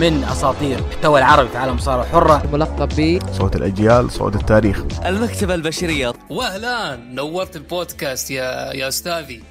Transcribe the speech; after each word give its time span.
من 0.00 0.24
أساطير 0.24 0.78
المحتوى 0.78 1.18
العربي 1.18 1.48
في 1.48 1.58
عالم 1.58 1.70
المصارعه 1.70 2.02
الحره 2.04 2.46
ملقب 2.52 2.88
ب 2.88 3.18
صوت 3.32 3.56
الأجيال 3.56 4.10
صوت 4.10 4.34
التاريخ. 4.36 4.84
المكتبة 5.06 5.54
البشرية. 5.54 6.12
واهلا 6.30 6.96
نورت 6.96 7.56
البودكاست 7.56 8.30
يا 8.30 8.72
يا 8.72 8.88
أستاذي. 8.88 9.44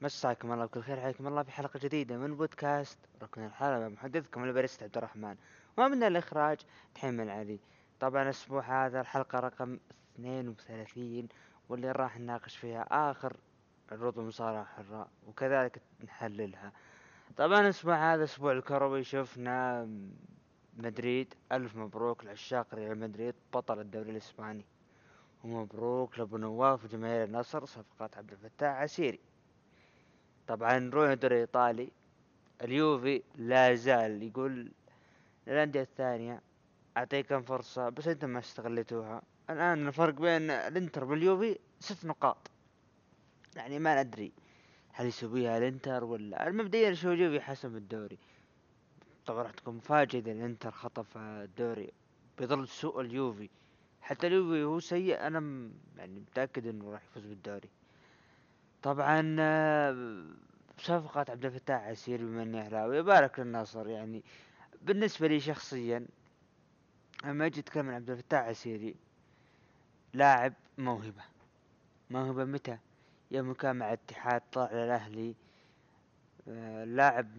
مساكم 0.00 0.52
الله 0.52 0.64
بكل 0.64 0.82
خير 0.82 1.00
حياكم 1.00 1.26
الله 1.26 1.42
في 1.42 1.50
حلقة 1.50 1.80
جديدة 1.82 2.16
من 2.16 2.36
بودكاست 2.36 2.98
ركن 3.22 3.44
الحلبة. 3.46 3.88
محدثكم 3.88 4.44
الباريستا 4.44 4.84
عبد 4.84 4.96
الرحمن. 4.96 5.34
ومن 5.76 6.02
الإخراج 6.02 6.58
تحمل 6.94 7.30
علي. 7.30 7.58
طبعا 8.00 8.22
الأسبوع 8.22 8.86
هذا 8.86 9.00
الحلقة 9.00 9.40
رقم 9.40 9.78
32 10.20 11.28
واللي 11.68 11.92
راح 11.92 12.18
نناقش 12.18 12.56
فيها 12.56 12.86
آخر 12.90 13.36
عروض 13.92 14.18
المصارعة 14.18 14.62
الحرة 14.62 15.06
وكذلك 15.28 15.80
نحللها. 16.04 16.72
طبعا 17.36 17.60
الأسبوع 17.60 18.14
هذا 18.14 18.24
أسبوع 18.24 18.52
الكروي 18.52 19.04
شفنا 19.04 19.88
مدريد 20.76 21.34
ألف 21.52 21.76
مبروك 21.76 22.24
لعشاق 22.24 22.74
ريال 22.74 22.98
مدريد 22.98 23.34
بطل 23.54 23.80
الدوري 23.80 24.10
الإسباني. 24.10 24.64
ومبروك 25.44 26.18
لأبو 26.18 26.36
نواف 26.36 26.84
وجماهير 26.84 27.24
النصر 27.24 27.64
صفقات 27.64 28.18
عبد 28.18 28.32
الفتاح 28.32 28.76
عسيري. 28.76 29.20
طبعا 30.48 30.78
نروح 30.78 31.10
الدوري 31.10 31.34
الإيطالي 31.34 31.90
اليوفي 32.62 33.22
لا 33.36 33.74
زال 33.74 34.22
يقول 34.22 34.72
للأندية 35.46 35.82
الثانية 35.82 36.42
اعطيكم 36.96 37.42
فرصة 37.42 37.88
بس 37.88 38.08
أنتم 38.08 38.30
ما 38.30 38.38
استغليتوها 38.38 39.22
الآن 39.50 39.88
الفرق 39.88 40.14
بين 40.14 40.50
الإنتر 40.50 41.04
واليوفي 41.04 41.58
ست 41.80 42.04
نقاط. 42.04 42.50
يعني 43.56 43.78
ما 43.78 44.02
ندري. 44.02 44.32
هل 44.96 45.06
يسويها 45.06 45.58
الانتر 45.58 46.04
ولا 46.04 46.50
مبدئيا 46.50 46.94
شو 46.94 47.12
اليوفي 47.12 47.40
حسم 47.40 47.76
الدوري 47.76 48.18
طبعا 49.26 49.42
راح 49.42 49.50
تكون 49.50 49.76
مفاجأة 49.76 50.20
إذا 50.20 50.32
الإنتر 50.32 50.70
خطف 50.70 51.16
الدوري 51.16 51.92
بظل 52.38 52.68
سوء 52.68 53.00
اليوفي. 53.00 53.50
حتى 54.02 54.26
اليوفي 54.26 54.62
هو 54.64 54.80
سيء 54.80 55.26
أنا 55.26 55.70
يعني 55.96 56.20
متأكد 56.20 56.66
إنه 56.66 56.90
راح 56.92 57.02
يفوز 57.02 57.26
بالدوري. 57.26 57.68
طبعا 58.82 59.20
صفقة 60.78 61.24
عبد 61.28 61.44
الفتاح 61.44 61.82
عسير 61.82 62.24
بما 62.24 62.42
اني 62.42 62.60
أهلاوي 62.60 62.96
يبارك 62.96 63.40
للناصر 63.40 63.88
يعني. 63.88 64.22
بالنسبة 64.82 65.26
لي 65.26 65.40
شخصيا 65.40 66.06
لما 67.24 67.46
أجي 67.46 67.60
أتكلم 67.60 67.88
عن 67.88 67.94
عبد 67.94 68.10
الفتاح 68.10 68.40
عسيري 68.40 68.94
لاعب 70.14 70.52
موهبة. 70.78 71.22
موهبة 72.10 72.44
متى؟ 72.44 72.78
يوم 73.30 73.52
كان 73.54 73.76
مع 73.76 73.92
اتحاد 73.92 74.42
طلع 74.52 74.72
للاهلي 74.72 75.34
آه، 76.48 76.84
لاعب 76.84 77.38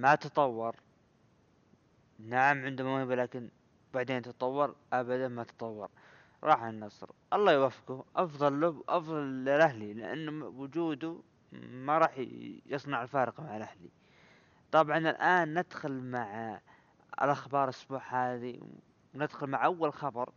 ما 0.00 0.14
تطور. 0.14 0.76
نعم 2.18 2.64
عنده 2.64 2.84
موهبة 2.84 3.14
لكن 3.14 3.48
بعدين 3.94 4.22
تطور؟ 4.22 4.74
ابدا 4.92 5.28
ما 5.28 5.44
تطور. 5.44 5.88
راح 6.44 6.62
النصر. 6.62 7.10
الله 7.32 7.52
يوفقه. 7.52 8.04
أفضل 8.16 8.60
له 8.60 8.84
أفضل 8.88 9.22
للأهلي 9.22 9.94
لأنه 9.94 10.32
م- 10.32 10.60
وجوده 10.60 11.16
ما 11.70 11.98
راح 11.98 12.14
يصنع 12.66 13.02
الفارق 13.02 13.40
مع 13.40 13.56
الأهلي. 13.56 13.90
طبعا 14.72 14.98
الآن 14.98 15.58
ندخل 15.58 15.92
مع 15.92 16.60
الأخبار 17.22 17.64
الأسبوع 17.64 18.02
هذه 18.08 18.60
وندخل 19.14 19.46
مع 19.46 19.64
أول 19.64 19.92
خبر. 19.92 20.30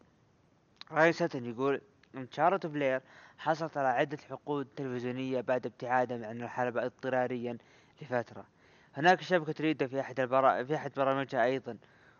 ساتن 1.11 1.45
يقول 1.45 1.81
ان 2.15 2.27
فلير 2.69 3.01
حصلت 3.39 3.77
على 3.77 3.87
عدة 3.87 4.17
حقوق 4.29 4.65
تلفزيونية 4.75 5.41
بعد 5.41 5.65
ابتعادها 5.65 6.27
عن 6.27 6.41
الحلبة 6.41 6.85
اضطراريا 6.85 7.57
لفترة. 8.01 8.45
هناك 8.95 9.21
شبكة 9.21 9.51
تريده 9.51 9.87
في 9.87 9.99
أحد 9.99 10.19
البرا... 10.19 10.63
في 10.63 10.75
أحد 10.75 10.91
برامجها 10.95 11.45
أيضا 11.45 11.77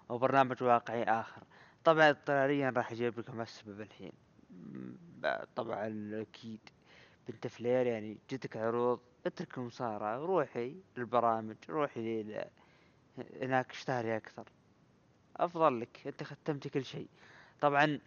وبرنامج 0.09 0.64
واقعي 0.64 1.03
آخر. 1.03 1.44
طبعا 1.84 2.10
اضطراريا 2.10 2.70
راح 2.70 2.92
أجيب 2.92 3.20
لكم 3.20 3.42
السبب 3.42 3.82
الحين. 3.82 4.11
طبعا 5.55 6.11
أكيد. 6.14 6.60
بنت 7.30 7.48
فلير 7.48 7.86
يعني 7.86 8.17
جتك 8.30 8.58
عروض 8.58 8.99
اترك 9.26 9.58
المصارعة 9.58 10.17
روحي 10.17 10.76
للبرامج 10.98 11.55
روحي 11.70 12.23
لل... 12.23 12.45
هناك 13.42 13.72
اشتهري 13.72 14.17
أكثر. 14.17 14.49
أفضل 15.38 15.82
لك 15.82 16.08
أنت 16.08 16.23
ختمتي 16.23 16.70
كل 16.70 16.86
شيء. 16.86 17.08
طبعا 17.61 17.99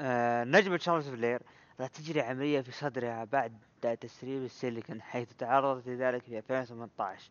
آه 0.00 0.44
نجمة 0.44 0.78
شارلوت 0.78 1.04
فلير 1.04 1.42
راح 1.42 1.59
تجري 1.86 2.20
عملية 2.20 2.60
في 2.60 2.72
صدرها 2.72 3.24
بعد 3.24 3.58
تسريب 4.00 4.42
السيليكون 4.42 5.02
حيث 5.02 5.32
تعرضت 5.38 5.88
لذلك 5.88 6.22
في 6.22 6.38
2018 6.38 7.30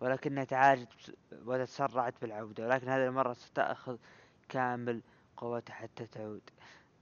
ولكنها 0.00 0.44
تعالجت 0.44 1.16
وتسرعت 1.46 2.14
بالعودة 2.22 2.66
ولكن 2.66 2.88
هذه 2.88 3.06
المرة 3.06 3.32
ستأخذ 3.32 3.96
كامل 4.48 5.02
قوتها 5.36 5.74
حتى 5.74 6.06
تعود. 6.06 6.50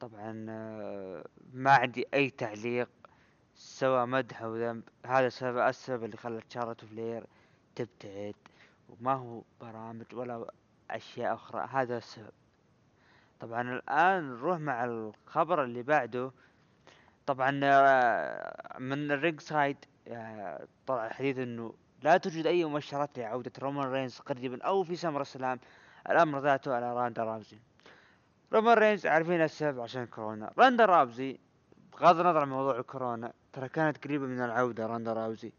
طبعا 0.00 0.46
آه، 0.48 1.24
ما 1.52 1.70
عندي 1.70 2.06
أي 2.14 2.30
تعليق 2.30 2.88
سواء 3.54 4.06
مدح 4.06 4.42
أو 4.42 4.56
ذنب. 4.56 4.82
هذا 5.06 5.26
السبب 5.26 5.58
السبب 5.58 6.04
اللي 6.04 6.16
خلت 6.16 6.52
شارلوت 6.52 6.84
فلير 6.84 7.26
تبتعد 7.74 8.34
وما 8.88 9.12
هو 9.12 9.42
برامج 9.60 10.06
ولا 10.12 10.50
أشياء 10.90 11.34
أخرى. 11.34 11.68
هذا 11.70 11.98
السبب. 11.98 12.32
طبعا 13.40 13.62
الآن 13.62 14.30
نروح 14.30 14.58
مع 14.58 14.84
الخبر 14.84 15.64
اللي 15.64 15.82
بعده. 15.82 16.30
طبعا 17.26 17.50
من 18.78 19.10
ال 19.12 19.40
Ringside 19.40 19.76
آه، 20.08 20.66
طلع 20.86 21.06
الحديث 21.06 21.38
إنه 21.38 21.74
لا 22.02 22.16
توجد 22.16 22.46
أي 22.46 22.64
مؤشرات 22.64 23.18
لعودة 23.18 23.52
رومان 23.58 23.92
رينز 23.92 24.18
قريبا 24.18 24.62
أو 24.62 24.84
في 24.84 24.96
SummerSlam 24.96 25.60
الأمر 26.10 26.40
ذاته 26.40 26.74
على 26.74 26.94
روندا 26.94 27.24
راوزي. 27.24 27.58
رومان 28.52 28.78
رينز 28.78 29.06
عارفين 29.06 29.42
السبب 29.42 29.80
عشان 29.80 30.06
كورونا. 30.06 30.52
روندا 30.58 30.84
راوزي 30.84 31.38
بغض 31.92 32.20
النظر 32.20 32.40
عن 32.40 32.48
موضوع 32.48 32.78
الكورونا 32.78 33.32
ترى 33.52 33.68
كانت 33.68 34.04
قريبة 34.04 34.26
من 34.26 34.40
العودة 34.40 34.86
روندا 34.86 35.12
راوزي. 35.12 35.52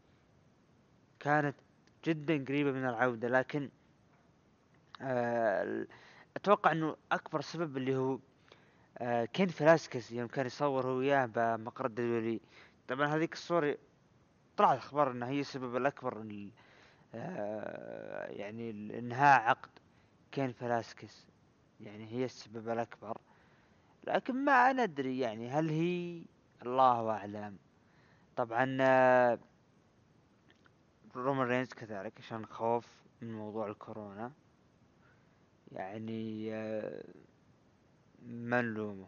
كانت 1.20 1.56
جدا 2.04 2.44
قريبة 2.44 2.72
من 2.72 2.88
العودة 2.88 3.28
لكن 3.28 3.70
آه 5.02 5.86
أتوقع 6.36 6.72
إنه 6.72 6.96
أكبر 7.12 7.40
سبب 7.40 7.76
اللي 7.76 7.96
هو 7.96 8.18
آه 8.98 9.24
كين 9.24 9.48
فلاسكيز 9.48 10.12
يوم 10.12 10.28
كان 10.28 10.46
يصور 10.46 10.86
هو 10.86 10.96
وياه 10.96 11.26
بمقر 11.26 11.86
ال 11.86 12.04
W. 12.04 12.40
طبعا 12.88 13.06
هذيك 13.06 13.32
الصورة 13.32 13.78
طلعت 14.56 14.78
أخبار 14.78 15.10
إنها 15.10 15.28
هي 15.28 15.40
السبب 15.40 15.76
الأكبر 15.76 16.20
ال- 16.20 16.50
آه 17.14 18.26
يعني 18.26 18.70
إنهاء 18.98 19.40
عقد 19.40 19.70
كين 20.32 20.52
فلاسكيز 20.52 21.26
يعني 21.80 22.06
هي 22.12 22.24
السبب 22.24 22.68
الأكبر. 22.68 23.18
لكن 24.04 24.34
ما 24.44 24.72
ندري 24.72 25.18
يعني 25.18 25.48
هل 25.50 25.68
هي 25.70 26.22
الله 26.62 27.10
أعلم. 27.10 27.56
طبعا 28.36 28.76
آه، 28.80 29.38
رومان 31.16 31.46
رينز 31.48 31.68
كذلك 31.68 32.12
عشان 32.18 32.46
خوف 32.46 32.86
من 33.22 33.32
موضوع 33.34 33.66
الكورونا. 33.68 34.32
يعني 35.72 36.54
آه، 36.54 37.04
ما 38.26 38.62
نلومه 38.62 39.06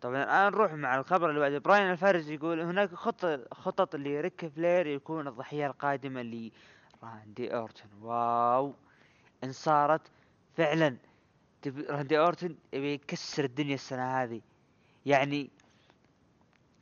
طبعا 0.00 0.22
الآن 0.22 0.52
نروح 0.52 0.72
مع 0.72 0.96
الخبر 0.98 1.28
اللي 1.28 1.40
بعده. 1.40 1.58
براين 1.58 1.90
الفارس 1.90 2.28
يقول 2.28 2.60
هناك 2.60 2.94
خطة 2.94 3.44
خطط 3.52 3.96
لريك 3.96 4.46
فلير 4.46 4.86
يكون 4.86 5.28
الضحية 5.28 5.66
القادمة 5.66 6.22
لراندي 6.22 7.54
اورتون 7.54 7.90
واو! 8.00 8.74
إن 9.44 9.52
صارت 9.52 10.00
فعلا. 10.56 10.96
راندي 11.66 12.18
اورتون 12.18 12.56
يبي 12.72 12.92
يكسر 12.92 13.44
الدنيا 13.44 13.74
السنة 13.74 14.22
هذه. 14.22 14.40
يعني 15.06 15.50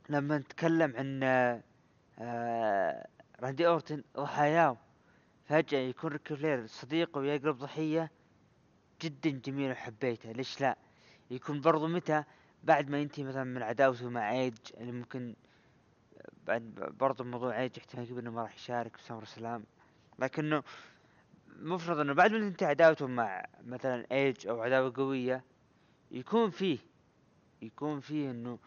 لما 0.09 0.37
نتكلم 0.37 0.93
عن 0.97 1.19
آه، 2.19 3.07
راندي 3.39 3.67
اورتون 3.67 4.03
ضحاياه. 4.17 4.77
فجأة 5.45 5.79
يكون 5.79 6.11
ريك 6.11 6.33
فلير 6.33 6.65
صديقه 6.67 7.19
ويقلب 7.19 7.57
ضحية. 7.57 8.11
جدا 9.01 9.29
جميل 9.29 9.71
وحبيته. 9.71 10.31
ليش 10.31 10.61
لا؟ 10.61 10.77
يكون 11.31 11.61
برضو 11.61 11.87
متى؟ 11.87 12.23
بعد 12.63 12.89
ما 12.89 12.99
ينتهي 12.99 13.23
مثلا 13.23 13.43
من 13.43 13.63
عداوته 13.63 14.09
مع 14.09 14.31
ايج 14.31 14.57
اللي 14.77 14.91
ممكن 14.91 15.35
بعد 16.47 16.63
برضو 16.99 17.23
موضوع 17.23 17.59
ايج 17.59 17.71
احتمال 17.77 18.05
كبير 18.05 18.19
إنه 18.19 18.31
ما 18.31 18.41
راح 18.41 18.55
يشارك 18.55 18.97
في 18.97 19.03
SummerSlam 19.03 19.63
لكنه 20.19 20.63
مفروض 21.59 21.99
إنه 21.99 22.13
بعد 22.13 22.31
ما 22.31 22.39
تنتهي 22.49 22.67
عداوته 22.67 23.07
مع 23.07 23.45
مثلا 23.65 24.05
ايج 24.11 24.47
أو 24.47 24.61
عداوة 24.61 24.93
قوية 24.95 25.43
يكون 26.11 26.49
فيه 26.49 26.77
يكون 27.61 27.99
فيه 27.99 28.31
إنه 28.31 28.59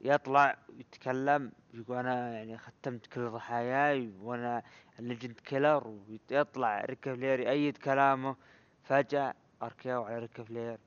يطلع 0.00 0.58
يتكلم 0.78 1.52
يقول 1.74 1.96
أنا 1.96 2.32
يعني 2.32 2.58
ختمت 2.58 3.06
كل 3.06 3.30
ضحاياي 3.30 4.12
وأنا 4.20 4.62
ال 4.98 5.04
Legend 5.04 5.40
Killer 5.44 6.00
ويطلع 6.30 6.80
ريك 6.80 7.14
فلير 7.14 7.40
يأيد 7.40 7.76
كلامه 7.76 8.36
فجأة 8.84 9.34
RKO 9.62 10.02
على 10.02 10.18
ريك 10.18 10.42
فلير 10.42 10.78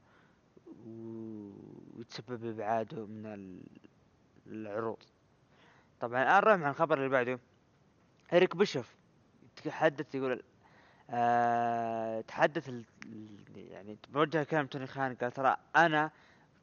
و- 0.90 1.98
ويتسبب 1.98 2.40
بإبعاده 2.42 3.06
من 3.06 3.26
ال- 3.26 3.64
العروض. 4.48 4.98
طبعا 6.00 6.24
الآن 6.24 6.36
نروح 6.42 6.56
مع 6.56 6.70
الخبر 6.70 6.98
اللي 6.98 7.10
بعده. 7.10 7.40
إريك 8.34 8.56
بيشوف 8.56 8.96
يتحدث 9.66 10.16
يقول 10.16 10.44
آه 11.10 12.22
تحدث 12.22 12.72
يعني 13.56 13.98
بوجه 14.14 14.44
كلام 14.44 14.68
توني 14.68 14.88
خان 14.88 15.16
قال 15.16 15.32
ترى 15.32 15.58
أنا 15.76 16.12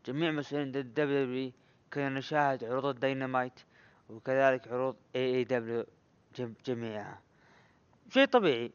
جميع 0.07 0.31
مسؤولين 0.31 0.73
W 0.73 1.53
كنا 1.93 2.09
نشاهد 2.09 2.65
عروض 2.65 2.87
الدينامايت 2.87 3.61
وكذلك 4.11 4.69
عروض 4.69 4.97
AEW 5.17 5.85
جميعها. 6.67 7.21
شيء 8.11 8.25
طبيعي. 8.25 8.73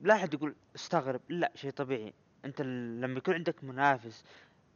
لا 0.00 0.14
أحد 0.14 0.34
يقول 0.34 0.54
استغرب. 0.76 1.20
لا 1.28 1.52
شيء 1.54 1.70
طبيعي. 1.70 2.12
أنت 2.44 2.62
لما 2.62 3.18
يكون 3.18 3.34
عندك 3.34 3.64
منافس 3.64 4.24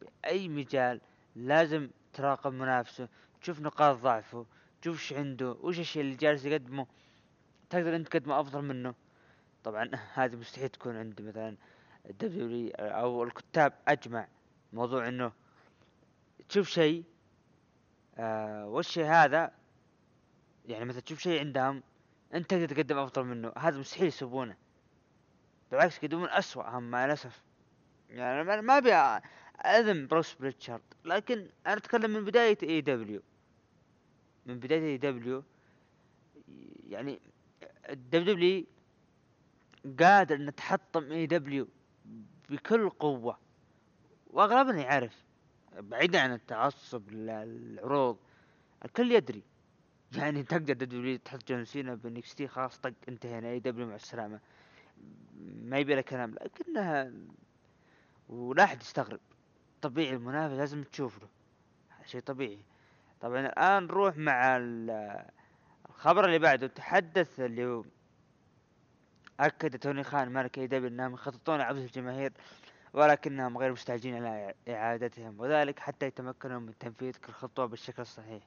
بأي 0.01 0.49
مجال 0.49 1.01
لازم 1.37 1.91
تراقب 2.13 2.53
منافسه 2.53 3.09
تشوف 3.41 3.61
نقاط 3.61 3.97
ضعفه 3.97 4.47
تشوف 4.83 4.97
إيش 4.97 5.13
عنده 5.13 5.57
وش 5.61 5.79
الشيء 5.79 6.03
اللي 6.03 6.15
جالس 6.15 6.45
يقدمه. 6.45 6.87
تقدر 7.71 7.97
أنت 7.97 8.09
تقدمه 8.09 8.41
أفضل 8.41 8.63
منه. 8.63 8.95
طبعا 9.65 9.91
هذه 10.15 10.37
مستحيل 10.37 10.69
تكون 10.69 10.97
عند 10.97 11.23
مثلا 11.23 11.57
ال 12.11 12.41
W 12.41 12.71
أو 12.75 13.23
الكتاب 13.23 13.73
أجمع 13.89 14.29
موضوع 14.73 15.09
إنه 15.09 15.33
تشوف 16.49 16.69
شيء 16.69 17.05
آه 18.19 18.67
والشيء 18.67 19.07
هذا؟ 19.07 19.53
يعني 20.67 20.85
مثلا 20.85 21.01
تشوف 21.01 21.19
شيء 21.19 21.41
عندهم 21.41 21.83
أنت 22.35 22.51
تقدر 22.51 22.67
تقدم 22.67 22.99
أفضل 22.99 23.25
منه. 23.25 23.53
هذا 23.59 23.79
مستحيل 23.79 24.07
يسوونه. 24.07 24.57
بالعكس 25.71 25.99
يقدمون 25.99 26.29
أسوأ 26.29 26.69
هم 26.69 26.91
مع 26.91 27.05
الأسف. 27.05 27.43
يعني 28.11 28.63
ما 28.63 28.79
أبي 28.79 29.23
اذم 29.65 30.07
بروس 30.07 30.35
بريتشارد 30.35 30.83
لكن 31.05 31.49
أنا 31.67 31.77
أتكلم 31.77 32.11
من 32.11 32.25
بداية 32.25 32.59
AEW 32.63 33.23
من 34.47 34.59
بداية 34.59 34.93
AEW 34.93 35.45
يعني 36.89 37.21
ال 37.91 38.28
W 38.28 38.65
قادر 40.01 40.37
إنه 40.37 40.51
تحطم 40.51 41.13
AEW 41.13 41.69
بكل 42.51 42.91
قوة 42.91 43.39
وأغلبنا 44.31 44.83
يعرف 44.83 45.25
بعيدا 45.79 46.21
عن 46.21 46.33
التعصب 46.33 47.11
للعروض 47.11 48.19
الكل 48.85 49.13
يدري. 49.13 49.43
يعني 50.17 50.43
تقدر 50.43 50.75
W 50.75 51.19
تحط 51.19 51.49
جون 51.49 51.65
سينا 51.65 51.95
ب 51.95 52.35
NXT 52.35 52.49
خلاص 52.49 52.79
طق 52.79 52.93
انتهينا 53.09 53.51
AEW 53.51 53.87
مع 53.87 53.95
السلامة 53.95 54.41
ما 55.63 55.79
يبي 55.79 55.95
له 55.95 56.01
كلام 56.01 56.35
لكنها 56.35 57.13
ولا 58.29 58.65
أحد 58.65 58.83
يستغرب. 58.83 59.21
طبيعي 59.83 60.15
المنافس 60.15 60.55
لازم 60.55 60.83
تشوف 60.83 61.19
له 61.23 61.29
شيء 62.07 62.21
طبيعي. 62.21 62.59
طبعا 63.21 63.41
الآن 63.41 63.83
نروح 63.83 64.17
مع 64.17 64.57
ال- 64.57 65.25
الخبر 65.89 66.25
اللي 66.25 66.39
بعده. 66.39 66.67
تحدث 66.67 67.41
اللي 67.41 67.67
هو 67.67 67.85
أكد 69.41 69.79
توني 69.79 70.05
خان 70.05 70.29
مالك 70.31 70.59
AEW 70.59 70.89
إنهم 70.89 71.15
يخططون 71.15 71.59
لعودة 71.59 71.81
الجماهير 71.81 72.33
ولكنهم 72.93 73.59
غير 73.59 73.73
مستعجلين 73.73 74.27
على 74.27 74.55
إعادتهم 74.69 75.41
وذلك 75.41 75.79
حتى 75.79 76.07
يتمكنوا 76.07 76.61
من 76.61 76.79
تنفيذ 76.79 77.17
كل 77.27 77.33
خطوة 77.33 77.67
بالشكل 77.67 78.03
الصحيح. 78.03 78.43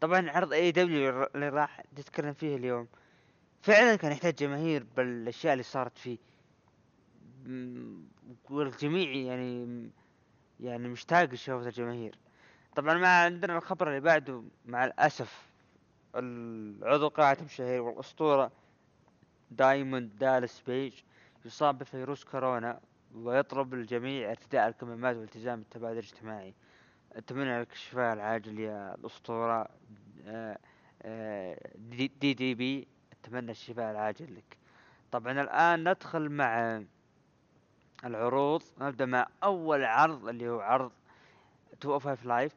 طبعا 0.00 0.30
عرض 0.30 0.52
AEW 0.52 1.22
اللي 1.34 1.48
راح 1.48 1.82
تتكلم 1.96 2.32
فيه 2.32 2.56
اليوم 2.56 2.88
فعلا 3.62 3.96
كان 3.96 4.12
يحتاج 4.12 4.34
جماهير 4.34 4.86
بالأشياء 4.96 5.52
اللي 5.52 5.62
صارت 5.62 5.98
فيه. 5.98 6.18
والجميع 8.50 9.10
يعني 9.12 9.90
يعني 10.62 10.88
مشتاق 10.88 11.24
لشوفة 11.24 11.66
الجماهير. 11.66 12.18
طبعا 12.76 12.94
ما 12.94 13.22
عندنا 13.24 13.58
الخبر 13.58 13.88
اللي 13.88 14.00
بعده 14.00 14.42
مع 14.66 14.84
الأسف 14.84 15.48
العضو 16.14 17.08
قاعة 17.08 17.38
المشاهير 17.44 17.80
والأسطورة 17.82 18.52
دايموند 19.50 20.18
دالس 20.18 20.62
بيج 20.66 20.92
يصاب 21.44 21.78
بفيروس 21.78 22.24
كورونا 22.24 22.80
ويطلب 23.14 23.74
الجميع 23.74 24.30
ارتداء 24.30 24.68
الكمامات 24.68 25.16
والتزام 25.16 25.60
التباعد 25.60 25.92
الاجتماعي. 25.96 26.54
أتمنى 27.12 27.60
لك 27.60 27.72
الشفاء 27.72 28.12
العاجل 28.12 28.60
يا 28.60 28.94
الأسطورة 28.94 29.68
آه، 30.26 30.58
آه، 31.02 31.70
DD, 31.76 32.08
DP. 32.20 32.88
أتمنى 33.12 33.50
الشفاء 33.50 33.90
العاجل 33.90 34.36
لك. 34.36 34.56
طبعا 35.12 35.40
الآن 35.40 35.88
ندخل 35.88 36.28
مع 36.28 36.82
العروض 38.04 38.62
نبدأ 38.80 39.06
مع 39.06 39.26
أول 39.44 39.84
عرض 39.84 40.28
اللي 40.28 40.48
هو 40.48 40.60
عرض 40.60 40.92
205 41.72 42.26
Live 42.28 42.52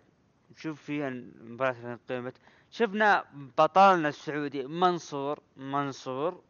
نشوف 0.51 0.81
فيه 0.81 1.07
المباراة 1.07 1.99
قيمت. 2.09 2.33
شفنا 2.71 3.25
بطلنا 3.57 4.09
السعودي 4.09 4.67
منصور 4.67 5.39
منصور 5.57 6.41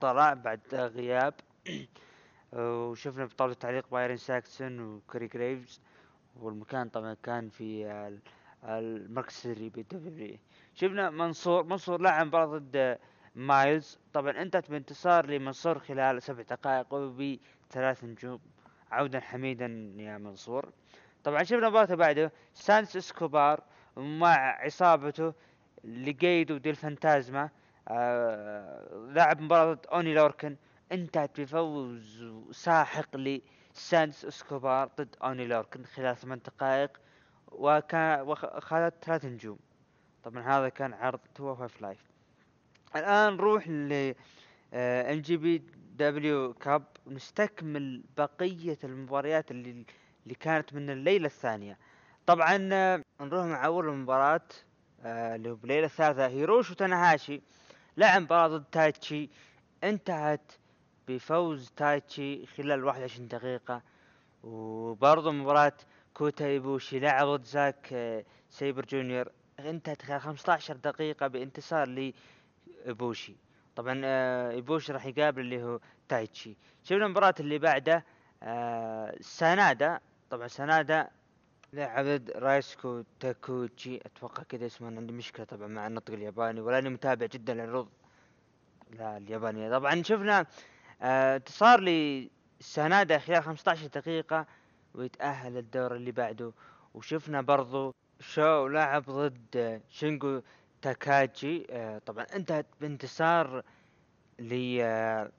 طلع 0.00 0.34
بعد 0.34 0.60
غياب. 0.74 1.34
وشفنا 2.52 3.24
بطاولة 3.24 3.54
تعليق 3.54 3.86
بايرن 3.90 4.16
ساكسون 4.16 4.80
وكوري 4.80 5.26
جريفز 5.26 5.80
والمكان 6.36 6.88
طبعا 6.88 7.14
كان 7.22 7.48
في 7.48 7.86
ال- 7.86 8.20
المركز 8.64 9.28
السري 9.34 9.68
بال 9.68 10.15
W 10.15 10.38
شفنا 10.74 11.10
منصور 11.10 11.62
منصور 11.64 12.00
لعب 12.00 12.26
مباراة 12.26 12.46
ضد 12.58 12.98
مايلز. 13.34 13.98
طبعا 14.12 14.42
انتهت 14.42 14.70
بانتصار 14.70 15.26
لمنصور 15.26 15.78
خلال 15.78 16.22
سبع 16.22 16.42
دقائق 16.42 16.94
وبثلاث 16.94 18.04
نجوم. 18.04 18.40
عودا 18.90 19.20
حميدا 19.20 19.94
يا 19.96 20.18
منصور. 20.18 20.72
طبعا 21.24 21.42
شفنا 21.42 21.68
مباراة 21.68 21.94
بعده. 21.94 22.32
سانتوس 22.54 22.96
إسكوبار 22.96 23.62
مع 23.96 24.64
عصابته 24.64 25.34
ليقادو 25.84 26.56
ديل 26.56 26.70
فانتازما 26.70 27.50
آه 27.88 29.08
لعب 29.08 29.40
مباراة 29.40 29.78
أوني 29.92 30.14
لوركن. 30.14 30.56
انتهت 30.92 31.40
بفوز 31.40 32.24
ساحق 32.50 33.16
لسانتوس 33.16 34.24
إسكوبار 34.24 34.90
ضد 34.98 35.16
أوني 35.22 35.46
لوركن 35.46 35.84
خلال 35.84 36.16
ثمان 36.16 36.38
دقائق. 36.38 37.00
وكان 37.52 38.20
واخذت 38.20 39.04
ثلاث 39.04 39.24
نجوم. 39.24 39.58
طبعا 40.22 40.42
هذا 40.42 40.68
كان 40.68 40.94
عرض 40.94 41.20
205 41.38 41.80
Live 41.80 42.11
الآن 42.96 43.36
نروح 43.36 43.68
ل 43.68 44.14
NJPW 44.74 45.62
Cup 45.96 46.82
نستكمل 47.06 48.02
بقية 48.16 48.78
المباريات 48.84 49.50
اللي 49.50 49.84
اللي 50.24 50.34
كانت 50.34 50.74
من 50.74 50.90
الليلة 50.90 51.26
الثانية. 51.26 51.78
طبعا 52.26 52.68
آه، 52.72 53.02
نروح 53.20 53.44
مع 53.46 53.66
أول 53.66 53.92
مباراة 53.96 54.40
آه، 55.04 55.36
اللي 55.36 55.50
هو 55.50 55.54
بالليلة 55.54 55.86
الثالثة. 55.86 56.26
هيروشي 56.26 56.74
تاناهاشي 56.74 57.42
لعب 57.96 58.22
مباراة 58.22 58.48
ضد 58.48 58.64
تايتشي. 58.72 59.30
انتهت 59.84 60.52
بفوز 61.08 61.70
تايتشي 61.76 62.46
خلال 62.46 62.84
21 62.84 63.28
دقيقة. 63.28 63.82
وبرضه 64.42 65.32
مباراة 65.32 65.72
كوتا 66.14 66.46
إيبوشي 66.46 66.98
لعب 66.98 67.26
ضد 67.26 67.44
زاك 67.44 67.88
آه، 67.92 68.24
سيبر 68.50 68.84
جونيور. 68.84 69.28
انتهت 69.60 70.02
خلال 70.02 70.20
15 70.20 70.76
دقيقة 70.76 71.26
بانتصار 71.26 71.88
لايبوشي 72.84 73.36
طبعا 73.76 74.00
آه، 74.04 74.50
ايبوشي 74.50 74.92
راح 74.92 75.06
يقابل 75.06 75.40
اللي 75.40 75.62
هو 75.62 75.80
تايتشي. 76.08 76.56
شفنا 76.84 77.06
المباراة 77.06 77.34
اللي 77.40 77.58
بعده 77.58 78.04
آه، 78.42 79.14
سانادا. 79.20 80.00
طبعا 80.30 80.48
سانادا 80.48 81.08
لعب 81.72 82.04
ضد 82.04 82.30
رايسكو 82.30 83.02
تاكوتشي. 83.20 83.96
أتوقع 83.96 84.42
كذا 84.42 84.66
اسمه 84.66 84.88
أنا 84.88 84.96
عندي 85.00 85.12
مشكلة 85.12 85.44
طبعا 85.46 85.66
مع 85.68 85.86
النطق 85.86 86.12
الياباني 86.12 86.60
ولاني 86.60 86.88
متابع 86.90 87.26
جدا 87.26 87.54
للعروض 87.54 87.88
لا 88.90 89.16
اليابانية. 89.16 89.70
طبعا 89.70 90.02
شفنا 90.02 90.46
آه، 91.02 91.36
انتصار 91.36 91.80
لسانادا 92.60 93.18
خلال 93.18 93.42
15 93.42 93.86
دقيقة 93.86 94.46
ويتأهل 94.94 95.56
الدور 95.56 95.94
اللي 95.96 96.12
بعده. 96.12 96.52
وشفنا 96.94 97.40
برضو 97.40 97.94
شو 98.20 98.66
لعب 98.66 99.02
ضد 99.10 99.82
شينجو 99.90 100.42
تاكاجي 100.82 101.66
آه، 101.70 101.98
طبعا 101.98 102.24
انتهت 102.36 102.66
بانتصار 102.80 103.62
ل 104.38 104.78
آه، 104.82 105.30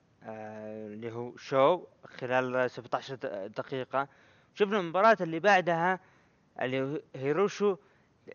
اللي 0.88 1.12
هو 1.12 1.38
شو 1.38 1.86
خلال 2.06 2.72
17 2.72 3.16
د- 3.16 3.52
دقيقة. 3.58 4.08
شفنا 4.56 4.80
المباراة 4.80 5.18
اللي 5.22 5.40
بعدها 5.40 6.00
اللي 6.62 7.02
هيروشو 7.16 7.78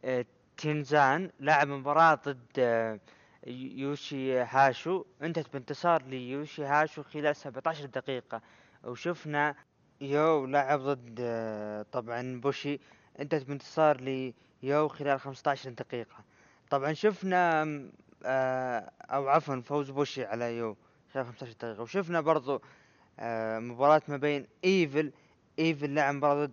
آه، 0.04 0.24
تينزان 0.56 1.30
لعب 1.40 1.68
مباراة 1.68 2.14
ضد 2.26 3.00
يوشي 3.46 4.38
هاشو 4.38 5.04
انتهت 5.22 5.52
بانتصار 5.52 6.02
ليوشي 6.02 6.64
هاشو 6.64 7.02
خلال 7.02 7.36
17 7.36 7.86
دقيقة. 7.86 8.42
وشفنا 8.84 9.54
يو 10.00 10.46
لعب 10.46 10.80
ضد 10.80 11.20
طبعا 11.92 12.40
بوشي. 12.40 12.80
انتهت 13.20 13.44
بانتصار 13.44 14.00
ليو 14.62 14.88
خلال 14.88 15.20
15 15.20 15.70
دقيقة. 15.70 16.24
طبعا 16.70 16.92
شفنا 16.92 17.62
آه، 18.24 18.90
أو 19.02 19.28
عفوا 19.28 19.60
فوز 19.60 19.90
بوشي 19.90 20.24
على 20.24 20.56
يو 20.56 20.76
خلال 21.14 21.26
15 21.26 21.52
دقيقة. 21.52 21.82
وشفنا 21.82 22.20
برضو 22.20 22.62
آه، 23.20 23.58
مباراة 23.58 24.02
ما 24.08 24.16
بين 24.16 24.46
إيفل 24.64 25.12
إيفل 25.58 25.94
لعب 25.94 26.14
مباراة 26.14 26.44
ضد 26.46 26.52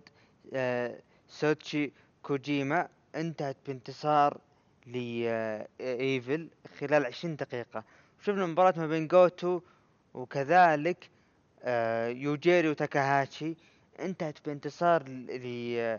آه، 0.54 0.98
سوتشي 1.28 1.92
كوجيما. 2.22 2.88
انتهت 3.14 3.56
بانتصار 3.66 4.38
لايفل 4.86 6.48
خلال 6.80 7.06
20 7.06 7.36
دقيقة. 7.36 7.84
شفنا 8.22 8.46
مباراة 8.46 8.74
ما 8.76 8.86
بين 8.86 9.08
جوتو 9.08 9.60
وكذلك 10.14 11.10
آه، 11.62 12.08
يوجيري 12.08 12.68
وتاكاهاتشي. 12.68 13.56
انتهت 14.00 14.46
بانتصار 14.46 15.02
ل 15.08 15.98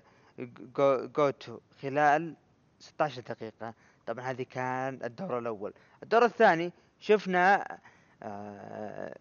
جو- 0.77 1.07
جوتو 1.07 1.59
خلال 1.81 2.35
16 2.79 3.21
دقيقة. 3.21 3.73
طبعا 4.07 4.25
هذه 4.25 4.43
كان 4.49 4.99
الدور 5.03 5.39
الأول. 5.39 5.73
الدور 6.03 6.25
الثاني 6.25 6.71
شفنا 6.99 7.77
آه، 8.23 9.13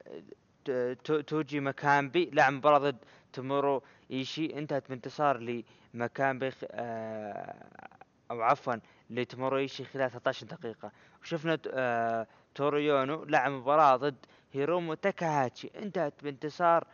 توجي 1.27 1.61
ماكامبي 1.61 2.31
لعب 2.33 2.53
مباراة 2.53 2.79
ضد 2.79 2.97
تومورو 3.33 3.83
إيشي 4.11 4.59
انتهت 4.59 4.89
بانتصار 4.89 5.63
لماكامبي 5.95 6.51
خ- 6.51 6.65
آه، 6.71 7.55
أو 8.31 8.43
عفوا 8.43 8.75
لتومورو 9.11 9.57
إيشي 9.59 9.85
خلال 9.85 10.11
13 10.11 10.47
دقيقة. 10.47 10.93
وشفنا 11.23 11.59
آه، 11.73 12.27
توريونو 12.55 13.25
لعب 13.25 13.53
مباراة 13.53 13.97
ضد 13.97 14.27
هيرومو 14.53 14.95
تاكاهاشي 14.95 15.71
انتهت 15.83 16.15
بانتصار 16.25 16.87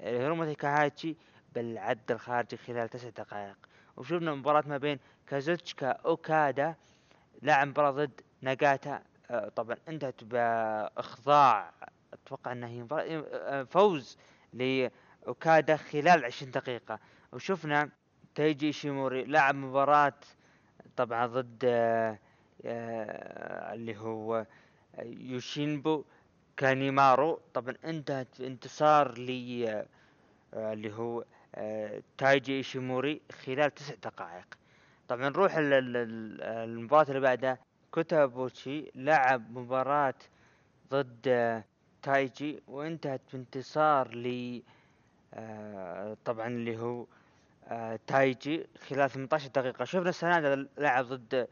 آه، 0.00 0.18
هيرومو 0.18 0.44
تاكاهاشي 0.44 1.16
بالعد 1.54 2.10
الخارجي 2.10 2.56
خلال 2.56 2.88
تسع 2.88 3.08
دقائق. 3.08 3.56
وشفنا 3.96 4.34
مباراة 4.34 4.64
ما 4.66 4.76
بين 4.78 4.98
كازوتشكا 5.26 5.86
أوكادا 5.90 6.74
لعب 7.42 7.68
مباراة 7.68 7.90
ضد 7.90 8.20
ناغاتا 8.42 9.02
آه، 9.30 9.48
طبعا 9.48 9.76
انتهت 9.88 10.24
بإخضاع 10.24 11.72
أتوقع 12.12 12.52
انها 12.52 12.68
هي 12.68 12.86
آه، 12.92 13.62
فوز 13.62 14.18
لأوكادا 14.52 15.76
خلال 15.76 16.24
20 16.24 16.50
دقيقة. 16.50 16.98
وشفنا 17.32 17.90
تايجي 18.34 18.72
ايشيموري 18.72 19.24
لعب 19.24 19.54
مباراة 19.54 20.12
طبعا 20.96 21.26
ضد 21.26 21.64
آه، 21.64 22.18
اللي 23.74 23.96
هو 23.96 24.46
يوشينبو 25.02 26.04
كانيمارو. 26.56 27.40
طبعا 27.54 27.74
انتهت 27.84 28.40
بانتصار 28.40 29.18
ل 29.18 29.30
اللي 30.54 30.92
هو 30.92 31.24
تايجي 32.18 32.52
ايشيموري 32.56 33.20
خلال 33.32 33.74
تسع 33.74 33.94
دقائق. 33.94 34.59
طبعا 35.10 35.28
نروح 35.28 35.56
ال- 35.56 35.72
ال- 35.72 35.96
ال- 35.96 36.42
المباراة 36.42 37.08
اللي 37.08 37.20
بعدها. 37.20 37.58
كوتا 37.90 38.23
إيبوشي 38.23 38.90
لعب 38.94 39.58
مباراة 39.58 40.14
ضد 40.90 41.28
آه، 41.28 41.64
تايجي 42.02 42.62
وانتهت 42.68 43.20
بانتصار 43.32 44.14
ل 44.14 44.62
آه، 45.34 46.16
طبعا 46.24 46.46
اللي 46.46 46.78
هو 46.78 47.06
آه، 47.68 47.98
تايجي 48.06 48.66
خلال 48.88 49.10
18 49.10 49.48
دقيقة. 49.48 49.84
شفنا 49.84 50.10
سنادا 50.12 50.68
لعب 50.78 51.04
ضد 51.04 51.48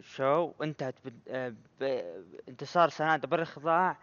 شو 0.00 0.52
وانتهت 0.58 0.94
بان- 1.04 1.56
بانتصار 1.80 2.88
سنادا 2.88 3.26
بالإخضاع 3.28 3.96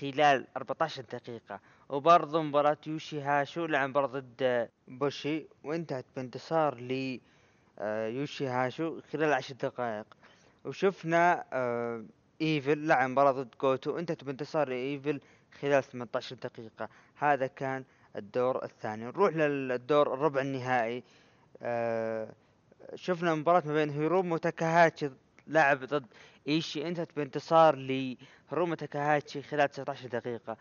خلال 0.00 0.46
14 0.56 1.02
دقيقة. 1.02 1.60
وبرضه 1.88 2.42
مباراة 2.42 2.78
يوشي 2.86 3.20
هاشو 3.20 3.66
لعب 3.66 3.88
مباراة 3.88 4.06
ضد 4.06 4.68
بوشي 4.88 5.46
وانتهت 5.64 6.04
بانتصار 6.16 6.80
ل 6.80 7.20
يوشي 7.80 8.46
هاشو 8.46 9.00
خلال 9.12 9.32
10 9.32 9.54
دقائق. 9.54 10.06
وشفنا 10.64 11.44
آه، 11.52 12.04
إيفل 12.40 12.86
لعب 12.86 13.10
مباراة 13.10 13.32
ضد 13.32 13.54
جوتو. 13.62 13.94
وانتهت 13.94 14.24
بانتصار 14.24 14.72
ايفل 14.72 15.20
خلال 15.60 15.82
18 15.82 16.36
دقيقة. 16.36 16.88
هذا 17.16 17.46
كان 17.46 17.84
الدور 18.16 18.64
الثاني. 18.64 19.04
نروح 19.04 19.34
للدور 19.34 20.14
الربع 20.14 20.40
النهائي. 20.40 21.02
آه، 21.62 22.28
شفنا 22.94 23.34
مباراة 23.34 23.62
ما 23.66 23.74
بين 23.74 23.90
هيرومو 23.90 24.36
تاكاهاشي 24.36 25.10
لعب 25.46 25.84
ضد 25.84 26.06
إيشي. 26.48 26.88
انتهت 26.88 27.16
بانتصار 27.16 27.76
لهيرومو 27.76 28.74
تاكاهاشي 28.74 29.42
خلال 29.42 29.70
19 29.70 30.08
دقيقة. 30.08 30.56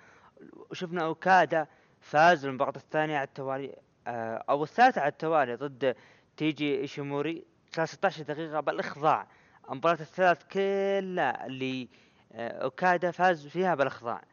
وشفنا 0.71 1.05
أوكادا 1.05 1.67
فاز 2.01 2.45
المباراة 2.45 2.75
الثانية 2.75 3.17
على 3.17 3.27
التوالي 3.27 3.75
آه، 4.07 4.43
أو 4.49 4.63
الثالثة 4.63 5.01
على 5.01 5.11
التوالي 5.11 5.55
ضد 5.55 5.95
تيجي 6.37 6.79
إيشيموري 6.79 7.43
خلال 7.75 7.89
16 7.89 8.23
دقيقة 8.23 8.59
بالإخضاع. 8.59 9.27
المباراة 9.71 10.01
الثلاث 10.01 10.43
كلها 10.43 11.45
اللي 11.45 11.87
آه، 12.31 12.63
اوكادا 12.63 13.11
فاز 13.11 13.47
فيها 13.47 13.75
بالإخضاع 13.75 14.23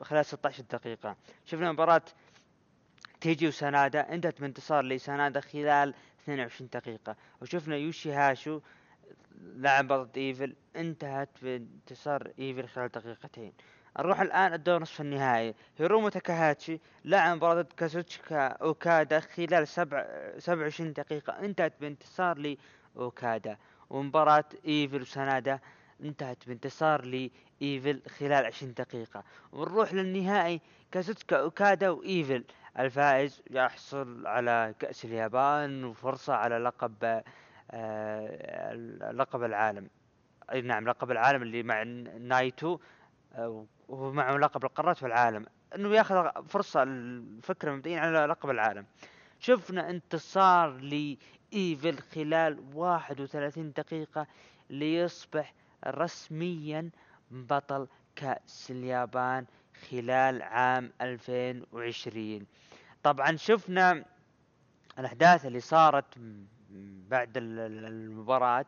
خلال 0.00 0.26
16 0.26 0.62
دقيقة. 0.72 1.16
شفنا 1.44 1.72
مباراة 1.72 2.02
تيجي 3.20 3.48
وسانادا 3.48 4.14
انتهت 4.14 4.40
بانتصار 4.40 4.84
لسانادا 4.84 5.40
خلال 5.40 5.94
22 6.22 6.70
دقيقة. 6.72 7.16
وشفنا 7.42 7.76
يوشي 7.76 8.12
هاشو 8.12 8.60
لعب 9.40 9.92
ضد 9.92 10.18
إيفل 10.18 10.54
انتهت 10.76 11.28
بانتصار 11.42 12.32
إيفل 12.38 12.68
خلال 12.68 12.88
دقيقتين. 12.88 13.52
نروح 13.98 14.20
الآن 14.20 14.54
الدور 14.54 14.82
نصف 14.82 15.00
النهائي. 15.00 15.54
هيرومو 15.78 16.08
تاكاهاشي 16.08 16.80
لعب 17.04 17.36
مباراة 17.36 17.62
ضد 17.62 17.72
كازوتشكا 17.72 18.46
أوكادا 18.46 19.20
خلال 19.20 19.68
سبع 19.68 20.06
27 20.38 20.92
دقيقة. 20.92 21.32
انتهت 21.32 21.72
بانتصار 21.80 22.56
لأوكادا 22.96 23.56
ومباراة 23.90 24.44
إيفل 24.66 25.02
وسانادا 25.02 25.58
انتهت 26.00 26.46
بانتصار 26.46 27.04
لإيفل 27.04 28.02
خلال 28.18 28.46
20 28.46 28.74
دقيقة. 28.74 29.24
ونروح 29.52 29.94
للنهائي 29.94 30.60
كازوتشكا 30.92 31.36
أوكادا 31.36 31.90
وإيفل. 31.90 32.44
الفائز 32.78 33.42
يحصل 33.50 34.26
على 34.26 34.74
كأس 34.78 35.04
اليابان 35.04 35.84
وفرصة 35.84 36.34
على 36.34 36.58
لقب 36.58 37.22
آه، 37.70 38.74
لقب 39.12 39.42
العالم. 39.44 39.88
أي 40.52 40.60
نعم 40.60 40.88
لقب 40.88 41.10
العالم 41.10 41.42
اللي 41.42 41.62
مع 41.62 41.82
نايتو. 42.18 42.78
آه، 43.90 43.92
وهو 43.92 44.12
معه 44.12 44.36
لقب 44.36 44.64
القارات 44.64 45.02
والعالم 45.02 45.46
إنه 45.74 45.94
ياخذ 45.94 46.46
فرصة 46.48 46.82
الفكرة 46.82 47.72
مبدئيا 47.72 48.00
على 48.00 48.26
لقب 48.26 48.50
العالم. 48.50 48.86
شفنا 49.40 49.90
انتصار 49.90 50.70
لإيفل 50.70 51.98
خلال 51.98 52.58
31 52.74 53.72
دقيقة 53.72 54.26
ليصبح 54.70 55.54
رسميا 55.86 56.90
بطل 57.30 57.86
كأس 58.16 58.70
اليابان 58.70 59.46
خلال 59.90 60.42
عام 60.42 60.92
2020 61.00 62.46
طبعا 63.02 63.36
شفنا 63.36 64.04
الأحداث 64.98 65.46
اللي 65.46 65.60
صارت 65.60 66.04
بعد 67.08 67.36
ال- 67.36 67.58
ال- 67.58 67.84
المباراة. 67.84 68.66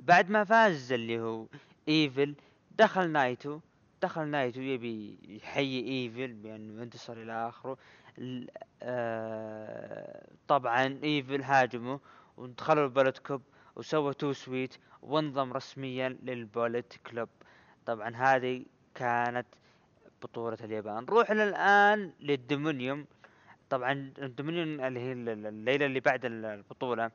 بعد 0.00 0.30
ما 0.30 0.44
فاز 0.44 0.92
اللي 0.92 1.20
هو 1.20 1.46
إيفل 1.88 2.34
دخل 2.78 3.10
نايتو 3.10 3.60
دخل 4.02 4.26
نايتو 4.28 4.60
يبي 4.60 5.18
يحيي 5.28 5.88
إيفل 5.88 6.32
بانه 6.32 6.82
انتصر 6.82 7.12
إلى 7.12 7.48
آخره. 7.48 7.76
آه، 8.82 10.28
طبعا 10.48 11.00
إيفل 11.04 11.42
هاجمه 11.42 12.00
ودخلوا 12.36 12.84
ال 12.84 12.89
Bullet 12.89 13.18
Club 13.18 13.42
وسوى 13.76 14.14
too 14.14 14.32
sweet 14.32 14.74
وانضم 15.02 15.52
رسميا 15.52 16.08
لل 16.22 16.42
Bullet 16.42 17.00
Club. 17.06 17.28
طبعا 17.86 18.16
هذه 18.16 18.64
كانت 18.94 19.46
بطولة 20.22 20.58
اليابان. 20.64 21.02
نروح 21.04 21.30
الآن 21.30 22.12
لل 22.20 22.36
Dominion. 22.36 23.06
طبعا 23.70 24.12
ال 24.18 24.25
Dominion 24.25 24.80
اللي 24.80 25.00
هي 25.00 25.12
ال- 25.12 25.28
ال- 25.28 25.46
الليلة 25.46 25.86
اللي 25.86 26.00
بعد 26.00 26.24
ال- 26.24 26.44
البطولة. 26.44 27.10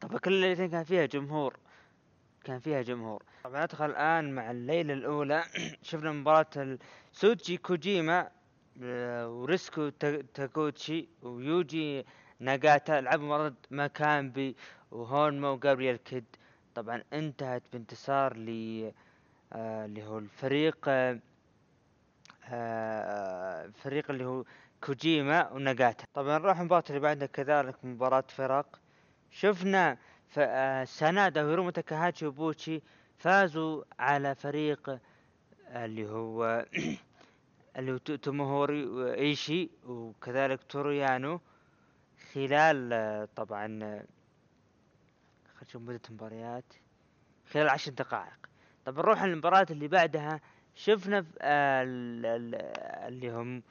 طبعا 0.00 0.18
كل 0.18 0.32
الليلتين 0.32 0.70
كان 0.70 0.84
فيها 0.84 1.06
جمهور. 1.06 1.56
كان 2.44 2.58
فيها 2.58 2.82
جمهور. 2.82 3.22
طبعا 3.44 3.62
ندخل 3.64 3.84
الآن 3.90 4.34
مع 4.34 4.50
الليلة 4.50 4.94
الأولى. 4.94 5.44
شفنا 5.82 6.12
مباراة 6.12 6.46
ال- 6.56 6.78
سوتشي 7.12 7.56
كوجيما 7.56 8.30
آه، 8.82 9.28
وريسكو 9.28 9.88
تا- 9.88 10.22
تاكوتشي 10.34 11.08
ويوجي 11.22 12.04
ناغاتا 12.40 13.00
لعبوا 13.00 13.48
ضد 13.48 13.54
ماكامبي 13.70 14.56
وهونما 14.90 15.50
وجابرييل 15.50 15.96
كيد. 15.96 16.24
طبعا 16.74 17.02
انتهت 17.12 17.62
بانتصار 17.72 18.36
ل 18.36 18.48
آه، 19.52 19.84
اللي 19.84 20.04
هو 20.06 20.18
الفريق 20.18 20.78
آه، 20.88 21.20
آه، 22.48 23.70
اللي 24.10 24.24
هو 24.24 24.44
كوجيما 24.84 25.50
وناغاتا. 25.52 26.04
طبعا 26.14 26.38
نروح 26.38 26.58
المباراة 26.60 26.84
اللي 26.88 27.00
بعدها. 27.00 27.26
كذلك 27.26 27.84
مباراة 27.84 28.24
فرق. 28.28 28.78
شفنا 29.30 29.98
ف... 30.34 30.38
آه، 30.38 30.84
سانادا 30.84 31.42
وهيرومو 31.44 31.70
تاكاهاتشي 31.70 32.26
وبوشي 32.26 32.82
فازوا 33.18 33.84
على 33.98 34.34
فريق 34.34 34.88
آه، 35.68 35.84
اللي 35.84 36.10
هو 36.10 36.66
اللي 37.76 37.92
هو 37.92 37.96
تو- 37.96 38.16
توموهيرو 38.16 38.84
إيشي 38.86 39.70
وكذلك 39.84 40.62
توريانو 40.62 41.40
خلال 42.32 42.92
آه، 42.92 43.28
طبعا 43.36 43.66
آه، 43.82 44.04
خلينا 45.46 45.62
نشوف 45.68 45.82
مدة 45.82 46.00
المباريات 46.08 46.64
خلال 47.52 47.68
عشر 47.68 47.92
دقائق. 47.92 48.38
طب 48.84 48.98
نروح 48.98 49.22
المباراة 49.22 49.66
اللي 49.70 49.88
بعدها 49.88 50.40
شفنا 50.74 51.24
آه، 51.40 51.82
اللي 53.08 53.30
هم 53.32 53.62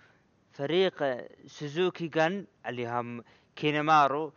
فريق 0.52 1.04
آه، 1.04 1.30
سوزوكي 1.48 2.08
جان 2.08 2.46
اللي 2.68 2.88
هم 2.88 3.24
كينيمارو 3.56 4.34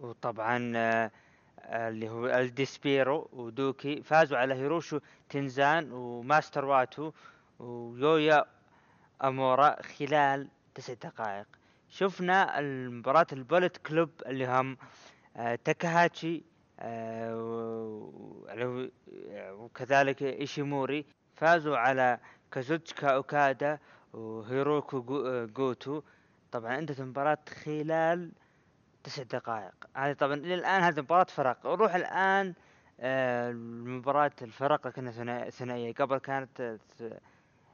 وطبعا 0.00 0.72
آه، 0.76 1.04
آه، 1.04 1.10
اللي 1.64 2.08
هو 2.08 2.26
الديسبيرو 2.26 3.28
ودوكي 3.32 4.02
فازوا 4.02 4.38
على 4.38 4.54
هيروشو 4.54 5.00
تنزان 5.28 5.92
وماستر 5.92 6.64
واتو 6.64 7.12
ويويا 7.58 8.44
أمورا 9.24 9.82
خلال 9.82 10.48
تسع 10.74 10.94
دقائق. 10.94 11.46
شفنا 11.88 12.58
المباراة 12.58 13.26
ال 13.32 13.38
Bullet 13.38 13.76
Club 13.76 14.10
اللي 14.26 14.46
هم 14.46 14.76
آه، 15.36 15.58
تاكاهاتشي 15.64 16.42
آه، 16.80 17.34
وكذلك 19.58 20.22
إيشيموري 20.22 21.04
فازوا 21.34 21.76
على 21.76 22.18
كازوتشكا 22.52 23.08
أوكادا 23.08 23.78
وهيروكو 24.12 25.26
آه، 25.26 25.44
جوتو. 25.44 26.02
طبعا 26.52 26.78
انتهت 26.78 27.00
المباراة 27.00 27.38
خلال 27.64 28.30
تسع 29.04 29.22
دقائق. 29.22 29.74
هذه 29.96 30.12
طبعا 30.12 30.34
إلى 30.34 30.54
الان 30.54 30.82
هذه 30.82 31.00
مباراة 31.00 31.24
فرق. 31.24 31.66
نروح 31.66 31.94
الآن 31.94 32.54
آه، 33.00 33.50
لمباراة 33.50 34.32
الفرق 34.42 34.88
ثنا- 34.88 35.50
ثنائية 35.50 35.94
قبل 35.94 36.18
كانت 36.18 36.60
آه، 37.00 37.20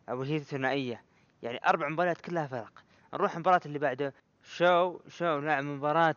أو 0.09 0.23
هي 0.23 0.39
ثنائية. 0.39 1.03
يعني 1.43 1.61
أربع 1.67 1.89
مباريات 1.89 2.21
كلها 2.21 2.47
فرق. 2.47 2.73
نروح 3.15 3.35
المباراة 3.35 3.61
اللي 3.67 3.79
بعده. 3.79 4.15
شو 4.43 4.99
شو 5.09 5.39
لعب 5.39 5.65
مباراة 5.65 6.15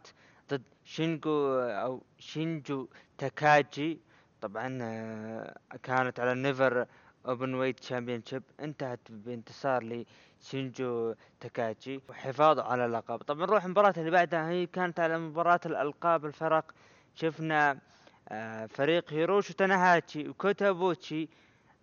ضد 0.50 0.64
شينجو 0.84 1.60
أو 1.60 2.02
شينجو 2.20 2.88
تاكاجي؟ 3.18 4.00
طبعا 4.42 4.80
آه، 4.82 5.56
كانت 5.84 6.20
على 6.20 6.32
ال 6.32 6.86
NEVER 7.28 7.54
Openweight 7.54 7.84
Championship 7.84 8.24
انتهت 8.60 9.00
بانتصار 9.10 10.06
لشينجو 10.44 11.14
تاكاجي 11.40 12.02
وحفاظ 12.10 12.60
على 12.60 12.86
اللقب. 12.86 13.18
طبعا 13.18 13.46
نروح 13.46 13.64
المباراة 13.66 13.94
اللي 13.98 14.12
بعدها 14.12 14.50
هي 14.50 14.66
كانت 14.66 15.00
على 15.00 15.18
مباراة 15.18 15.60
الألقاب 15.66 16.26
الفرق. 16.26 16.72
شفنا 17.16 17.78
آه، 18.30 18.66
فريق 18.66 19.14
هيروشو 19.14 19.54
تاناهاتشي 19.54 20.30
وكوتابوتشي 20.30 21.30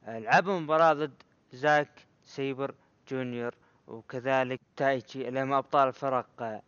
آه، 0.07 0.19
لعبوا 0.19 0.61
مباراة 0.61 0.93
ضد 0.93 1.23
زاك 1.53 1.89
سيبر 2.25 2.75
جونيور 3.09 3.55
وكذلك 3.89 4.61
تايتشي 4.77 5.29
اللي 5.29 5.43
هم 5.43 5.53
أبطال 5.53 5.89
الفرق 5.89 6.61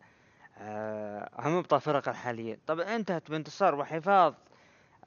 آه، 0.57 1.29
هم 1.39 1.57
أبطال 1.57 1.77
الفرق 1.77 2.09
الحاليين. 2.09 2.57
طبعا 2.67 2.95
انتهت 2.95 3.31
بانتصار 3.31 3.75
وحفاظ 3.75 4.33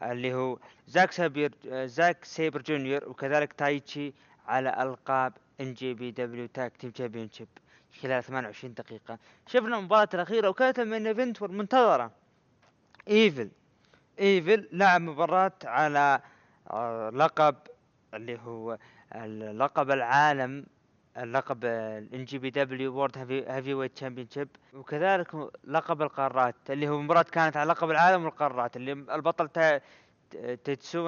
اللي 0.02 0.35
هو 0.35 0.59
زاك 0.87 1.21
آه، 1.21 1.87
زاك 1.87 2.25
سيبر 2.25 2.62
جونيور 2.62 3.09
وكذلك 3.09 3.52
تايتشي 3.52 4.14
على 4.47 4.83
ألقاب 4.83 5.33
ان 5.60 5.75
جي 5.75 5.94
بي 5.94 6.10
دبليو 6.10 6.46
تاك 6.46 6.76
تيم 6.76 6.90
تشامبيون 6.90 7.30
شيب 7.30 7.48
خلال 8.02 8.25
28 8.25 8.75
دقيقة. 8.75 9.18
شفنا 9.46 9.78
المباراة 9.78 10.08
الأخيرة 10.14 10.48
وكانت 10.48 10.80
main 10.80 11.06
event 11.06 11.42
والمنتظرة 11.42 12.10
إيفل 13.08 13.50
إيفل 14.20 14.68
لعب 14.72 15.00
مباراة 15.00 15.52
على 15.64 16.20
آه، 16.70 17.10
لقب 17.10 17.56
اللي 18.14 18.38
هو 18.38 18.78
لقب 19.52 19.90
العالم 19.90 20.66
اللقب 21.16 21.64
الان 21.64 22.25
جي 22.25 22.38
بي 22.38 22.50
دبليو 22.50 22.94
وورد 22.94 23.18
هيفي 23.48 23.75
ويت 23.75 23.92
تشامبيون 23.96 24.28
شيب 24.30 24.48
وكذلك 24.75 25.50
لقب 25.64 26.02
القارات 26.02 26.54
اللي 26.70 26.88
هو 26.88 27.00
مباراة 27.00 27.22
كانت 27.22 27.56
على 27.56 27.70
لقب 27.70 27.90
العالم 27.90 28.25
والقارات 28.25 28.76
اللي 28.76 28.92
البطل 28.92 29.48
تا- 29.48 29.80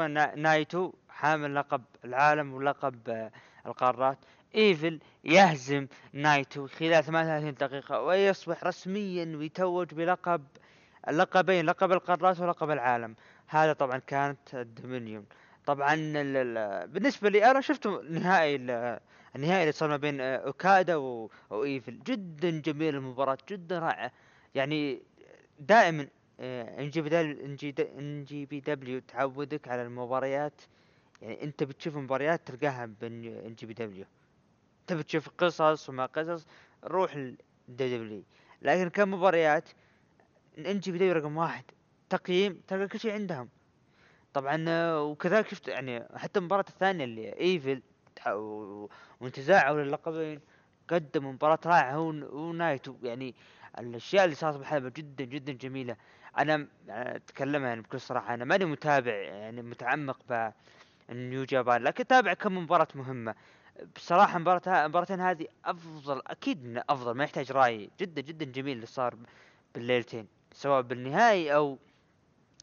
نا- 0.06 0.34
نايتو 0.34 0.92
حامل 1.08 1.54
لقب 1.54 1.82
العالم 2.04 2.54
ولقب 2.54 3.08
آه، 3.08 3.30
القارات. 3.66 4.18
إيفل 4.54 5.00
يهزم 5.24 5.86
نايتو 6.12 6.66
خلال 6.66 7.04
38 7.04 7.54
دقيقة 7.54 8.02
ويصبح 8.02 8.64
رسميا 8.64 9.36
ويتوج 9.36 9.94
بلقب 9.94 10.44
اللقبين 11.08 11.64
لقب 11.66 11.92
القارات 11.92 12.40
ولقب 12.40 12.70
العالم. 12.70 13.14
هذا 13.46 13.72
طبعا 13.72 13.98
كانت 13.98 14.54
الدومينيون. 14.54 15.24
طبعا 15.66 15.94
ال- 15.94 16.36
ال- 16.36 16.88
بالنسبة 16.88 17.28
لي 17.30 17.50
أنا 17.50 17.60
شفت 17.60 17.86
نهائي 17.86 18.56
ال- 18.56 19.00
النهائي 19.36 19.60
اللي 19.62 19.72
صار 19.72 19.88
ما 19.88 19.96
بين 19.96 20.20
آه، 20.20 20.36
اوكادا 20.36 20.96
وإيفل. 21.50 21.98
جدا 21.98 22.50
جميل 22.50 22.94
المباراة 22.94 23.38
جدا 23.50 23.78
رائعة 23.78 24.12
يعني 24.54 25.02
دائما 25.60 26.06
إن 26.40 26.90
جي 26.90 27.00
بي 27.00 27.08
دبليو 27.08 27.44
إن 27.46 27.54
جي 27.56 27.74
إن 27.98 28.24
بي 28.50 28.60
دبليو 28.60 29.00
تعودك 29.00 29.68
على 29.68 29.82
المباريات. 29.82 30.60
يعني 31.22 31.42
أنت 31.42 31.62
بتشوف 31.64 31.96
مباريات 31.96 32.40
تلقاها 32.48 32.86
ب 33.00 33.54
NJPW. 33.54 34.04
تبي 34.88 35.02
تشوف 35.02 35.28
قصص 35.38 35.88
وما 35.88 36.06
قصص 36.06 36.46
روح 36.84 37.14
ال 37.68 37.95
W 37.95 38.22
لكن 38.62 38.88
كم 38.88 39.14
مباريات 39.14 39.68
إن 40.58 40.80
جي 40.80 40.92
بي 40.92 40.98
دبليو 40.98 41.12
رقم 41.12 41.36
واحد. 41.36 41.64
تقييم 42.10 42.60
تلقى 42.68 42.88
كل 42.88 43.00
شيء 43.00 43.12
عندهم. 43.12 43.48
طبعا 44.34 44.64
وكذلك 44.98 45.48
شفت 45.48 45.68
يعني 45.68 46.04
حتى 46.14 46.38
المباراة 46.38 46.64
الثانية 46.68 47.04
اللي 47.04 47.40
إيفل 47.40 47.82
وانتزاعه 49.20 49.72
للقبين 49.72 50.40
قدم 50.88 51.26
مباراة 51.26 51.58
رائعة. 51.66 51.92
هو 51.92 52.08
ونايتو 52.32 52.94
يعني 53.02 53.34
الأشياء 53.78 54.24
اللي 54.24 54.34
صارت 54.34 54.56
بالحلبة 54.56 54.88
جدا 54.88 55.24
جدا 55.24 55.52
جميلة. 55.52 55.96
أنا 56.38 56.66
اتكلمها 56.88 57.68
يعني 57.68 57.80
بكل 57.80 58.00
صراحة. 58.00 58.34
أنا 58.34 58.44
ماني 58.44 58.64
متابع 58.64 59.12
يعني 59.12 59.62
متعمق 59.62 60.18
ب 60.28 60.50
ال 61.10 61.19
New 61.19 61.44
Japan. 61.44 61.82
لكن 61.82 62.04
أتابع 62.04 62.34
كم 62.34 62.58
مباراة 62.58 62.88
مهمة. 62.94 63.34
بصراحة 63.96 64.38
مباراة 64.38 64.62
ها- 64.66 64.84
المباراتين 64.84 65.20
هذه 65.20 65.46
أفضل 65.64 66.22
أكيد 66.26 66.64
من 66.64 66.82
أفضل 66.90 67.12
ما 67.14 67.24
يحتاج 67.24 67.52
رأي 67.52 67.90
جدا 68.00 68.20
جدا 68.22 68.44
جميل 68.44 68.76
اللي 68.76 68.86
صار 68.86 69.14
بالليلتين 69.74 70.26
سواء 70.52 70.82
بالنهائي 70.82 71.54
أو 71.54 71.78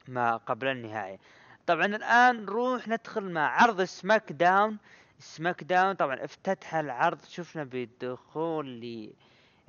ما 0.08 0.38
قبل 0.38 0.68
النهائي. 0.68 1.20
طبعا 1.68 1.86
الآن 1.86 2.46
نروح 2.46 2.88
ندخل 2.88 3.30
مع 3.32 3.62
عرض 3.62 3.82
SmackDown. 3.84 4.78
SmackDown 5.20 5.94
طبعا 5.94 6.24
افتتح 6.26 6.76
العرض 6.76 7.20
شفنا 7.26 7.64
بدخول 7.64 8.66
لي 8.68 9.14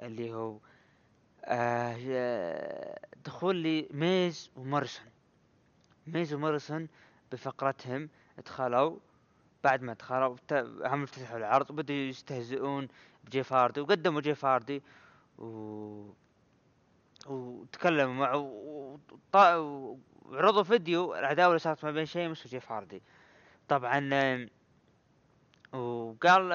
اللي 0.02 0.32
هو 0.34 0.58
آه 1.44 2.98
دخول 3.24 3.56
ذا 3.56 3.88
ميز 3.90 4.50
وموريسون 4.56 5.06
ميز 6.06 6.34
وموريسون 6.34 6.88
بفقرتهم 7.32 8.08
دخلوا 8.44 8.96
بعد 9.64 9.82
ما 9.82 9.92
دخلوا 9.92 10.36
ت- 10.48 10.52
هم 10.84 11.02
افتتحوا 11.02 11.38
العرض 11.38 11.70
وبدأوا 11.70 11.98
يستهزئون 11.98 12.88
بجيف 13.24 13.52
هاردي 13.52 13.80
وقدموا 13.80 14.20
جيف 14.20 14.44
هاردي 14.44 14.82
و 15.38 16.10
وتكلموا 17.26 18.14
معه 18.14 18.36
وط- 18.36 19.18
وعرضوا 19.34 20.62
فيديو 20.62 21.14
العداوة 21.14 21.48
اللي 21.48 21.58
صارت 21.58 21.84
ما 21.84 21.90
بين 21.90 22.06
شيمس 22.06 22.46
وجيف 22.46 22.72
هاردي 22.72 23.02
طبعا 23.68 24.48
وقال 25.72 26.52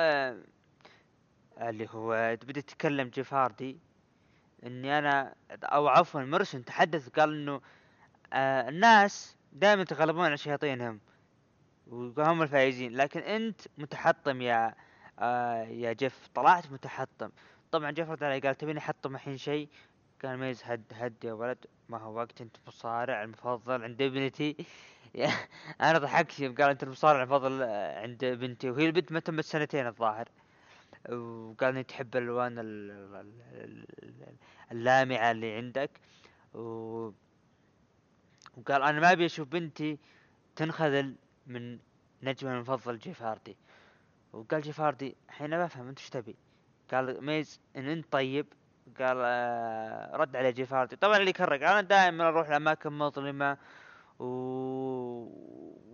اللي 1.58 1.88
هو 1.92 2.38
بدأ 2.42 2.60
يتكلم 2.60 3.08
جيف 3.08 3.34
هاردي 3.34 3.78
إني 4.66 4.98
أنا 4.98 5.36
أو 5.64 5.88
عفوا 5.88 6.22
موريسون 6.22 6.66
تحدث 6.66 7.10
قال 7.10 7.34
إنه 7.34 7.62
آه 8.34 8.70
الناس 8.70 9.36
دائما 9.54 9.82
يتغلبون 9.82 10.26
على 10.26 10.38
شياطينهم. 10.38 11.00
وهم 11.92 12.42
الفائزين 12.42 12.94
لكن 12.96 13.20
أنت 13.20 13.62
متحطم 13.78 14.42
يا 14.42 14.76
آه 15.20 15.64
يا 15.64 15.94
جيف 15.94 16.28
طلعت 16.36 16.72
متحطم. 16.72 17.30
طبعا 17.72 17.92
جيف 17.92 18.10
رد 18.10 18.24
عليه 18.24 18.42
قال 18.42 18.56
تبيني 18.56 18.80
أحطم 18.80 19.16
الحين 19.16 19.38
شيء؟ 19.38 19.70
قال 20.24 20.38
ميز 20.38 20.62
هد 20.66 20.84
هد 20.94 21.14
يا 21.24 21.34
ولد 21.34 21.58
ما 21.90 21.98
هو 21.98 22.16
وقت 22.18 22.42
أنت 22.42 22.58
مصارع 22.68 23.24
المفضل 23.24 23.84
عند 23.84 24.02
ابنتي. 24.02 24.56
أنا 25.82 25.98
ضحكت 25.98 26.42
قال 26.42 26.70
أنت 26.70 26.84
المصارع 26.84 27.24
المفضل 27.24 27.62
آه، 27.62 28.02
عند 28.02 28.26
بنتي. 28.26 28.70
وهي 28.70 28.86
البنت 28.86 29.12
ما 29.12 29.20
تمت 29.20 29.46
سنتين 29.46 29.88
الظاهر. 29.88 30.30
وقال 31.10 31.70
اني 31.70 31.84
تحب 31.84 32.18
الألوان 32.18 32.60
ال- 32.60 32.92
ال- 32.92 33.42
ال- 33.54 33.86
ال- 34.04 34.36
اللامعة 34.72 35.32
اللي 35.32 35.56
عندك. 35.56 35.92
و... 36.54 36.62
وقال 38.58 38.82
أنا 38.84 39.00
ما 39.00 39.12
أبي 39.12 39.26
أشوف 39.26 39.48
بنتي 39.48 39.98
تنخذل 40.56 41.16
من 41.48 41.80
نجمها 42.24 42.54
المفضل 42.56 42.98
جيف 43.00 43.22
هاردي. 43.24 43.58
وقال 44.34 44.62
جيف 44.62 44.82
هاردي 44.82 45.16
الحين 45.30 45.54
أنا 45.54 45.66
بفهم 45.66 45.88
أنت 45.88 46.00
إيش 46.00 46.10
تبي؟ 46.10 46.36
قال 46.92 47.26
ميز 47.26 47.60
إن 47.76 47.88
أنت 47.88 48.06
طيب. 48.12 48.48
قال 49.00 49.18
آه 49.22 50.16
رد 50.16 50.36
عليه 50.36 50.50
جيف 50.50 50.74
هاردي. 50.74 50.96
طبعا 50.96 51.18
اللي 51.18 51.34
كرر 51.34 51.54
قال 51.54 51.64
أنا 51.64 51.82
دائما 51.82 52.28
أروح 52.28 52.50
لأماكن 52.50 52.94
مظلمة 52.94 53.58
و... 54.20 54.26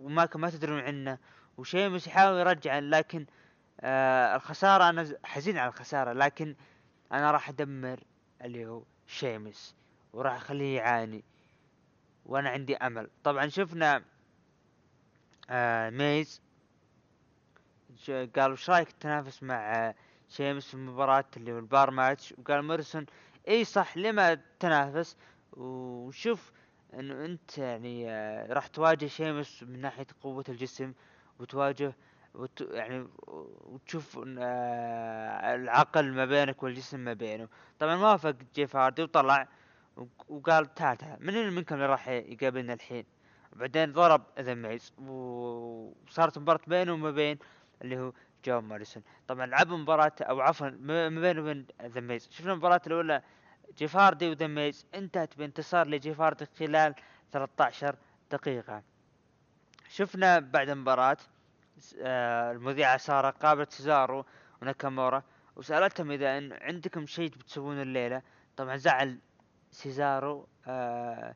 وأماكن 0.02 0.40
ما 0.40 0.50
تدرون 0.50 0.80
عنه 0.80 1.18
وشيمس 1.56 2.06
يحاول 2.06 2.38
يرجع 2.40 2.78
لكن 2.78 3.26
آه 3.80 4.36
الخسارة 4.36 4.88
أنا 4.88 5.08
حزين 5.24 5.58
على 5.58 5.68
الخسارة 5.68 6.12
لكن 6.12 6.56
أنا 7.12 7.30
راح 7.30 7.48
أدمر 7.48 8.00
اللي 8.42 8.66
هو 8.66 8.82
شيمس 9.06 9.74
وراح 10.12 10.34
أخليه 10.36 10.76
يعاني 10.76 11.24
وأنا 12.26 12.48
عندي 12.50 12.76
أمل. 12.76 13.10
طبعا 13.24 13.48
شفنا 13.48 14.02
آه 15.50 15.90
ميز. 15.90 16.42
قال 18.36 18.52
وش 18.52 18.70
رأيك 18.70 18.92
تنافس 18.92 19.42
مع 19.42 19.74
آه، 19.88 19.94
شيمس 20.28 20.66
في 20.70 20.76
مباراة 20.76 21.24
اللي 21.36 21.52
هو 21.52 21.58
البار 21.58 21.90
ماتش؟ 21.90 22.34
وقال 22.38 22.64
موريسون 22.64 23.06
إي 23.48 23.64
صح 23.64 23.96
لما 23.96 24.38
تنافس؟ 24.60 25.16
وشوف 25.52 26.52
إنه 26.94 27.24
أنت 27.24 27.58
يعني 27.58 28.10
آه، 28.10 28.52
راح 28.52 28.66
تواجه 28.66 29.06
شيمس 29.06 29.62
من 29.62 29.80
ناحية 29.80 30.06
قوة 30.22 30.44
الجسم 30.48 30.92
وتواجه 31.38 31.92
وت... 32.34 32.60
يعني 32.60 33.06
وتشوف 33.26 34.18
العقل 35.54 36.12
ما 36.12 36.24
بينك 36.24 36.62
والجسم 36.62 37.00
ما 37.00 37.12
بينه. 37.12 37.48
طبعا 37.78 37.96
وافق 37.96 38.36
جيف 38.54 38.76
هاردي 38.76 39.02
وطلع 39.02 39.48
وق- 39.96 40.30
وقال 40.30 40.74
تعال 40.74 40.96
تعال 40.96 41.26
من 41.26 41.52
منكم 41.54 41.74
اللي 41.74 41.86
راح 41.86 42.08
يقابلنا 42.08 42.72
الحين؟ 42.72 43.04
بعدين 43.52 43.92
ضرب 43.92 44.22
ذا 44.38 44.54
ميز 44.54 44.92
وصارت 44.98 46.38
مباراة 46.38 46.60
بينه 46.66 46.92
وما 46.92 47.10
بين 47.10 47.38
اللي 47.82 47.98
هو 47.98 48.12
جون 48.44 48.64
موريسون 48.64 49.02
طبعا 49.28 49.46
لعبوا 49.46 49.76
مباراة 49.76 50.12
أو 50.20 50.40
عفوا 50.40 50.70
ما 50.70 51.08
بينه 51.08 51.40
وبين 51.40 51.66
The 51.82 52.00
Miz. 52.00 52.28
شفنا 52.30 52.52
المباراة 52.52 52.80
الأولى 52.86 53.22
جيف 53.78 53.96
هاردي 53.96 54.30
و 54.30 54.34
The 54.34 54.46
Miz 54.46 54.86
انتهت 54.94 55.38
بانتصار 55.38 55.88
لجيف 55.88 56.20
هاردي 56.20 56.46
خلال 56.58 56.94
13 57.32 57.96
دقيقة. 58.30 58.82
شفنا 59.88 60.38
بعد 60.38 60.68
المباراة 60.68 61.16
آه، 62.02 62.52
المذيعة 62.52 62.96
سارة 62.96 63.30
قابلت 63.30 63.72
سيزارو 63.72 64.24
وناكامورا 64.62 65.22
وسألتهم 65.56 66.10
إذا 66.10 66.38
إن 66.38 66.52
عندكم 66.52 67.06
شيء 67.06 67.28
بتسوونه 67.30 67.82
الليلة؟ 67.82 68.22
طبعا 68.56 68.76
زعل 68.76 69.18
سيزارو 69.70 70.48
آه 70.66 71.34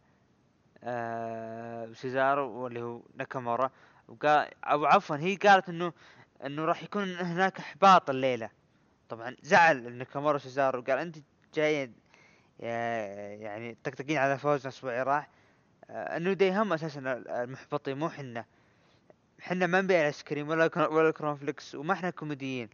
آه 0.84 1.92
سيزارو 1.92 2.50
واللي 2.50 2.82
هو 2.82 3.02
ناكامورا 3.16 3.70
وقال 4.08 4.64
أو 4.64 4.86
عفوا 4.86 5.16
هي 5.16 5.36
قالت 5.36 5.68
إنه 5.68 5.92
إنه 6.46 6.64
راح 6.64 6.82
يكون 6.82 7.16
هناك 7.16 7.58
إحباط 7.58 8.10
الليلة. 8.10 8.50
طبعا 9.08 9.36
زعل 9.42 9.92
ناكامورا 9.92 10.34
وسيزارو 10.34 10.82
قال 10.82 10.98
أنت 10.98 11.16
جايين 11.54 11.94
آه، 12.60 13.34
يعني 13.34 13.76
تقطقين 13.84 14.16
على 14.18 14.38
فوزنا 14.38 14.62
الأسبوع 14.62 14.92
اللي 14.92 15.02
راح. 15.02 15.28
آه، 15.90 16.16
ال 16.16 16.20
New 16.20 16.32
Day 16.32 16.46
هم 16.46 16.72
أساسا 16.72 17.00
المحبطين 17.42 17.98
مو 17.98 18.08
حنا. 18.08 18.44
حنا 19.40 19.66
ما 19.66 19.80
نبيع 19.80 20.06
آيس 20.06 20.22
كريم 20.22 20.48
ولا 20.48 20.88
ولا 20.88 21.10
corn 21.10 21.36
flakes 21.36 21.74
وما 21.74 21.92
إحنا 21.92 22.10
كوميديين. 22.10 22.68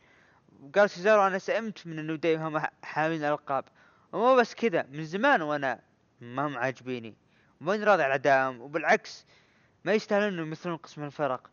وقال 0.62 0.90
سيزارو 0.90 1.27
أنا 1.27 1.38
سئمت 1.38 1.87
من 1.87 1.99
ال 1.98 2.03
New 2.03 2.16
Day 2.16 2.28
هم 2.28 2.62
حاملين 2.83 3.25
الالقاب 3.25 3.64
ومو 4.12 4.37
بس 4.37 4.55
كذا 4.55 4.83
من 4.83 5.05
زمان 5.05 5.42
وأنا 5.42 5.81
ما 6.21 6.47
هم 6.47 6.57
عاجبيني. 6.59 7.14
وماني 7.61 7.85
راضي 7.85 8.03
على 8.03 8.14
ادائهم 8.14 8.61
وبالعكس 8.61 9.27
ما 9.85 9.92
يستاهلون 9.92 10.29
انه 10.29 10.42
يمثلون 10.42 10.77
قسم 10.77 11.05
الفرق. 11.05 11.51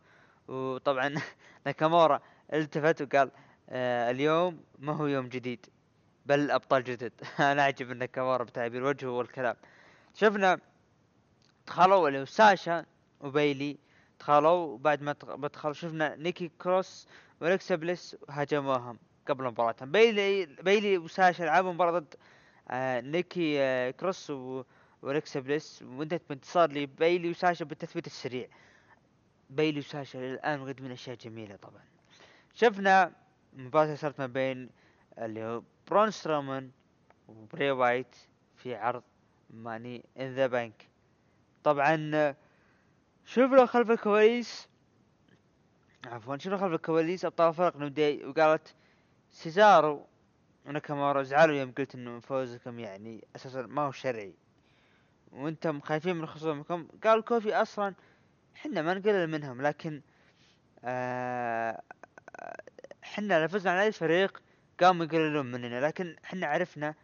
وطبعا 0.48 1.14
ناكامورا 1.66 2.20
التفت 2.52 3.02
وقال 3.02 3.30
آه 3.70 4.10
اليوم 4.10 4.60
ما 4.78 4.92
هو 4.92 5.06
يوم 5.06 5.28
جديد 5.28 5.66
بل 6.26 6.50
أبطال 6.50 6.84
جدد. 6.84 7.12
أنا 7.40 7.62
أعجب 7.62 7.90
ناكامورا 7.92 8.44
بتعبير 8.44 8.84
وجهه 8.84 9.08
والكلام. 9.10 9.56
شفنا 10.14 10.58
دخلوا 11.66 12.08
اللي 12.08 12.26
ساشا 12.26 12.84
وبيلي 13.20 13.78
دخلوا 14.20 14.50
وبعد 14.50 15.02
ما 15.02 15.16
ما 15.24 15.48
دخلوا 15.48 15.74
شفنا 15.74 16.16
نيكي 16.16 16.50
كروس 16.60 17.08
والكسا 17.40 17.74
بليس 17.74 18.16
هاجموهم 18.30 18.98
قبل 19.28 19.44
مباراتهم 19.44 19.90
بيلي 19.92 20.46
بيلي 20.46 20.98
وساشا 20.98 21.42
لعبوا 21.44 21.72
مباراة 21.72 21.98
ضد 21.98 22.14
آه 22.70 23.00
نيكي 23.00 23.60
آه 23.62 23.90
كروس 23.90 24.30
و 24.30 24.62
والكسا 25.06 25.40
بليس 25.40 25.82
وانتهت 25.82 26.22
بانتصار 26.28 26.72
لبيلي 26.72 27.30
وساشا 27.30 27.64
بالتثبيت 27.64 28.06
السريع. 28.06 28.48
بيلي 29.50 29.78
وساشا 29.78 30.18
الآن 30.18 30.60
مقدمين 30.60 30.92
أشياء 30.92 31.16
جميلة 31.16 31.56
طبعا. 31.56 31.82
شفنا 32.54 33.12
مباراة 33.52 33.94
صارت 33.94 34.20
ما 34.20 34.26
بين 34.26 34.70
اللي 35.18 35.44
هو 35.44 35.62
برون 35.90 36.10
سترومان 36.10 36.70
وبري 37.28 37.70
وايت 37.70 38.16
في 38.56 38.74
عرض 38.74 39.02
Money 39.50 40.04
in 40.18 40.34
the 40.34 40.46
Bank. 40.46 40.88
طبعا 41.64 42.34
شفنا 43.24 43.66
خلف 43.66 43.90
الكواليس 43.90 44.68
عفوا 46.06 46.36
شفنا 46.36 46.56
خلف 46.56 46.72
الكواليس 46.72 47.24
أبطال 47.24 47.48
الفرق 47.48 47.76
New 47.76 48.00
Day 48.00 48.24
وقالت 48.24 48.74
سيزارو 49.30 50.06
وناكامورا 50.66 51.22
زعلوا 51.22 51.56
يوم 51.56 51.72
قلت 51.72 51.94
إنه 51.94 52.20
فوزكم 52.20 52.78
يعني 52.78 53.24
أساسا 53.36 53.62
ما 53.62 53.82
هو 53.82 53.92
شرعي. 53.92 54.34
وأنتم 55.32 55.80
خايفين 55.80 56.16
من 56.16 56.26
خصومكم. 56.26 56.88
قال 57.04 57.24
كوفي 57.24 57.54
أصلا 57.54 57.94
حنا 58.54 58.82
ما 58.82 58.94
نقلل 58.94 59.26
منهم 59.30 59.62
لكن 59.62 60.02
آه 60.84 61.82
حنا 63.02 63.40
لو 63.40 63.48
فزنا 63.48 63.72
على 63.72 63.82
أي 63.82 63.92
فريق 63.92 64.42
قاموا 64.80 65.04
يقللون 65.04 65.46
مننا. 65.46 65.86
لكن 65.86 66.16
حنا 66.24 66.46
عرفنا 66.46 66.94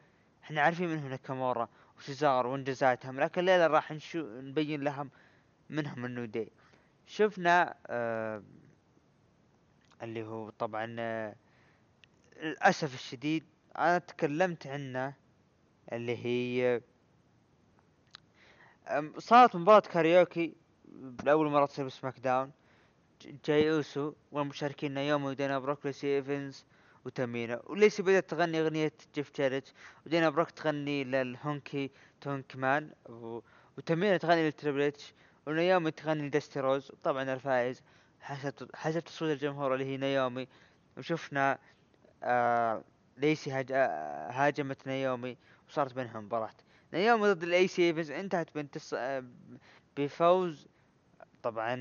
حنا 0.42 0.60
عارفين 0.60 0.88
منهم 0.88 1.08
ناكامورا 1.08 1.68
وسيزارو 1.98 2.52
وانجازاتهم 2.52 3.20
لكن 3.20 3.40
الليلة 3.40 3.66
راح 3.66 3.92
نشو 3.92 4.40
نبين 4.40 4.80
لهم 4.80 5.10
من 5.70 5.87
هم 5.87 6.04
ال 6.04 6.09
New 6.09 6.24
Day 6.24 6.52
شفنا 7.06 7.74
آه 7.86 8.42
اللي 10.02 10.22
هو 10.22 10.50
طبعا 10.50 10.96
آه 10.98 11.34
للأسف 12.42 12.94
الشديد 12.94 13.44
أنا 13.78 13.98
تكلمت 13.98 14.66
عنه 14.66 15.14
اللي 15.92 16.24
هي 16.24 16.80
صارت 19.18 19.56
مباراة 19.56 19.80
كاريوكي 19.80 20.54
لأول 21.24 21.50
مرة 21.50 21.66
تصير 21.66 21.86
ب 21.86 22.18
SmackDown. 22.20 22.52
جاي 23.44 23.70
أوسو 23.70 24.12
والمشاركين 24.32 24.92
نايومي 24.92 25.26
ودينا 25.26 25.58
بروك 25.58 25.86
ليسي 25.86 26.16
إيفنز 26.16 26.64
وتامينا 27.04 27.62
وليسي 27.66 28.02
بدأت 28.02 28.30
تغني 28.30 28.60
أغنية 28.60 28.92
جيف 29.14 29.30
جاريت 29.38 29.68
ودينا 30.06 30.30
بروك 30.30 30.50
تغني 30.50 31.04
للهونكي 31.04 31.90
تونك 32.20 32.56
مان 32.56 32.90
و... 33.08 33.40
وتامينا 33.78 34.16
تغني 34.16 34.44
للتريبل 34.44 34.80
إتش 34.80 35.14
ونايومي 35.46 35.90
تغني 35.90 36.26
لدستي 36.28 36.60
رودز. 36.60 36.90
وطبعا 36.90 37.22
الفائز 37.22 37.82
حسب 38.20 38.70
حسب 38.74 39.00
تصويت 39.00 39.32
الجمهور 39.36 39.74
اللي 39.74 39.84
هي 39.84 39.96
نايومي 39.96 40.48
وشفنا 40.98 41.58
آه 42.22 42.82
ليسي 43.16 43.50
هاج... 43.50 43.72
آه 43.72 44.30
هاجمت 44.30 44.86
نايومي 44.86 45.36
وصارت 45.68 45.94
بينهم 45.94 46.24
مباراة. 46.24 46.54
نايومي 46.92 47.32
ضد 47.32 47.42
ليسي 47.42 47.82
ايفنز 47.82 48.10
انتهت 48.10 48.54
بانتص... 48.54 48.94
آه 48.94 49.24
بفوز 49.96 50.68
طبعا 51.42 51.74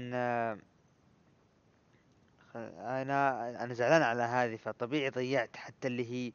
أنا 2.55 3.63
أنا 3.63 3.73
زعلان 3.73 4.01
على 4.01 4.23
هذه 4.23 4.55
فطبيعي 4.55 5.09
ضيعت 5.09 5.55
حتى 5.57 5.87
اللي 5.87 6.11
هي 6.11 6.31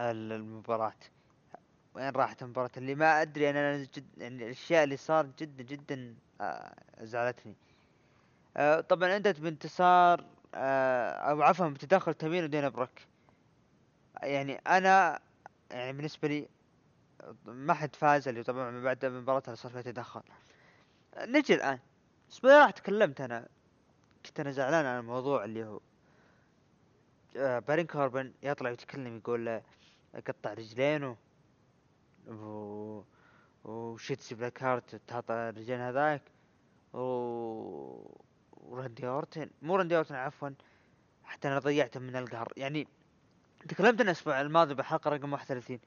ال- 0.00 0.32
المباراة. 0.32 0.92
وين 1.94 2.10
راحت 2.10 2.42
المباراة؟ 2.42 2.70
اللي 2.76 2.94
ما 2.94 3.22
أدري 3.22 3.50
أنا 3.50 3.76
جد 3.82 4.04
يعني 4.18 4.44
الأشياء 4.44 4.84
اللي 4.84 4.96
صار 4.96 5.26
جدا 5.38 5.62
جدا 5.62 6.14
آه، 6.40 6.74
زعلتني. 7.00 7.54
آه، 8.56 8.80
طبعا 8.80 9.16
انتهت 9.16 9.40
بانتصار 9.40 10.24
آه، 10.54 11.10
أو 11.10 11.42
عفوا 11.42 11.68
بتدخل 11.68 12.14
تمين 12.14 12.44
ودينا 12.44 12.68
بروك 12.68 12.90
يعني 14.22 14.54
أنا 14.54 15.20
يعني 15.70 15.92
بالنسبة 15.92 16.28
لي 16.28 16.48
ما 17.44 17.74
حد 17.74 17.96
فاز 17.96 18.28
اللي 18.28 18.42
طبعا 18.42 18.70
من 18.70 18.82
بعد 18.82 19.04
المباراة 19.04 19.42
اللي 19.46 19.56
صار 19.56 19.72
فيها 19.72 19.82
تدخل 19.82 20.22
نجي 21.18 21.54
الآن. 21.54 21.78
الأسبوع 22.28 22.58
راح 22.62 22.70
تكلمت 22.70 23.20
أنا. 23.20 23.48
كنت 24.26 24.40
أنا 24.40 24.50
زعلان 24.50 24.86
على 24.86 24.98
الموضوع 24.98 25.44
اللي 25.44 25.64
هو 25.64 25.80
آه، 27.36 27.58
بارين 27.58 27.86
كوربن 27.86 28.32
يطلع 28.42 28.70
يتكلم 28.70 29.16
يقول 29.16 29.60
قطع 30.26 30.52
رجلينه 30.52 31.16
و 32.28 33.02
وشيتسي 33.64 34.34
بلاك 34.34 34.62
هارت 34.62 34.94
تحط 34.94 35.30
الرجلين 35.30 35.80
هذاك 35.80 36.22
و 36.92 36.98
وراندي 38.52 39.08
أورتن. 39.08 39.50
مو 39.62 39.76
راندي 39.76 39.96
أورتن 39.96 40.14
عفوا. 40.14 40.50
حتى 41.24 41.48
أنا 41.48 41.58
ضيعته 41.58 42.00
من 42.00 42.16
القهر. 42.16 42.52
يعني 42.56 42.88
تكلمت 43.68 44.00
أنا 44.00 44.10
الأسبوع 44.10 44.40
الماضي 44.40 44.74
بالحلقة 44.74 45.10
رقم 45.10 45.32
31 45.32 45.80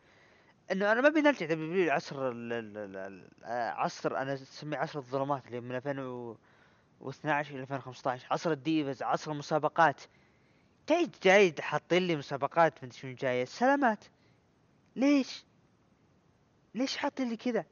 إنه 0.72 0.92
أنا 0.92 1.02
ما 1.02 1.08
ابي 1.08 1.22
نرجع 1.22 1.46
دبليو 1.46 1.92
آه، 1.92 3.70
عصر 3.70 4.18
أنا 4.18 4.34
أسميه 4.34 4.78
عصر 4.78 5.00
الظلمات 5.00 5.48
اللي 5.48 5.62
من 5.62 5.76
2012 5.76 7.56
إلى 7.56 7.62
2015 7.62 8.28
عصر 8.32 8.52
الديفز 8.52 9.04
عصر 9.04 9.32
المسابقات. 9.32 10.02
جاي 10.90 11.10
جاي 11.24 11.56
حاطين 11.60 12.08
لي 12.08 12.16
مسابقات 12.16 12.84
من 12.84 12.92
شنو 12.92 13.16
جاية. 13.16 13.46
سلامات 13.46 14.06
ليش؟ 14.96 15.46
ليش 16.76 16.98
حاطين 16.98 17.30
لي 17.30 17.38
كذا؟ 17.38 17.66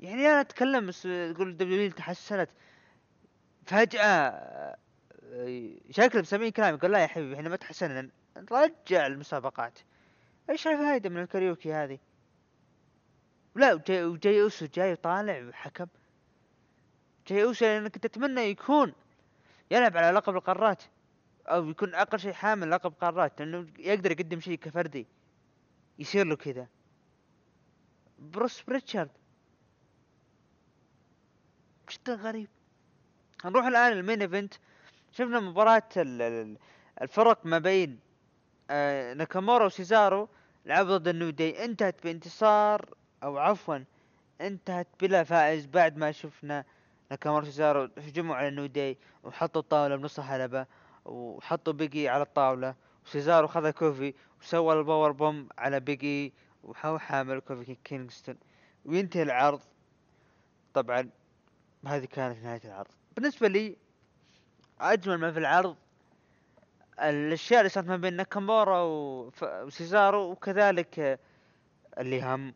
يعني 0.00 0.26
أنا 0.26 0.40
أتكلم 0.40 0.86
بس 0.86 1.02
تقول 1.02 1.56
W 1.56 1.90
تحسنت. 1.90 2.50
فجأة 3.66 4.02
آه، 4.02 4.76
شكله 5.90 6.20
مسمين 6.20 6.50
كلام 6.50 6.74
يقول 6.74 6.92
لا 6.92 6.98
يا 6.98 7.06
حبيبي 7.06 7.34
إحنا 7.34 7.48
ما 7.48 7.56
تحسننا. 7.56 8.10
نرجع 8.36 9.06
المسابقات. 9.06 9.78
إيش 10.50 10.66
الفايدة 10.66 11.10
من 11.10 11.22
الكاريوكي 11.22 11.72
هذه؟ 11.74 11.98
لا 13.54 13.74
وجاي 13.74 14.04
وجاي 14.04 14.42
اوسو 14.42 14.66
جاي 14.66 14.92
وطالع 14.92 15.50
حكم 15.52 15.86
جاي 17.26 17.44
اوسو 17.44 17.64
لأن 17.64 17.88
كنت 17.88 18.04
أتمنى 18.04 18.40
يكون 18.40 18.92
يلعب 19.70 19.96
على 19.96 20.10
لقب 20.10 20.36
القارات 20.36 20.82
أو 21.46 21.70
يكون 21.70 21.94
أقل 21.94 22.18
شيء 22.20 22.32
حامل 22.32 22.70
لقب 22.70 22.92
قارات 23.00 23.40
لأنه 23.40 23.66
يقدر 23.78 24.10
يقدم 24.10 24.40
شيء 24.40 24.58
كفردي. 24.58 25.06
يصير 25.98 26.26
له 26.26 26.36
كذا. 26.36 26.68
بروس 28.18 28.62
بريتشارد. 28.62 29.10
جدا 31.90 32.14
غريب. 32.14 32.48
نروح 33.44 33.66
الآن 33.66 33.92
ال 33.92 33.98
main 33.98 34.22
event. 34.22 34.54
شفنا 35.12 35.40
مباراة 35.40 35.88
ال- 35.96 36.22
ال- 36.22 36.58
الفرق 37.02 37.46
ما 37.46 37.58
بين 37.58 37.98
آه، 38.70 39.14
ناكامورا 39.14 39.66
وسيزارو. 39.66 40.28
لعبوا 40.66 40.96
ضد 40.96 41.08
ال 41.08 41.13
New 41.13 41.30
Day 41.30 41.64
انتهت 41.64 42.02
بانتصار 42.04 42.94
أو 43.22 43.38
عفوا 43.38 43.78
انتهت 44.40 44.88
بلا 45.00 45.24
فائز 45.24 45.66
بعد 45.66 45.96
ما 45.96 46.12
شفنا 46.12 46.64
ناكامورا 47.10 47.42
وسيزارو 47.42 47.88
هجموا 47.98 48.36
على 48.36 48.48
ال 48.48 48.52
New 48.52 48.66
Day 48.66 48.98
وحطوا 49.24 49.62
الطاولة 49.62 49.96
بنص 49.96 50.18
الحلبة 50.18 50.66
وحطوا 51.04 51.72
Big 51.72 51.99
E 51.99 52.08
على 52.08 52.22
الطاولة. 52.22 52.74
وسيزارو 53.06 53.46
خذ 53.46 53.70
كوفي 53.70 54.14
وسوى 54.40 54.74
ال 54.74 55.12
powerbomb 55.12 55.48
على 55.58 55.80
Big 55.80 56.19
E 56.19 56.32
وهو 56.62 56.98
حامل 56.98 57.40
كوفي 57.40 57.76
كينغستون. 57.84 58.36
وينتهي 58.84 59.22
العرض؟ 59.22 59.60
طبعا 60.74 61.10
هذه 61.86 62.04
كانت 62.04 62.44
نهاية 62.44 62.60
العرض. 62.64 62.90
بالنسبة 63.16 63.48
لي 63.48 63.76
أجمل 64.80 65.18
ما 65.18 65.32
في 65.32 65.38
العرض 65.38 65.76
الأشياء 67.00 67.60
اللي 67.60 67.68
صارت 67.68 67.86
ما 67.86 67.96
بين 67.96 68.16
ناكامورا 68.16 68.82
وسيزارو 69.42 70.30
وكذلك 70.30 71.20
اللي 71.98 72.22
هم 72.22 72.54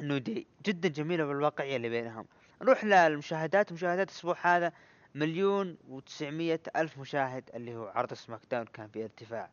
New 0.00 0.20
Day. 0.20 0.46
جدا 0.64 0.88
جميلة 0.88 1.24
بالواقعية 1.24 1.76
اللي 1.76 1.88
بينهم. 1.88 2.26
نروح 2.62 2.84
للمشاهدات. 2.84 3.72
مشاهدات 3.72 4.08
الأسبوع 4.08 4.36
هذا 4.42 4.72
مليون 5.14 5.76
وتسعمية 5.88 6.60
ألف 6.76 6.98
مشاهد 6.98 7.50
اللي 7.54 7.76
هو 7.76 7.92
عرض 7.94 8.14
SmackDown. 8.14 8.64
كان 8.64 8.88
في 8.88 9.04
ارتفاع. 9.04 9.50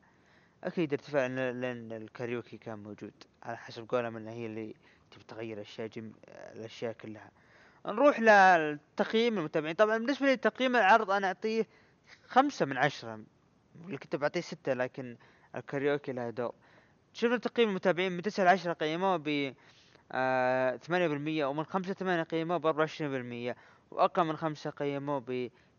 أكيد 0.63 0.93
ارتفاع 0.93 1.27
لأن 1.27 1.91
الكاريوكي 1.91 2.57
كان 2.57 2.79
موجود. 2.79 3.13
على 3.43 3.57
حسب 3.57 3.89
قولهم 3.89 4.17
إن 4.17 4.27
هي 4.27 4.45
اللي 4.45 4.75
تبي 5.11 5.23
تغير 5.23 5.57
الأشياء 5.57 5.87
جم... 5.87 6.11
الأشياء 6.27 6.93
كلها. 6.93 7.31
نروح 7.85 8.19
للتقييم 8.19 9.37
المتابعين. 9.37 9.75
طبعا 9.75 9.97
بالنسبة 9.97 10.25
لي 10.25 10.37
تقييم 10.37 10.75
العرض 10.75 11.11
أنا 11.11 11.27
أعطيه 11.27 11.67
خمسة 12.27 12.65
من 12.65 12.77
عشرة. 12.77 13.19
اللي 13.85 13.97
كنت 13.97 14.15
بعطيه 14.15 14.41
ستة 14.41 14.73
لكن 14.73 15.17
الكاريوكي 15.55 16.11
له 16.11 16.29
دور. 16.29 16.53
شفنا 17.13 17.37
تقييم 17.37 17.69
المتابعين؟ 17.69 18.11
من 18.11 18.21
تسعة 18.21 18.43
لعشرة 18.43 18.73
قيموه 18.73 19.17
ب 19.17 19.53
ثمانية 20.81 21.07
بالمية 21.07 21.45
ومن 21.45 21.63
خمسة 21.63 21.93
ثمانية 21.93 22.23
قيموه 22.23 22.57
بأربعة 22.57 22.79
وعشرين 22.79 23.11
بالمية 23.11 23.55
وأقل 23.91 24.23
من 24.23 24.37
خمسة 24.37 24.69
قيموه 24.69 25.19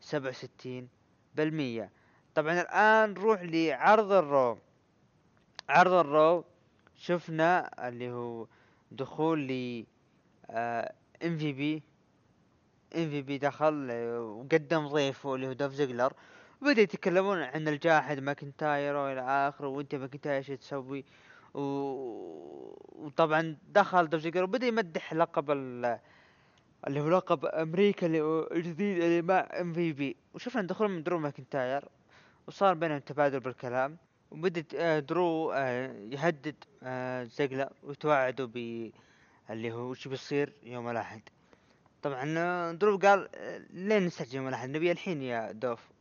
بسبعة 0.01 0.29
وستين 0.31 0.89
بالمية. 1.35 1.91
طبعا 2.35 2.61
الآن 2.61 3.11
نروح 3.11 3.43
لعرض 3.43 4.13
ال 4.13 4.22
Raw. 4.22 4.59
عرض 5.69 5.93
ال 5.93 6.06
Raw 6.06 6.45
شفنا 6.97 7.71
اللي 7.89 8.11
هو 8.11 8.47
دخول 8.91 9.49
ل 9.49 9.85
MVP. 11.25 11.83
إم 12.97 13.11
في 13.11 13.23
بي 13.23 13.39
دخل 13.39 13.89
آه، 13.91 14.21
وقدم 14.21 14.87
ضيفه 14.89 15.35
اللي 15.35 15.49
هو 15.49 15.53
دوف 15.53 15.73
زيجلر. 15.73 16.13
وبدأ 16.63 16.83
يتكلمون 16.83 17.43
عن 17.43 17.69
الجاحد 17.69 18.19
ماكنتاير 18.19 18.97
وإلى 18.97 19.21
آخره 19.21 19.69
وأنت 19.69 19.95
ماكنتاير 19.95 20.37
إيش 20.37 20.47
تسوي؟ 20.47 21.05
و... 21.55 21.61
وطبعا 23.05 23.57
دخل 23.69 24.09
دوف 24.09 24.37
وبدأ 24.37 24.67
يمدح 24.67 25.15
لقب 25.15 25.51
ال... 25.51 25.99
اللي 26.87 27.01
هو 27.01 27.09
لقب 27.09 27.45
أمريكا 27.45 28.07
الجديد 28.53 29.03
اللي 29.03 29.23
مع 29.23 29.49
إم 29.61 29.73
في 29.73 29.93
بي. 29.93 30.17
وشفنا 30.35 30.63
دخول 30.63 30.89
من 30.89 31.03
درو 31.03 31.19
ماكنتاير 31.19 31.85
وصار 32.47 32.75
بينهم 32.75 32.99
تبادل 32.99 33.41
بالكلام 33.41 33.97
وبدت 34.31 34.75
آه، 34.75 34.99
درو 34.99 35.53
آه، 35.53 35.93
يهدد 36.11 36.55
آه، 36.83 37.25
زيجلر 37.25 37.73
ويتوعدوا 37.83 38.47
ب 38.47 38.91
اللي 39.51 39.73
هو 39.73 39.91
وش 39.91 40.09
بيصير 40.09 40.53
يوم 40.63 40.89
الأحد. 40.91 41.23
طبعا 42.03 42.73
درو 42.73 42.99
قال 42.99 43.29
لين 43.71 44.07
نستعجل 44.07 44.37
يوم 44.37 44.49
الأحد؟ 44.49 44.69
نبي 44.69 44.93
الحين 44.93 45.23
يا 45.23 45.53
دوف. 45.53 45.96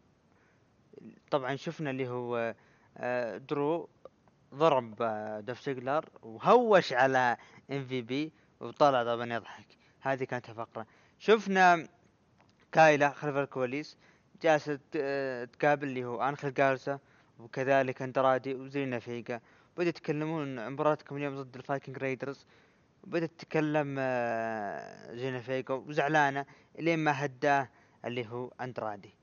طبعا 1.31 1.55
شفنا 1.55 1.89
اللي 1.89 2.07
هو 2.07 2.55
آه، 2.97 3.37
درو 3.37 3.89
ضرب 4.55 5.01
آه، 5.01 5.39
دوف 5.39 5.61
زيجلر 5.65 6.09
وهوش 6.23 6.93
على 6.93 7.37
إم 7.71 7.85
في 7.85 8.01
بي 8.01 8.33
وطلع 8.59 9.03
طبعا 9.03 9.33
يضحك. 9.33 9.67
هذه 10.01 10.23
كانت 10.23 10.49
الفقرة. 10.49 10.87
شفنا 11.19 11.87
كايلا 12.71 13.09
خلف 13.09 13.35
الكواليس 13.35 13.97
جالسة 14.41 14.79
آه، 14.95 15.45
تقابل 15.45 15.87
اللي 15.87 16.05
هو 16.05 16.29
انخل 16.29 16.53
جارزا 16.53 16.99
وكذلك 17.39 18.01
أندرادي 18.01 18.53
وزينا 18.53 18.99
فيجا. 18.99 19.41
بدأوا 19.73 19.89
يتكلمون 19.89 20.59
عن 20.59 20.71
مباراتكم 20.71 21.17
اليوم 21.17 21.41
ضد 21.41 21.55
الفايكنج 21.55 21.97
رايدرز 21.97 22.45
بدأت 23.03 23.31
تتكلم 23.37 23.95
زينا 25.15 25.39
فيجا 25.39 25.73
وزعلانة 25.73 26.45
لين 26.79 26.99
ما 26.99 27.25
هداه 27.25 27.69
اللي 28.05 28.27
هو 28.27 28.51
أندرادي. 28.61 29.13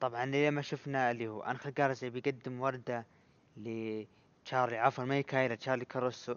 طبعا 0.00 0.26
لين 0.26 0.52
ما 0.52 0.62
شفنا 0.62 1.10
اللي 1.10 1.28
هو 1.28 1.42
انخل 1.42 1.74
جارزا 1.74 2.08
بيقدم 2.08 2.60
وردة 2.60 3.06
لتشارلي 3.56 4.78
عفوا 4.78 5.04
ما 5.04 5.14
هي 5.14 5.22
كايلا 5.22 5.54
تشارلي 5.54 5.84
كاروسو. 5.84 6.34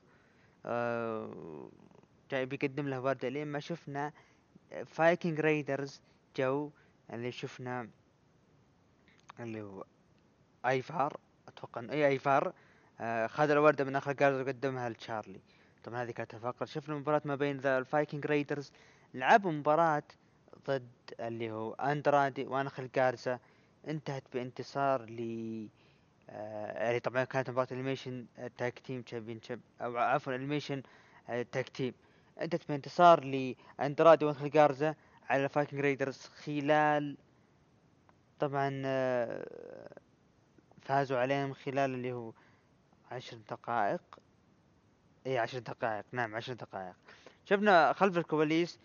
آه، 0.65 1.69
جاي 2.31 2.45
بيقدم 2.45 2.87
له 2.87 3.01
وردة. 3.01 3.29
لين 3.29 3.47
ما 3.47 3.59
شفنا 3.59 4.13
فايكنج 4.85 5.39
رايدرز 5.39 6.01
جو 6.37 6.71
اللي 7.13 7.31
شفنا 7.31 7.89
اللي 9.39 9.61
هو 9.61 9.83
آيفار 10.65 11.19
أتوقع 11.47 11.81
اي 11.81 12.07
آيفار 12.07 12.53
آه 12.99 13.27
خذ 13.27 13.49
الوردة 13.49 13.83
من 13.83 13.95
أنخل 13.95 14.11
جارزا 14.13 14.41
وقدمها 14.41 14.89
لتشارلي. 14.89 15.39
طبعا 15.83 16.03
هذه 16.03 16.11
كانت 16.11 16.33
الفقرة 16.33 16.65
شفنا 16.65 16.95
مباراة 16.95 17.21
ما 17.25 17.35
بين 17.35 17.57
ذا 17.57 17.77
الفايكنج 17.77 18.25
رايدرز 18.25 18.71
لعبوا 19.13 19.51
مباراة 19.51 20.03
ضد 20.69 20.89
اللي 21.19 21.51
هو 21.51 21.73
أندرادي 21.73 22.45
وانخل 22.45 22.89
جارزا 22.95 23.39
انتهت 23.87 24.23
بانتصار 24.33 25.01
ل 25.09 25.19
يعني 26.29 26.99
طبعا 26.99 27.23
كانت 27.23 27.49
مباراة 27.49 27.67
elimination 27.71 28.25
tag 28.57 28.79
team 28.79 29.01
champion 29.01 29.39
أو 29.81 29.97
عفوا 29.97 30.35
elimination 30.35 30.83
tag 31.27 31.69
team 31.69 31.93
انتهت 32.41 32.67
بانتصار 32.67 33.23
لاندرادي 33.23 34.25
وانخل 34.25 34.49
جارزا 34.49 34.95
على 35.29 35.43
الفايكنج 35.43 35.79
رايدرز 35.79 36.17
خلال 36.17 37.17
طبعا 38.39 38.81
آه، 38.85 39.99
فازوا 40.81 41.17
عليهم 41.17 41.53
خلال 41.53 41.93
اللي 41.93 42.11
هو 42.11 42.33
عشر 43.11 43.37
دقائق. 43.37 44.01
اي 45.27 45.37
عشر 45.37 45.59
دقائق. 45.59 46.05
نعم 46.11 46.35
عشر 46.35 46.53
دقائق. 46.53 46.95
شفنا 47.45 47.93
خلف 47.93 48.17
الكواليس 48.17 48.79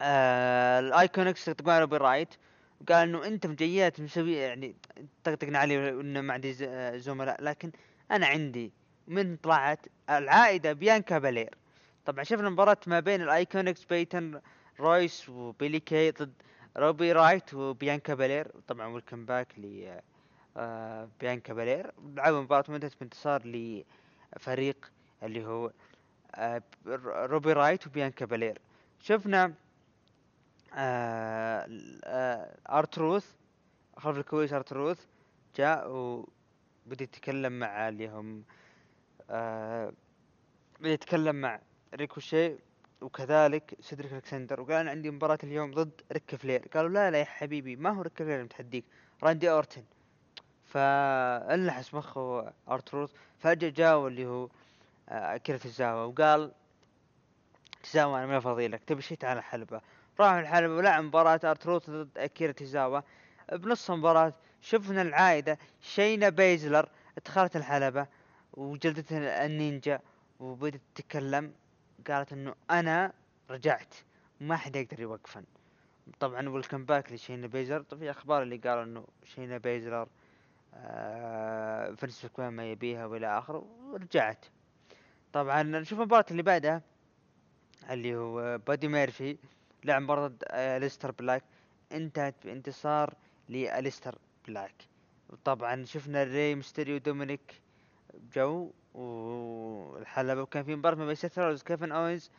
آه 0.00 0.78
الايكونكس 0.80 1.48
روبي 1.48 1.96
رايت 1.96 2.34
وقال 2.80 3.08
إنه 3.08 3.26
أنت 3.26 3.46
مجيات 3.46 4.00
مسوي 4.00 4.32
يعني 4.36 4.76
طقطقنا 5.24 5.58
عليه 5.58 5.88
إنه 6.00 6.20
ما 6.20 6.32
عندي 6.34 6.52
ز- 6.52 6.62
آه، 6.62 6.96
زملاء 6.96 7.42
لكن 7.44 7.72
أنا 8.10 8.26
عندي 8.26 8.72
من 9.08 9.36
طلعت 9.36 9.86
العائدة 10.10 10.72
بيانكا 10.72 11.18
بالير 11.18 11.54
طبعا 12.04 12.24
شفنا 12.24 12.50
مباراة 12.50 12.76
ما 12.86 13.00
بين 13.00 13.22
الايكونكس 13.22 13.84
بيتن 13.84 14.40
رويس 14.80 15.28
وبيلي 15.28 15.80
كي 15.80 16.10
ضد 16.10 16.32
روبي 16.76 17.12
رايوت 17.12 17.54
وبيانكا 17.54 18.14
بالير 18.14 18.48
طبعا 18.68 18.86
welcome 18.86 19.24
back 19.24 19.48
ل 19.58 19.88
آه، 20.56 21.08
بيانكا 21.20 21.52
بالير 21.54 21.92
لعبوا 22.16 22.40
مباراة 22.40 22.64
وانتهت 22.68 22.92
بانتصار 23.00 23.42
لفريق 24.36 24.90
اللي 25.22 25.44
هو 25.46 25.70
روبي 27.06 27.52
رايوت 27.52 27.86
وبيانكا 27.86 28.24
بالير 28.26 28.58
شفنا 29.00 29.54
آه، 30.76 31.64
ال- 31.66 32.00
آه، 32.04 32.56
آرتروث 32.78 33.26
خلف 33.96 34.18
الكواليس 34.18 34.52
آرتروث 34.52 35.06
جاء 35.56 35.90
وبدأ 35.90 37.04
يتكلم 37.04 37.58
مع 37.58 37.88
اللي 37.88 38.08
هم 38.08 38.44
آه، 39.30 39.92
بدأ 40.80 40.90
يتكلم 40.92 41.36
مع 41.40 41.60
ريكوشي 41.94 42.56
وكذلك 43.00 43.76
سيدريك 43.80 44.12
ألكسندر. 44.12 44.60
وقال 44.60 44.72
أنا 44.74 44.90
عندي 44.90 45.10
مباراة 45.10 45.38
اليوم 45.44 45.70
ضد 45.74 46.00
ريك 46.12 46.34
فلير. 46.34 46.68
قالوا 46.74 46.90
لا 46.90 47.10
لا 47.10 47.18
يا 47.18 47.24
حبيبي 47.24 47.76
ما 47.76 47.90
هو 47.90 48.02
ريك 48.02 48.18
فلير 48.18 48.44
متحديك 48.44 48.84
راندي 49.22 49.50
أورتن. 49.50 49.84
فانلحس 50.64 51.94
مخه 51.94 52.52
آرتروث. 52.68 53.10
فجأة 53.38 53.68
جاء 53.68 54.06
اللي 54.06 54.26
هو 54.26 54.48
آه، 55.08 55.34
اكيرا 55.34 55.58
تزاوا 55.58 56.04
وقال 56.04 56.52
تزاوا 57.82 58.18
أنا 58.18 58.26
ما 58.26 58.40
فاضيلك 58.40 58.84
تبي 58.84 59.02
شيء؟ 59.02 59.18
تعال 59.18 59.38
الحلبة 59.38 59.80
راح 60.20 60.32
الحلبة 60.32 60.74
ولعب 60.74 61.04
مباراة 61.04 61.40
ارتروث 61.44 61.90
ضد 61.90 62.18
أكيرا 62.18 62.52
تزاوا 62.52 63.00
بنص 63.52 63.90
المباراة 63.90 64.32
شفنا 64.60 65.02
العائدة. 65.02 65.58
شينا 65.80 66.28
بيزلر 66.28 66.88
دخلت 67.24 67.56
الحلبة 67.56 68.06
وجلدت 68.52 69.12
النينجا 69.12 70.00
وبدت 70.40 70.80
تتكلم. 70.94 71.52
قالت 72.08 72.32
إنه 72.32 72.54
أنا 72.70 73.12
رجعت. 73.50 73.94
ما 74.40 74.56
حد 74.56 74.76
يقدر 74.76 75.00
يوقفن. 75.00 75.44
طبعا 76.20 76.48
welcome 76.48 76.84
back 76.84 77.12
لشينا 77.12 77.46
بيزلر. 77.46 77.82
طب 77.82 77.98
في 77.98 78.10
أخبار 78.10 78.42
اللي 78.42 78.56
قالوا 78.56 78.82
إنه 78.82 79.06
شينا 79.24 79.58
بيزلر 79.58 80.08
آه 80.74 81.96
ماكمان 82.22 82.52
ما 82.52 82.70
يبيها 82.70 83.06
وإلى 83.06 83.38
آخره. 83.38 83.66
ورجعت 83.82 84.44
طبعا 85.32 85.62
نشوف 85.62 86.00
المباراة 86.00 86.24
اللي 86.30 86.42
بعدها 86.42 86.82
اللي 87.90 88.16
هو 88.16 88.58
بادي 88.58 88.88
ميرفي 88.88 89.36
لعب 89.86 90.02
مباراة 90.02 90.28
ضد 90.28 90.44
آه 90.48 90.78
أليستر 90.78 91.10
بلاك. 91.10 91.44
انتهت 91.92 92.34
بانتصار 92.44 93.14
لأليستر 93.48 94.18
بلاك. 94.48 94.74
طبعا 95.44 95.84
شفنا 95.84 96.22
ري 96.22 96.54
ميستيريو 96.54 96.98
دومينيك 96.98 97.62
جو 98.34 98.72
والحلبة 98.94 100.42
وكان 100.42 100.64
في 100.64 100.76
مباراة 100.76 100.96
ما 100.96 101.06
بين 101.06 101.14
سيث 101.14 101.38
رولينز 101.38 101.62
وكيفن 101.62 101.92
أوينز. 101.92 102.30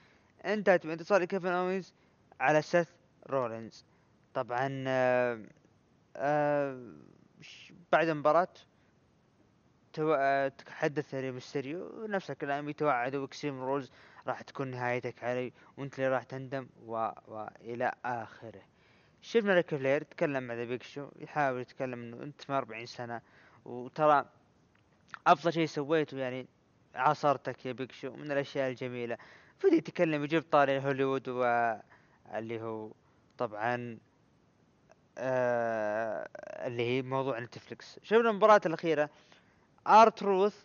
انتهت 0.46 0.88
بانتصار 0.88 1.22
لكيفن 1.22 1.48
أوينز 1.52 1.94
على 2.40 2.62
سيث 2.62 2.90
رولينز. 3.30 3.86
طبعا 4.34 4.84
آه 4.88 5.42
آه 6.16 6.94
بعد 7.92 8.08
المباراة. 8.08 8.48
آه، 10.00 10.48
تحدث 10.48 11.14
ري 11.16 11.32
ميستيريو 11.32 12.08
نفس 12.08 12.32
الكلام 12.32 12.70
يتوعد 12.70 13.16
وأقسم 13.16 13.62
رولينز 13.62 13.92
راح 14.28 14.42
تكون 14.42 14.68
نهايتك 14.68 15.24
علي 15.24 15.54
وانت 15.78 16.00
اللي 16.00 16.10
راح 16.10 16.24
تندم 16.24 16.68
و... 16.86 17.10
والى 17.28 17.92
آخره. 18.06 18.62
شفنا 19.22 19.54
ريك 19.54 19.76
فلير 19.76 20.02
يتكلم 20.02 20.44
مع 20.44 20.54
ذا 20.54 20.64
بيج 20.64 20.84
شو 20.84 21.10
يحاول 21.16 21.62
يتكلم 21.62 22.02
إنه 22.02 22.24
أنت 22.24 22.50
ما 22.50 22.58
40 22.58 22.86
سنة 22.86 23.22
وترى 23.66 24.26
أفضل 25.28 25.54
شيء 25.54 25.66
سويته 25.66 26.18
يعني 26.18 26.48
عاصرتك 26.96 27.66
يا 27.66 27.72
بيج 27.72 27.92
شو 27.92 28.12
من 28.12 28.32
الأشياء 28.32 28.70
الجميلة. 28.70 29.18
فدي 29.60 29.76
يتكلم 29.76 30.24
يجيب 30.24 30.44
طاري 30.52 30.80
هوليوود 30.80 31.30
واللي 31.30 32.62
هو 32.62 32.92
طبعا 33.38 33.98
آه 35.18 36.30
اللي 36.68 36.84
هي 36.84 37.02
موضوع 37.02 37.40
نتفلكس 37.40 38.00
شفنا 38.04 38.30
المباراة 38.30 38.62
الأخيرة. 38.66 39.10
ارتروث 39.88 40.64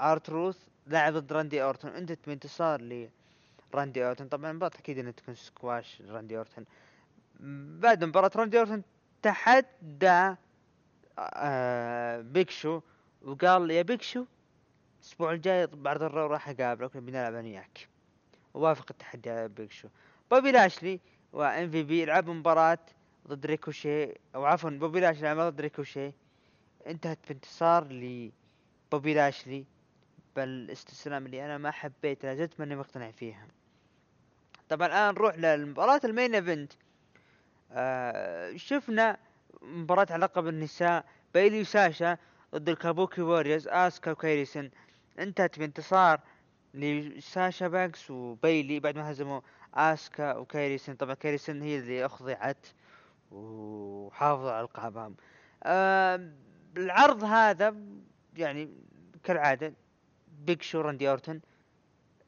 ارتروث 0.00 0.69
لاعب 0.86 1.12
ضد 1.12 1.32
راندي 1.32 1.62
اورتون. 1.62 1.90
انتهت 1.90 2.18
بانتصار 2.26 3.08
لراندي 3.72 4.06
اورتون؟ 4.06 4.28
طبعا 4.28 4.50
المباراة 4.50 4.72
أكيد 4.78 4.98
انها 4.98 5.10
تكون 5.12 5.34
سكواش 5.34 6.02
راندي 6.08 6.38
اورتون. 6.38 6.64
بعد 7.80 8.04
مباراة 8.04 8.30
راندي 8.36 8.58
اورتون 8.58 8.82
تحدى 9.22 10.34
آه 11.18 12.20
بيج 12.20 12.50
شو 12.50 12.80
وقال 13.22 13.70
يا 13.70 13.82
بيج 13.82 14.02
شو 14.02 14.24
الأسبوع 15.00 15.32
الجاي 15.32 15.66
بعد 15.66 16.02
الرو 16.02 16.26
راح 16.26 16.48
أقابلك 16.48 16.96
بنلعب 16.96 17.34
أنا 17.34 17.48
وياك. 17.48 17.88
ووافق 18.54 18.86
التحدي 18.90 19.30
على 19.30 19.48
بيج 19.48 19.72
شو 19.72 19.88
بوبي 20.30 20.52
لاشلي 20.52 21.00
وام 21.32 21.70
في 21.70 21.82
بي 21.82 22.04
لعب 22.04 22.30
مباراة 22.30 22.78
ضد 23.28 23.46
ريكوشي 23.46 24.04
أو 24.34 24.44
عفوا 24.44 24.70
بوبي 24.70 25.00
لاشلي 25.00 25.22
لعب 25.22 25.38
ضد 25.38 25.60
ريكوشي. 25.60 26.12
انتهت 26.86 27.18
بانتصار 27.28 27.88
لبوبي 27.92 29.14
لاشلي. 29.14 29.64
بالاستسلام 30.36 31.26
اللي 31.26 31.44
أنا 31.44 31.58
ما 31.58 31.70
حبيت 31.70 32.24
لا 32.24 32.34
زلت 32.34 32.60
ماني 32.60 32.76
مقتنع 32.76 33.10
فيها. 33.10 33.46
طبعا 34.68 34.86
الآن 34.86 35.14
نروح 35.14 35.38
للمباراة 35.38 36.00
ال 36.04 36.10
main 36.10 36.34
event. 36.34 36.72
آه 37.72 38.56
شفنا 38.56 39.16
مباراة 39.62 40.06
على 40.10 40.24
لقب 40.24 40.48
النساء 40.48 41.04
بايلي 41.34 41.60
وساشا 41.60 42.18
ضد 42.54 42.68
الكابوكي 42.68 43.22
ووريرز 43.22 43.68
آسكا 43.68 44.10
وكايريسن. 44.10 44.70
انتهت 45.18 45.58
بانتصار 45.58 46.20
لساشا 46.74 47.68
بانكس 47.68 48.10
وبايلي 48.10 48.80
بعد 48.80 48.96
ما 48.96 49.10
هزموا 49.10 49.40
آسكا 49.74 50.34
وكايريسن. 50.36 50.94
طبعا 50.94 51.14
كايريسن 51.14 51.62
هي 51.62 51.78
اللي 51.78 52.06
أخضعت 52.06 52.66
وحافظوا 53.30 54.50
على 54.50 54.64
ألقابهم 54.64 55.16
آه 55.62 56.30
العرض 56.76 57.24
هذا 57.24 57.76
يعني 58.36 58.70
كالعادة 59.24 59.74
بيج 60.46 60.62
شو 60.62 60.80
راندي 60.80 61.10
اورتون 61.10 61.40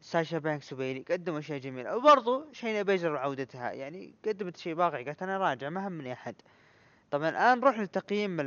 ساشا 0.00 0.38
بانكس 0.38 0.72
وبيلي 0.72 1.04
قدموا 1.10 1.38
اشياء 1.38 1.58
جميلة 1.58 1.96
وبرضو 1.96 2.52
شينا 2.52 2.82
بيزلر 2.82 3.12
وعودتها 3.12 3.72
يعني 3.72 4.14
قدمت 4.24 4.56
شيء 4.56 4.74
باقي 4.74 5.04
قالت 5.04 5.22
أنا 5.22 5.38
راجع 5.38 5.68
ما 5.68 5.88
همني 5.88 6.12
أحد. 6.12 6.34
طبعا 7.10 7.28
الآن 7.28 7.60
نروح 7.60 7.78
لتقييم 7.78 8.40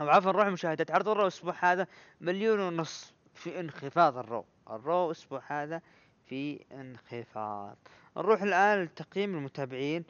أو 0.00 0.08
عفوا 0.08 0.32
نروح 0.32 0.46
لمشاهدة 0.46 0.86
عرض 0.94 1.08
الرو 1.08 1.22
الأسبوع 1.22 1.54
هذا 1.60 1.86
مليون 2.20 2.60
ونص 2.60 3.14
في 3.34 3.60
انخفاض 3.60 4.16
الرو. 4.16 4.44
الرو 4.70 5.06
الأسبوع 5.06 5.42
هذا 5.46 5.82
في 6.26 6.64
انخفاض. 6.72 7.76
نروح 8.16 8.42
الآن 8.42 8.82
لتقييم 8.82 9.36
المتابعين. 9.36 10.04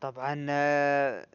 طبعا 0.00 0.46
آه، 0.50 1.26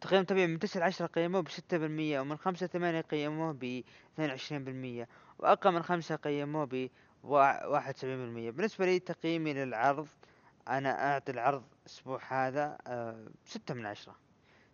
تقييم 0.00 0.18
المتابعين 0.18 0.50
من 0.50 0.58
تسعة 0.58 0.80
لعشرة 0.80 1.06
قيموه 1.06 1.40
بستة 1.42 1.78
بالمية 1.78 2.20
ومن 2.20 2.36
خمسة 2.36 2.66
ثمانية 2.66 3.00
قيموه 3.00 3.52
باثنين 3.52 4.30
وعشرين 4.30 4.64
بالمية 4.64 5.08
وأقل 5.38 5.72
من 5.72 5.82
خمسة 5.82 6.16
قيموه 6.16 6.88
بواحد 7.24 7.94
وسبعين 7.94 8.18
بالمية. 8.18 8.50
بالنسبة 8.50 8.86
لي 8.86 8.98
تقييمي 8.98 9.52
للعرض 9.54 10.08
أنا 10.68 11.12
أعطي 11.12 11.32
العرض 11.32 11.62
الأسبوع 11.82 12.20
هذا 12.28 12.78
آه، 12.86 13.26
ستة 13.44 13.74
من 13.74 13.86
عشرة. 13.86 14.16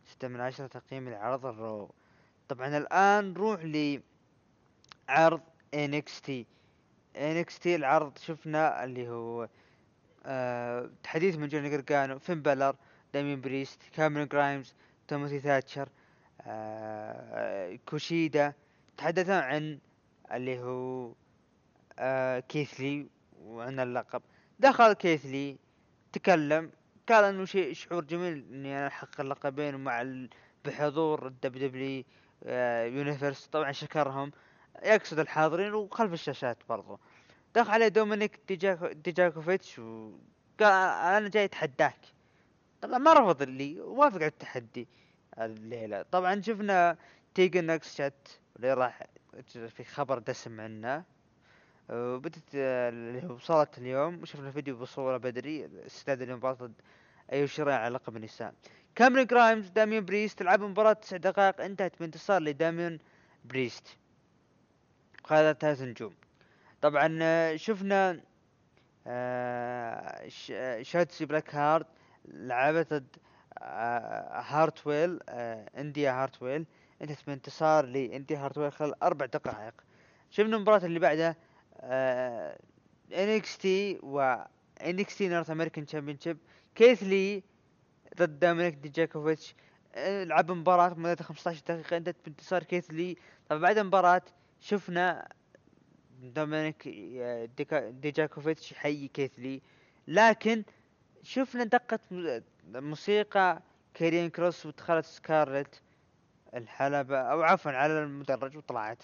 ستة 0.04 0.28
من 0.28 0.40
عشرة 0.40 0.66
تقييم 0.66 1.08
لعرض 1.08 1.46
الرو. 1.46 1.90
طبعا 2.48 2.76
الآن 2.76 3.32
نروح 3.32 3.60
لعرض 5.08 5.40
NXT 5.74 6.30
NXT 7.16 7.66
العرض 7.66 8.18
شفنا 8.18 8.84
اللي 8.84 9.08
هو 9.08 9.48
آه 10.26 10.90
تحديث 11.02 11.36
من 11.36 11.48
جوني 11.48 11.70
جرجانو 11.70 12.18
فين 12.18 12.42
بالور 12.42 12.76
داميون 13.14 13.40
بريست 13.40 13.82
كاميرون 13.92 14.28
جرايمز 14.28 14.74
توماثي 15.08 15.40
ثاتشر 15.40 15.88
آه 16.40 17.78
كوشيدا 17.86 18.52
تحدثوا 18.96 19.34
عن 19.34 19.78
اللي 20.32 20.60
هو 20.60 21.12
آه 21.98 22.40
كيث 22.40 22.84
لي 22.84 23.06
وعن 23.42 23.80
اللقب. 23.80 24.22
دخل 24.58 24.92
كيث 24.92 25.35
لي 25.35 25.56
تكلم 26.12 26.70
قال 27.08 27.24
إنه 27.24 27.44
شيء 27.44 27.72
شعور 27.72 28.04
جميل 28.04 28.46
إني 28.52 28.78
أنا 28.78 28.86
أحقق 28.86 29.20
اللقبين 29.20 29.88
ال... 29.88 30.30
بحضور 30.64 31.26
ال 31.26 31.68
WWE 31.68 32.04
universe. 32.98 33.46
طبعا 33.46 33.72
شكرهم. 33.72 34.32
يقصد 34.82 35.18
الحاضرين 35.18 35.74
وخلف 35.74 36.12
الشاشات 36.12 36.58
برضو. 36.68 37.00
دخل 37.54 37.70
عليه 37.70 37.88
دومينيك 37.88 38.40
ديجاكو 38.48 38.86
ديجاكوفيتش 38.86 39.78
وقال 39.78 41.16
أنا 41.16 41.28
جاي 41.28 41.44
أتحداك. 41.44 42.15
ما 42.86 43.12
رفض 43.12 43.42
اللي 43.42 43.80
وافق 43.80 44.16
على 44.16 44.26
التحدي 44.26 44.88
الليلة. 45.38 46.02
طبعا 46.02 46.40
شفنا 46.40 46.96
تيجن 47.34 47.66
ناكس 47.66 47.96
شات 47.96 48.28
اللي 48.56 48.74
راح 48.74 49.02
في 49.68 49.84
خبر 49.84 50.18
دسم 50.18 50.60
عنه. 50.60 51.04
وبدت 51.90 52.54
اللي 52.54 53.26
هو 53.26 53.34
وصلت 53.34 53.78
اليوم 53.78 54.22
وشفنا 54.22 54.50
فيديو 54.50 54.76
بصورة 54.76 55.16
بدري 55.16 55.68
استعداد 55.86 56.22
اليوم 56.22 56.40
ضد 56.40 56.74
ايو 57.32 57.46
شيراي 57.46 57.74
على 57.74 57.94
لقب 57.94 58.16
النساء. 58.16 58.54
كاميرون 58.94 59.26
جرايمز 59.26 59.68
داميون 59.68 60.04
بريست 60.04 60.42
لعبوا 60.42 60.68
مباراة 60.68 60.92
تسع 60.92 61.16
دقائق 61.16 61.60
انتهت 61.60 62.00
بانتصار 62.00 62.42
لداميون 62.42 62.98
بريست. 63.44 63.96
هذا 65.30 65.52
ثلاث 65.52 65.82
نجوم 65.82 66.14
طبعا 66.82 67.18
آه، 67.22 67.56
شفنا 67.56 68.20
آه، 69.06 70.28
آه، 70.50 70.82
شاتسي 70.82 71.26
بلاك 71.26 71.54
هارت. 71.54 71.86
لعبت 72.28 72.92
ضد 72.94 73.16
آه، 73.58 74.40
هارتويل 74.40 75.20
آه، 75.28 75.68
إنديا 75.78 76.12
هارتويل. 76.12 76.66
انتهت 77.02 77.18
بانتصار 77.26 77.86
لانديا 77.86 78.38
هارتويل 78.38 78.72
خلال 78.72 79.02
أربع 79.02 79.26
دقائق. 79.26 79.74
شفنا 80.30 80.56
المباراة 80.56 80.86
اللي 80.86 80.98
بعدها 80.98 81.36
آه، 81.80 82.58
NXT 83.12 83.66
و 84.02 84.36
NXT 84.80 85.22
North 85.22 85.50
American 85.50 85.86
Championship 85.86 86.38
كيث 86.74 87.02
لي 87.02 87.42
ضد 88.18 88.38
دومينيك 88.38 88.74
ديجاكوفيتش. 88.74 89.54
آه، 89.94 90.24
لعب 90.24 90.50
مباراة 90.50 90.94
مدتها 90.94 91.24
15 91.24 91.60
دقيقة. 91.68 91.96
انتهت 91.96 92.16
بانتصار 92.24 92.62
كيث 92.62 92.90
لي. 92.90 93.16
طبعا 93.48 93.60
بعد 93.60 93.78
المباراة 93.78 94.22
شفنا 94.60 95.28
دومينيك 96.22 96.88
ديكا- 97.56 97.90
ديجاكوفيتش 97.90 98.72
يحيي 98.72 99.08
كيث 99.08 99.38
لي. 99.38 99.62
لكن 100.08 100.62
شفنا 101.26 101.64
دقة 101.64 101.98
موسيقى 102.74 103.62
كارين 103.94 104.30
كروس 104.30 104.66
ودخلت 104.66 105.04
سكارلت 105.04 105.82
الحلبة 106.54 107.18
أو 107.18 107.42
عفوا 107.42 107.70
على 107.70 108.02
المدرج 108.02 108.56
وطلعت. 108.56 109.02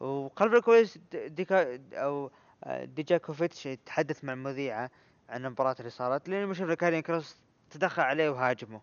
وقلب 0.00 0.54
الكواليس 0.54 0.98
ديكا 1.12 1.80
أو 1.92 2.30
آه، 2.64 2.84
ديجاكوفيتش 2.84 3.66
يتحدث 3.66 4.24
مع 4.24 4.32
المذيعة 4.32 4.90
عن 5.28 5.46
المباراة 5.46 5.76
اللي 5.78 5.90
صارت 5.90 6.28
لين 6.28 6.44
ما 6.44 6.54
شفنا 6.54 6.74
كارين 6.74 7.02
كروس 7.02 7.40
تدخل 7.70 8.02
عليه 8.02 8.30
وهاجمه. 8.30 8.80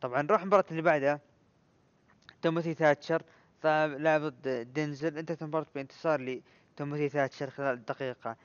طبعا 0.00 0.22
نروح 0.22 0.40
المباراة 0.40 0.64
اللي 0.70 0.82
بعدها 0.82 1.20
توماثي 2.42 2.74
ثاتشر 2.74 3.22
لاعب 3.64 3.90
لاعب 3.90 4.20
ضد 4.20 4.72
دينزل 4.72 5.18
أنتهت 5.18 5.42
المباراة 5.42 5.66
بانتصار 5.74 6.20
لتوماثي 6.74 7.08
ثاتشر 7.08 7.50
خلال 7.50 7.84
دقيقة 7.84 8.36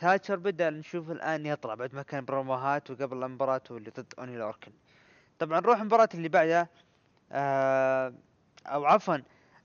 ثاتشر 0.00 0.36
بدأ 0.36 0.70
نشوف 0.70 1.10
الآن 1.10 1.46
يطلع 1.46 1.74
بعد 1.74 1.94
ما 1.94 2.02
كان 2.02 2.24
بروموهات 2.24 2.90
وقبل 2.90 3.28
مباراته 3.28 3.76
اللي 3.76 3.90
ضد 3.90 4.12
أوني 4.18 4.36
لوركن. 4.36 4.72
طبعا 5.38 5.60
نروح 5.60 5.80
المباراة 5.80 6.08
اللي 6.14 6.28
بعدها 6.28 6.68
آه 7.32 8.14
أو 8.66 8.84
عفوا 8.86 9.16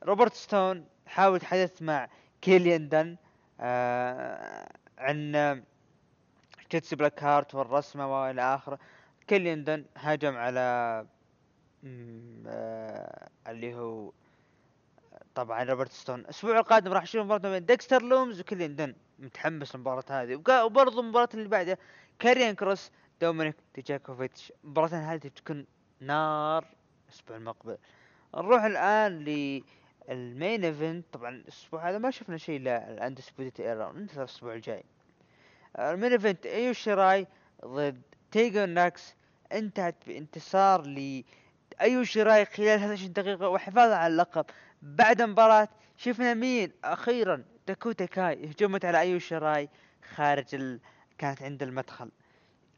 روبرت 0.03 0.33
ستون 0.33 0.85
حاول 1.07 1.35
يتحدث 1.35 1.81
مع 1.81 2.07
كيليان 2.41 2.89
دن 2.89 3.17
آه 3.59 4.69
عن 4.97 5.63
شاتسي 6.71 6.95
بلاك 6.95 7.23
هارت 7.23 7.55
والرسمة 7.55 8.23
وإلى 8.23 8.41
آخره. 8.55 8.79
كيليان 9.29 9.69
دن 9.69 9.85
هجم 9.97 10.35
على 10.37 11.05
مم، 11.83 12.43
آه 12.47 13.29
اللي 13.47 13.73
هو 13.75 14.11
طبعا 15.35 15.63
روبرت 15.63 15.91
ستون. 15.91 16.19
الأسبوع 16.19 16.59
القادم 16.59 16.93
راح 16.93 17.03
نشوف 17.03 17.25
مباراة 17.25 17.39
بين 17.51 17.65
ديكستر 17.65 18.01
لومز 18.03 18.39
وكيليان 18.39 18.81
دن 18.81 18.95
متحمس 19.19 19.75
المباراة 19.75 20.03
هذه. 20.09 20.35
وبرضه 20.35 20.99
المباراة 21.01 21.29
اللي 21.33 21.47
بعدها 21.47 21.77
كاريان 22.19 22.55
كروس 22.55 22.91
دومينيك 23.21 23.55
ديجاكوفيتش 23.75 24.53
المباراة 24.63 24.87
هذه 24.87 25.27
بتكون 25.27 25.65
نار 25.99 26.65
الأسبوع 27.07 27.37
المقبل. 27.37 27.77
نروح 28.35 28.63
الآن 28.63 29.19
لل 29.19 29.68
main 29.68 30.65
event. 30.65 31.05
طبعا 31.13 31.29
الأسبوع 31.29 31.89
هذا 31.89 31.97
ما 31.97 32.11
شفنا 32.11 32.37
شيء 32.37 32.59
لل 32.59 32.76
Undisputed 32.76 33.61
Era 33.61 33.91
ننتظر 33.91 34.21
الأسبوع 34.21 34.53
الجاي. 34.53 34.83
ال 35.79 35.86
main 35.86 36.11
event 36.11 36.45
ايو 36.45 36.73
شيراي 36.73 37.27
ضد 37.65 38.01
تيجون 38.31 38.69
ناكس. 38.69 39.15
انتهت 39.51 39.95
بانتصار 40.07 40.81
ل 40.87 41.23
ايو 41.81 42.05
خلال 42.05 42.67
11 42.77 43.07
دقيقة 43.07 43.49
وحفاظا 43.49 43.95
على 43.95 44.11
اللقب. 44.11 44.45
بعد 44.81 45.21
مباراة 45.21 45.67
شفنا 45.97 46.33
مين؟ 46.33 46.71
أخيرا 46.83 47.43
داكوتا 47.67 48.05
كاي 48.05 48.45
هجمت 48.45 48.85
على 48.85 48.99
ايو 48.99 49.19
شيراي 49.19 49.69
خارج 50.15 50.55
ال... 50.55 50.79
كانت 51.17 51.43
عند 51.43 51.63
المدخل. 51.63 52.11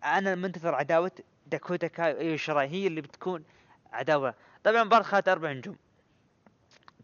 أنا 0.04 0.36
منتظر 0.36 0.76
عداوة 0.76 1.12
داكوتا 1.48 1.88
كاي 1.88 2.14
وايو 2.14 2.38
شيراي 2.38 2.68
هي 2.68 2.88
اللي 2.88 3.02
بتكون 3.02 3.44
عداوة. 3.94 4.36
طبعا 4.64 4.82
المباراة 4.82 5.04
خذت 5.04 5.28
أربع 5.28 5.52
نجوم 5.52 5.78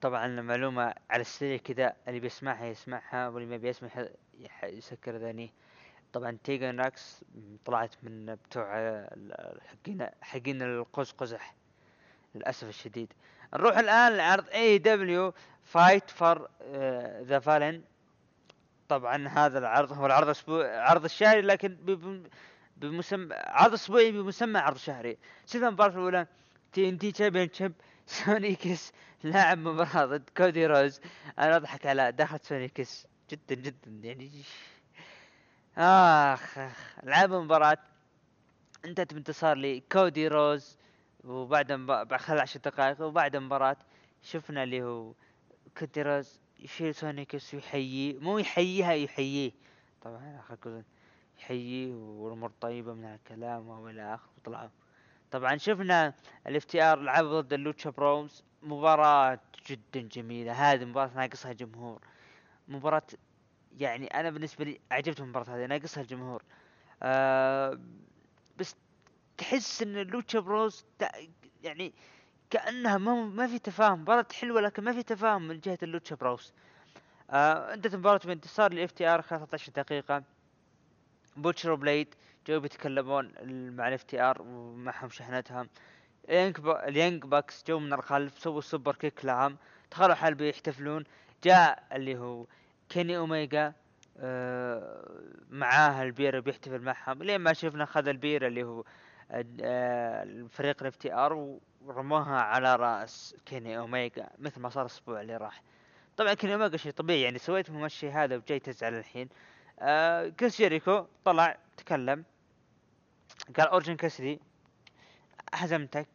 طبعا 0.02 0.41
معلومة 0.41 0.93
على 1.10 1.22
السريع 1.22 1.58
كذا 1.58 1.95
اللي 2.08 2.20
بيسمعها 2.20 2.66
يسمعها 2.66 3.30
واللي 3.30 3.50
ما 3.50 3.58
بيسمع 3.58 3.89
يسكر 4.64 5.18
اذانيه 5.18 5.49
طبعا 6.14 6.38
تيجا 6.43 6.72
ناكس 6.72 7.24
طلعت 7.66 7.95
من 8.04 8.36
بتوع 8.36 8.66
حقين 9.68 10.08
حقين 10.22 10.62
القوس 10.62 11.12
قزح 11.12 11.56
للأسف 12.36 12.70
الشديد. 12.70 13.14
نروح 13.54 13.78
الآن 13.78 14.18
لعرض 14.18 14.50
AEW 14.49 15.34
Fight 15.64 16.10
for 16.10 16.49
the 17.22 17.39
Fallen 17.39 17.82
طبعا 18.89 19.28
هذا 19.28 19.60
العرض 19.60 19.91
هو 19.91 20.06
العرض 20.06 20.30
أسبوع 20.30 20.80
عرض 20.80 21.04
الشهري 21.04 21.41
لكن 21.41 21.78
بمسمى 22.78 23.36
عرض 23.36 23.74
أسبوعي 23.74 24.12
بمسمى 24.12 24.60
عرض 24.60 24.78
شهري. 24.78 25.18
شفنا 25.45 25.68
المباراة 25.68 25.91
الأولى؟ 25.91 26.28
TNT 26.74 27.12
Championship 27.12 27.74
سوني 28.07 28.55
كيس 28.55 28.91
لاعب 29.24 29.58
مباراة 29.58 30.06
ضد 30.06 30.30
كودي 30.38 30.66
روز. 30.66 31.02
أنا 31.39 31.56
أضحك 31.56 31.86
على 31.86 32.12
دخلت 32.12 32.43
سوني 32.43 32.80
كيس 32.80 33.07
جدا 33.32 33.56
جدا 33.56 33.91
يعني 34.04 34.32
آخ 35.78 36.60
لعب 37.04 37.34
مباراة 37.34 37.78
انتهت 38.86 39.14
بانتصار 39.14 39.58
لكودي 39.58 40.28
روز. 40.28 40.78
وبعد. 41.24 41.72
بعد 41.72 42.15
خلال 42.15 42.39
عشر 42.39 42.59
دقائق 42.59 43.01
وبعد 43.01 43.36
المباراة 43.36 43.78
شفنا 44.22 44.63
اللي 44.63 44.84
هو 44.84 45.13
كودي 45.78 46.01
روز 46.01 46.39
يشيل 46.59 46.95
سوني 46.95 47.29
كيس 47.29 47.53
ويحييه. 47.53 48.20
مو 48.20 48.38
يحييها 48.38 48.93
يحييه. 48.93 49.51
طبعا 50.01 50.39
اخر 50.39 50.84
يحييه 51.39 51.93
والأمور 51.93 52.51
طيبة 52.61 52.93
من 52.93 53.03
هالكلام 53.05 53.67
وإلى 53.67 54.13
اخره 54.15 54.30
وطلعوا 54.38 54.70
طبعا 55.32 55.57
شفنا 55.57 56.13
ال 56.47 56.66
FTR 56.66 56.99
لعبوا 56.99 57.41
ضد 57.41 57.53
اللوتشا 57.53 57.89
بروز 57.89 58.43
مباراة 58.63 59.39
جدا 59.67 60.01
جميلة. 60.01 60.51
هذه 60.51 60.86
مباراة 60.86 61.11
ناقصها 61.15 61.53
جمهور. 61.53 62.01
مباراة 62.67 63.07
يعني 63.78 64.07
أنا 64.07 64.30
بالنسبة 64.30 64.65
لي 64.65 64.80
اعجبتني 64.91 65.24
المباراة 65.26 65.55
هذه 65.55 65.65
ناقصها 65.65 66.01
الجمهور. 66.01 66.43
آه 67.03 67.80
تحس 69.40 69.82
إن 69.82 69.98
اللوتشا 69.98 70.40
بروز 70.40 70.86
يعني 71.64 71.94
كأنها 72.50 72.98
ما 72.98 73.14
ما 73.16 73.48
في 73.48 73.60
تفاهم. 73.60 74.02
مباراة 74.02 74.26
حلوة 74.34 74.62
لكن 74.62 74.84
ما 74.84 74.94
في 74.94 75.04
تفاهم 75.04 75.48
من 75.48 75.60
جهة 75.60 75.78
اللوتشا 75.84 76.16
بروز. 76.16 76.54
آه 77.30 77.74
انتهت 77.74 77.94
المباراة 77.94 78.20
بانتصار 78.26 78.74
لل 78.74 78.91
FTR 78.91 79.22
13 79.22 79.72
دقيقة. 79.72 80.24
بوتشر 81.38 81.72
وبليد 81.72 82.16
جو 82.48 82.60
بيتكلمون 82.60 83.32
مع 83.76 83.88
ال 83.88 84.03
FTR 84.03 84.41
ومعهم 84.42 85.10
شحنتهم 85.10 85.70
اليانج 86.30 86.60
با... 86.60 86.88
اليانج 86.88 87.24
باكس 87.26 87.64
جو 87.68 87.80
من 87.80 87.94
الخلف 87.94 88.40
سووا 88.40 88.62
super 88.62 88.95
kick 88.95 89.26
لهم 89.26 89.58
دخلوا 89.92 90.16
حلبة 90.16 90.46
يحتفلون 90.46 91.04
جاء 91.44 91.84
اللي 91.92 92.18
هو 92.18 92.46
كيني 92.90 93.18
اوميجا 93.18 93.74
آه 94.20 95.22
معاه 95.50 96.04
البيرة 96.04 96.40
بيحتفل 96.40 96.82
معهم. 96.82 97.24
لين 97.24 97.42
ما 97.42 97.54
شفنا 97.54 97.86
خذ 97.86 98.08
البيرة 98.08 98.48
اللي 98.48 98.64
هو 98.64 98.84
الفريق 99.32 100.77
ال 100.82 100.95
FTR 100.95 101.57
ورموها 101.86 102.41
على 102.41 102.75
رأس 102.75 103.36
كيني 103.45 103.77
اوميجا 103.77 104.30
مثل 104.39 104.61
ما 104.61 104.69
صار 104.69 104.86
الأسبوع 104.86 105.21
اللي 105.21 105.38
راح. 105.38 105.61
طبعا 106.17 106.34
كيني 106.34 106.53
اوميجا 106.53 106.77
شيء 106.77 106.91
طبيعي 106.91 107.21
يعني 107.21 107.38
سويت 107.38 107.69
ممشي 107.71 108.09
هذا 108.11 108.38
وجاي 108.38 108.59
تزعل 108.59 108.93
الحين. 108.93 109.30
آه 109.80 110.30
كريس 110.30 110.57
جيريكو 110.57 111.05
طلع 111.25 111.57
تكلم 111.77 112.23
قال 113.57 113.67
أورنج 113.68 113.95
كاسيدي 113.95 114.39
هزمتك 115.53 116.07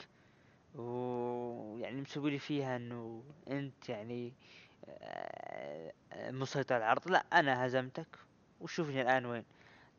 ويعني 0.74 2.00
مسوي 2.00 2.30
لي 2.30 2.38
فيها 2.38 2.76
إنه 2.76 3.22
أنت 3.50 3.88
يعني 3.88 4.32
آه، 4.88 5.92
مسيطر 6.30 6.74
على 6.74 6.84
العرض 6.84 7.10
لا 7.10 7.24
أنا 7.32 7.66
هزمتك. 7.66 8.06
وشوفني 8.60 9.02
الآن 9.02 9.26
وين. 9.26 9.44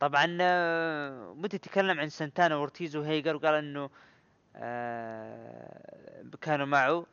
طبعا 0.06 0.38
آه، 0.42 1.34
متى 1.34 1.58
تكلم 1.58 2.00
عن 2.00 2.10
سانتانا 2.10 2.56
وورتيز 2.56 2.96
وهيجر 2.96 3.36
وقال 3.36 3.54
إنه 3.54 3.90
آه، 4.56 6.26
كانوا 6.42 6.66
معه. 6.66 7.06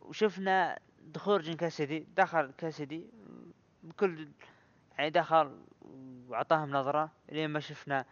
وشفنا 0.00 0.78
دخول 1.02 1.42
أورنج 1.42 1.56
كاسيدي 1.56 2.06
دخل 2.16 2.52
كاسيدي 2.58 3.06
بكل 3.82 4.28
يعني 4.98 5.10
دخل 5.10 5.58
وأعطاهم 6.28 6.70
نظرة. 6.70 7.10
لين 7.32 7.50
ما 7.50 7.60
شفنا 7.60 8.04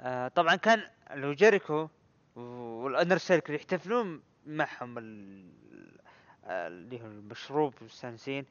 آه 0.00 0.28
طبعا 0.28 0.56
كان 0.56 0.82
لو 1.14 1.32
جيريكو 1.32 1.88
وال 2.36 2.59
Inner 2.59 3.18
Circle 3.18 3.54
يحتفلون 3.54 4.22
معهم 4.46 4.98
ال- 4.98 5.50
اللي 6.44 7.02
هو 7.02 7.06
المشروب 7.06 7.74
مستانسين 7.82 8.44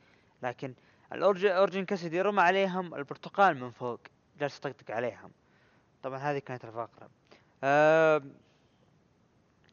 لكن 0.44 0.74
الأورنج- 1.14 1.46
أورنج 1.46 1.86
كاسيدي 1.86 2.22
رمى 2.22 2.42
عليهم 2.42 2.96
البرتقال 2.96 3.58
من 3.60 3.72
فوق. 3.72 4.00
جالس 4.40 4.58
يطقطق 4.58 4.92
عليهم. 4.92 5.32
طبعا 6.04 6.18
هذه 6.18 6.40
كانت 6.40 6.66
الفقرة. 6.66 7.10
آه 7.64 8.22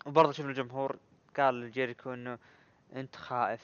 وبرضه 0.06 0.32
شفنا 0.32 0.50
الجمهور 0.50 0.96
قال 1.36 1.60
لجيريكو 1.60 2.14
إنه 2.14 2.38
أنت 2.96 3.16
خائف. 3.16 3.60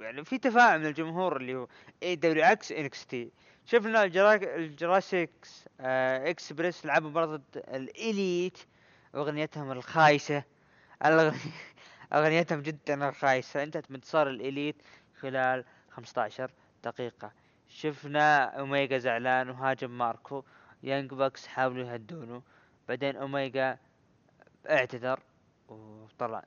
يعني 0.00 0.24
في 0.24 0.38
تفاعل 0.38 0.78
من 0.80 0.86
الجمهور 0.86 1.36
اللي 1.36 1.54
هو 1.54 1.68
AEW 2.02 2.42
عكس 2.42 2.72
NXT. 2.72 3.30
شفنا 3.64 4.04
ال 4.04 4.13
Jura- 4.13 4.56
ال 4.56 4.68
Jurassic 4.68 5.64
آه 5.80 6.30
إكسبريس 6.30 6.86
لعبوا 6.86 7.10
مباراة 7.10 7.26
ضد 7.26 7.42
ال 7.56 7.71
Elite. 7.71 8.58
واغنيتهم 9.14 9.72
الخايسة. 9.72 10.42
أغنيتهم 12.12 12.60
جدا 12.62 13.08
الخايسة. 13.08 13.62
انتهت 13.62 13.90
بانتصار 13.92 14.28
ال 14.28 14.36
Elite 14.36 14.76
خلال 15.20 15.64
15 15.90 16.50
دقيقة. 16.84 17.32
شفنا 17.68 18.44
اوميجا 18.44 18.98
زعلان 18.98 19.50
وهاجم 19.50 19.98
ماركو 19.98 20.44
Young 20.82 21.14
Bucks 21.14 21.46
حاولوا 21.46 21.84
يهدونه 21.84 22.42
بعدين 22.88 23.16
اوميجا 23.16 23.78
اعتذر 24.70 25.20
وطلع. 25.68 26.44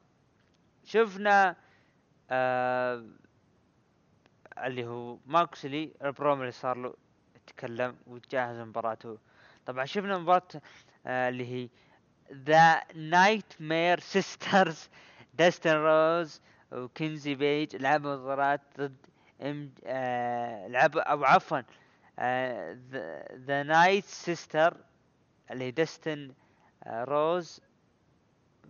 شفنا 0.83 1.55
آه 2.29 3.05
اللي 4.57 4.85
هو 4.87 5.17
ماكسلي 5.25 5.93
البروم 6.03 6.39
اللي 6.41 6.51
صار 6.51 6.77
له 6.77 6.93
تكلم 7.47 7.97
وجهز 8.07 8.59
مباراته. 8.59 9.17
طبعا 9.65 9.85
شفنا 9.85 10.17
مباراة 10.17 10.47
آه 11.05 11.29
اللي 11.29 11.45
هي 11.45 11.69
ذا 12.33 12.81
نايت 12.95 13.61
مير 13.61 13.99
سيسترز 13.99 14.89
داستن 15.33 15.75
روز 15.75 16.41
وكنزي 16.71 17.35
بيج 17.35 17.75
لعبوا 17.75 18.15
مباراة 18.15 18.59
ضد 18.77 18.95
ام 19.41 19.71
آه 19.85 20.67
لعبوا 20.67 21.01
أو 21.01 21.23
عفوا 21.25 21.61
ذا 23.45 23.63
نايت 23.63 24.05
سيستر 24.05 24.77
اللي 25.51 25.63
هي 25.63 25.71
داستن 25.71 26.33
آه 26.83 27.03
روز 27.03 27.61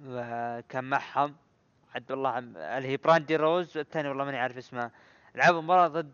وكان 0.05 0.83
معهم 0.83 1.35
عبد 1.95 2.11
الله. 2.11 2.37
اللي 2.39 2.87
هي 2.87 2.97
براندي 2.97 3.35
روز 3.35 3.77
الثاني 3.77 4.09
والله 4.09 4.25
ماني 4.25 4.37
عارف 4.37 4.57
اسمها 4.57 4.91
لعبوا 5.35 5.61
مباراة 5.61 5.87
ضد. 5.87 6.13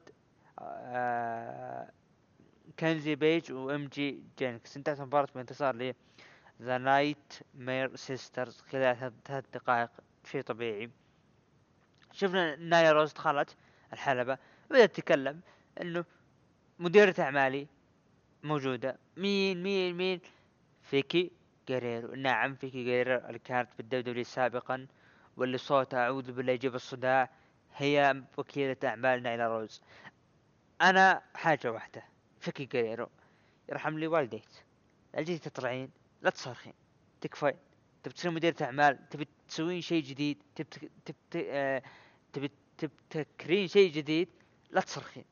كنزي 2.80 3.16
بيج 3.16 3.52
و 3.52 3.88
MJ 3.88 4.24
جينكنز 4.38 4.78
انتهت 4.78 5.00
المباراة 5.00 5.28
بانتصار 5.36 5.76
ل 5.76 5.94
The 6.62 6.78
Nightmare 6.78 7.96
Sisters 7.96 8.62
خلال 8.62 9.12
ثلاث 9.26 9.46
دقائق 9.54 9.90
شيء 10.32 10.42
طبيعي 10.42 10.90
شفنا 12.12 12.56
نايلا 12.56 12.92
روز 12.92 13.14
دخلت 13.14 13.56
الحلبة. 13.94 14.38
بدأت 14.70 14.96
تتكلم 14.96 15.42
إنه 15.82 16.06
مديرة 16.80 17.16
أعمالي 17.20 17.68
موجودة. 18.44 18.98
مين 19.18 19.64
مين 19.64 19.96
مين؟ 19.96 20.20
فيكي 20.84 21.32
جيريرو. 21.68 22.16
نعم 22.16 22.56
فيكي 22.56 22.84
جيريرو 22.84 23.28
اللي 23.28 23.40
كانت 23.40 23.70
بال 23.78 24.08
W 24.08 24.24
سابقا 24.24 24.88
واللي 25.38 25.58
صوتها 25.58 26.00
أعوذ 26.00 26.32
بالله 26.32 26.54
يجيب 26.54 26.76
الصداع 26.76 27.30
هي 27.76 28.24
وكيلة 28.38 28.78
اعمال 28.84 29.24
نايلا 29.24 29.48
روز. 29.48 29.82
أنا 30.82 31.22
حاجة 31.36 31.72
واحدة 31.72 32.04
فيكي 32.40 32.66
جيريرو 32.66 33.10
يرحم 33.70 34.00
لي 34.00 34.08
والديك. 34.08 34.48
لا 35.14 35.22
جيتي 35.22 35.50
تطلعين 35.50 35.90
لا 36.22 36.30
تصرخين 36.30 36.74
تكفين. 37.22 37.54
تبي 38.04 38.14
تصير 38.14 38.32
مديرة 38.32 38.56
أعمال 38.62 39.10
تبي 39.10 39.28
تسوين 39.48 39.82
شيء 39.82 40.04
جديد 40.04 40.44
تبي 40.56 40.90
تبي 41.06 41.16
آه، 41.52 41.84
تبي 42.34 42.52
تبتكرين 42.78 43.68
شيء 43.68 43.92
جديد 43.92 44.30
لا 44.72 44.82
تصرخين. 44.82 45.26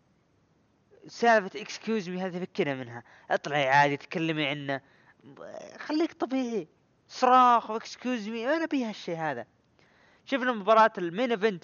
سالفة 1.08 1.62
excuse 1.62 2.10
me 2.10 2.22
هذه 2.22 2.40
فكنا 2.40 2.76
منها. 2.76 3.04
اطلعي 3.32 3.70
عادي 3.70 3.98
تكلمي 3.98 4.46
عنه. 4.46 4.82
خليك 5.78 6.14
طبيعي. 6.14 6.68
صراخ 7.08 7.70
و 7.70 7.78
excuse 7.78 8.30
me 8.30 8.56
أنا 8.56 8.66
بيها 8.66 8.90
الشيء 8.90 9.18
هذا؟ 9.18 9.46
شفنا 10.26 10.52
مباراة 10.52 10.94
ال 10.98 11.04
main 11.04 11.32
event. 11.32 11.64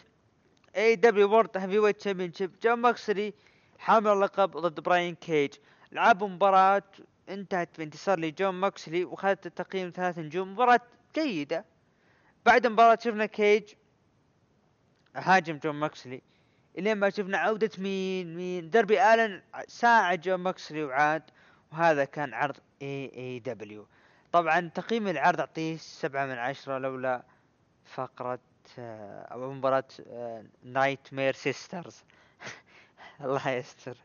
AEW 0.75 0.95
World 0.95 1.57
Heavyweight 1.57 1.99
Championship 1.99 2.59
جون 2.63 2.73
ماكسلي 2.73 3.33
حامل 3.79 4.07
اللقب 4.07 4.57
ضد 4.57 4.79
براين 4.79 5.15
كيج. 5.15 5.53
لعبوا 5.91 6.27
مباراة 6.27 6.83
انتهت 7.29 7.77
بانتصار 7.77 8.19
لجون 8.19 8.55
ماكسلي 8.55 9.03
واخذت 9.03 9.45
التقييم 9.45 9.91
ثلاث 9.95 10.19
نجوم. 10.19 10.51
مباراة 10.51 10.81
جيدة. 11.15 11.65
بعد 12.45 12.65
المباراة 12.65 12.97
شفنا 13.01 13.25
كيج 13.25 13.63
هاجم 15.15 15.57
جون 15.57 15.75
ماكسلي. 15.75 16.21
إلين 16.77 16.97
ما 16.97 17.09
شفنا 17.09 17.37
عودة 17.37 17.69
مين 17.77 18.35
مين 18.35 18.69
دربي 18.69 19.13
آلن 19.13 19.41
ساعد 19.67 20.21
جون 20.21 20.35
ماكسلي 20.39 20.83
وعاد 20.83 21.23
وهذا 21.71 22.05
كان 22.05 22.33
عرض 22.33 22.57
AEW 22.81 23.87
طبعا 24.31 24.71
تقييم 24.75 25.07
العرض 25.07 25.39
أعطيه 25.39 25.77
سبعة 25.77 26.25
من 26.25 26.37
عشرة 26.37 26.77
لولا 26.77 27.23
فقرة 27.85 28.39
آه، 28.79 29.21
أو 29.21 29.51
مباراة 29.53 29.83
Nightmare 30.63 31.33
Sisters 31.33 32.03
الله 33.21 33.49
يستر. 33.49 33.97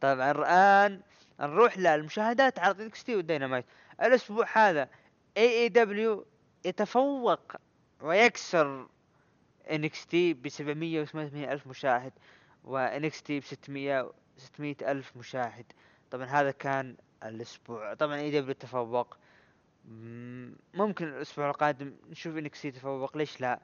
طبعا 0.00 0.30
الآن 0.30 1.00
نروح 1.40 1.78
للمشاهدات 1.78 2.58
عرض 2.58 2.80
NXT 2.80 3.04
وال 3.04 3.16
Dynamite 3.16 3.64
الأسبوع 4.02 4.46
هذا 4.52 4.88
AEW 5.36 6.26
يتفوق 6.64 7.52
ويكسر 8.00 8.86
NXT 9.70 10.34
ب 10.34 10.48
700 10.48 11.00
و 11.00 11.04
800 11.04 11.52
الف 11.52 11.66
مشاهد 11.66 12.12
و 12.64 13.22
NXT 13.22 13.40
ب 13.40 13.44
600 13.44 14.12
600 14.36 14.76
ألف 14.82 15.16
مشاهد. 15.16 15.72
طبعا 16.10 16.26
هذا 16.26 16.50
كان 16.50 16.96
الأسبوع. 17.24 17.94
طبعا 17.94 18.16
AEW 18.16 18.54
تفوق. 18.54 19.16
مم، 19.84 20.56
ممكن 20.74 21.08
الأسبوع 21.08 21.50
القادم 21.50 21.96
نشوف 22.10 22.36
NXT 22.36 22.70
تفوق. 22.70 23.16
ليش 23.16 23.40
لا؟ 23.40 23.60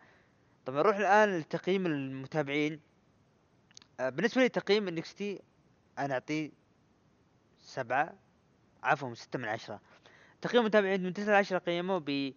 طبعا 0.66 0.78
نروح 0.78 0.96
الآن 0.96 1.38
لتقييم 1.38 1.86
المتابعين. 1.86 2.80
آه، 4.00 4.08
بالنسبة 4.08 4.42
لي 4.42 4.48
تقييم 4.48 4.88
NXT 4.88 5.40
أنا 5.98 6.14
أعطيه 6.14 6.50
سبعة 7.60 8.14
عفوا 8.82 9.14
ستة 9.14 9.38
من 9.38 9.44
عشرة. 9.44 9.80
تقييم 10.40 10.62
المتابعين 10.62 11.02
من 11.02 11.12
تسعة 11.12 11.32
لعشرة 11.32 11.58
قيموه 11.58 11.98
ب 12.06 12.32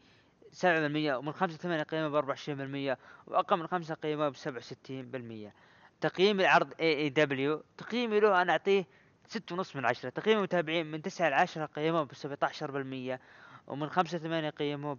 سبعة 0.52 0.80
بالمية 0.80 1.16
ومن 1.16 1.32
خمسة 1.32 1.56
لثمانية 1.56 1.84
قيموه 1.84 2.10
بأربعة 2.10 2.30
وعشرين 2.30 2.58
بالمية 2.58 2.98
وأقل 3.28 3.58
من 3.60 3.68
خمسة 3.68 3.96
قيموه 3.96 4.30
بسبعة 4.30 4.58
وستين 4.58 5.12
بالمية. 5.12 5.54
تقييم 6.02 6.40
العرض 6.40 6.74
اي 6.80 6.98
AEW 6.98 7.64
تقييمي 7.78 8.20
له 8.20 8.42
أنا 8.42 8.52
أعطيه 8.52 8.86
ستة 9.28 9.56
ونص 9.56 9.76
من 9.76 9.86
عشرة 9.86 10.10
تقييم 10.10 10.38
المتابعين 10.38 10.92
من 10.92 11.02
تسعة 11.02 11.30
لعشرة 11.30 11.70
بسبعة 12.04 12.38
عشر 12.42 12.72
بالمية 12.72 13.20
ومن 13.68 13.90
خمسة 13.90 14.50
قيموه 14.50 14.98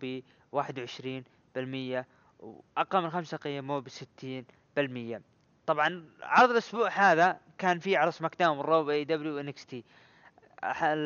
بواحد 0.53 0.79
وعشرين 0.79 1.25
بالمية 1.55 2.07
وأقل 2.39 3.03
من 3.03 3.11
خمسة 3.11 3.37
قيموه 3.37 3.81
بستين 3.81 4.45
بالمية. 4.77 5.23
طبعا 5.67 6.05
عرض 6.23 6.51
الأسبوع 6.51 6.89
هذا 6.89 7.41
كان 7.59 7.79
فيه 7.79 7.99
عرض 7.99 8.11
سماك 8.13 8.37
داون 8.39 8.61
رو 8.61 8.91
اي 8.91 9.05
دبليو 9.05 9.41
انكس 9.41 9.67
تي 9.67 9.85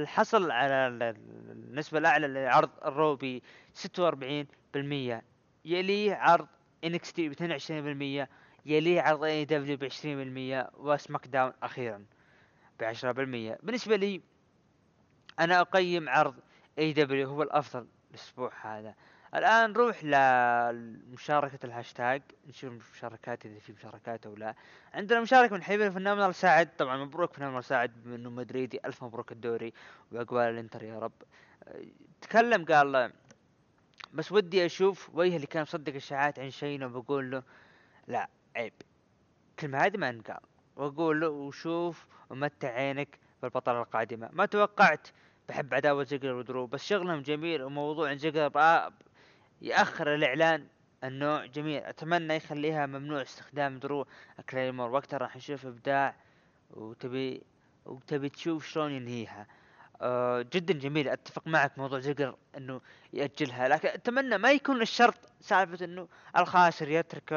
حصل 0.06 0.50
على 0.50 0.86
ال- 0.86 1.02
النسبة 1.50 1.98
الأعلى 1.98 2.26
لعرض 2.28 2.70
ال 2.84 2.92
Raw 2.92 3.16
ب 3.16 3.40
46% 3.74 5.22
يليه 5.64 6.14
عرض 6.14 6.46
NXT 6.84 7.28
ب 7.28 7.32
22% 7.32 8.28
يليه 8.66 9.00
عرض 9.00 9.24
AEW 9.24 9.76
ب 9.76 9.84
20% 9.84 10.70
و 10.78 11.26
SmackDown 11.26 11.52
أخيرا 11.62 12.04
ب 12.80 12.82
10% 12.84 13.04
بالنسبة 13.62 13.96
لي 13.96 14.20
أنا 15.40 15.60
أقيم 15.60 16.08
عرض 16.08 16.34
AEW 16.78 17.28
هو 17.28 17.42
الأفضل 17.42 17.86
الأسبوع 18.10 18.52
هذا. 18.62 18.94
الآن 19.36 19.72
نروح 19.72 20.04
لمشاركة 20.04 21.66
الهاشتاج 21.66 22.22
نشوف 22.48 22.72
المشاركات 22.72 23.46
إذا 23.46 23.58
في 23.58 23.72
مشاركات 23.72 24.26
أو 24.26 24.36
لا. 24.36 24.54
عندنا 24.94 25.20
مشاركة 25.20 25.54
من 25.54 25.62
حبيبنا 25.62 26.14
منال 26.14 26.34
سعد 26.34 26.76
طبعا 26.76 27.04
مبروك 27.04 27.32
فنان 27.32 27.62
سعد 27.62 27.92
انه 28.06 28.30
مدريدي 28.30 28.80
ألف 28.84 29.04
مبروك 29.04 29.32
الدوري 29.32 29.72
وعقبال 30.12 30.48
الإنتر 30.48 30.82
يا 30.82 30.98
رب. 30.98 31.12
تكلم 32.20 32.64
قال 32.64 33.12
بس 34.12 34.32
ودي 34.32 34.66
أشوف 34.66 35.10
وجه 35.14 35.36
اللي 35.36 35.46
كان 35.46 35.62
مصدق 35.62 35.94
اشاعات 35.94 36.38
عن 36.38 36.50
شينا 36.50 36.86
وبقول 36.86 37.30
له 37.30 37.42
لا 38.06 38.28
عيب. 38.56 38.72
الكلمة 39.50 39.78
هذه 39.78 39.96
ما 39.96 40.10
انقال 40.10 40.40
وأقول 40.76 41.20
له 41.20 41.28
وشوف 41.28 42.06
ومتع 42.30 42.68
عينك 42.68 43.18
بالبطلة 43.42 43.82
القادمة. 43.82 44.30
ما 44.32 44.46
توقعت 44.46 45.08
بحب 45.48 45.74
عداوة 45.74 46.04
زيجلر 46.04 46.34
ودرو 46.34 46.66
بس 46.66 46.84
شغلهم 46.84 47.22
جميل 47.22 47.62
وموضوع 47.62 48.14
زيجلر 48.14 48.48
يأخر 49.62 50.14
الإعلان 50.14 50.66
النوع 51.04 51.46
جميل. 51.46 51.82
أتمنى 51.84 52.36
يخليها 52.36 52.86
ممنوع 52.86 53.22
استخدام 53.22 53.78
درو 53.78 54.06
كليمور 54.50 54.90
وقتها 54.90 55.16
راح 55.16 55.36
نشوف 55.36 55.66
إبداع 55.66 56.14
وتبي 56.70 57.42
وتبي 57.86 58.28
تشوف 58.28 58.66
شلون 58.66 58.92
ينهيها. 58.92 59.46
أه 60.00 60.42
جدا 60.52 60.74
جميل. 60.74 61.08
أتفق 61.08 61.46
معك 61.46 61.78
موضوع 61.78 61.98
زيجلر 61.98 62.36
إنه 62.56 62.80
يأجلها. 63.12 63.68
لكن 63.68 63.88
أتمنى 63.88 64.38
ما 64.38 64.52
يكون 64.52 64.82
الشرط 64.82 65.18
سالفة 65.40 65.84
إنه 65.84 66.08
الخاسر 66.36 66.88
يترك 66.88 67.32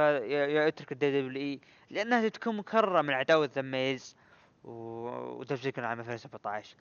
يترك 0.66 0.92
ال 0.92 1.42
WWE 1.42 1.60
لأنها 1.90 2.28
تكون 2.28 2.58
مكررة 2.58 3.02
من 3.02 3.14
عداوة 3.14 3.50
The 3.56 3.62
Miz 3.62 4.16
ودولف 4.64 5.22
زيجلر 5.22 5.80
عام 5.80 6.00
2017 6.00 6.76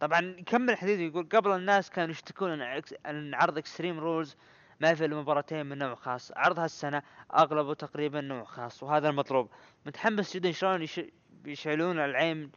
طبعا 0.00 0.20
يكمل 0.38 0.70
الحديث 0.70 1.00
يقول 1.00 1.28
قبل 1.32 1.50
الناس 1.50 1.90
كانوا 1.90 2.10
يشتكون 2.10 2.60
ان 3.06 3.34
عرض 3.34 3.58
Extreme 3.58 3.98
Rules 3.98 4.36
ما 4.80 4.94
في 4.94 5.04
الا 5.04 5.16
مباراتين 5.16 5.66
من 5.66 5.78
نوع 5.78 5.94
خاص. 5.94 6.32
عرض 6.36 6.58
هالسنه 6.58 7.02
أغلبه 7.34 7.74
تقريبا 7.74 8.20
نوع 8.20 8.44
خاص 8.44 8.82
وهذا 8.82 9.08
المطلوب. 9.08 9.50
متحمس 9.86 10.36
جدا 10.36 10.52
شلون 10.52 10.82
يش... 10.82 11.00
بيشعلون 11.32 11.98
العين 11.98 12.52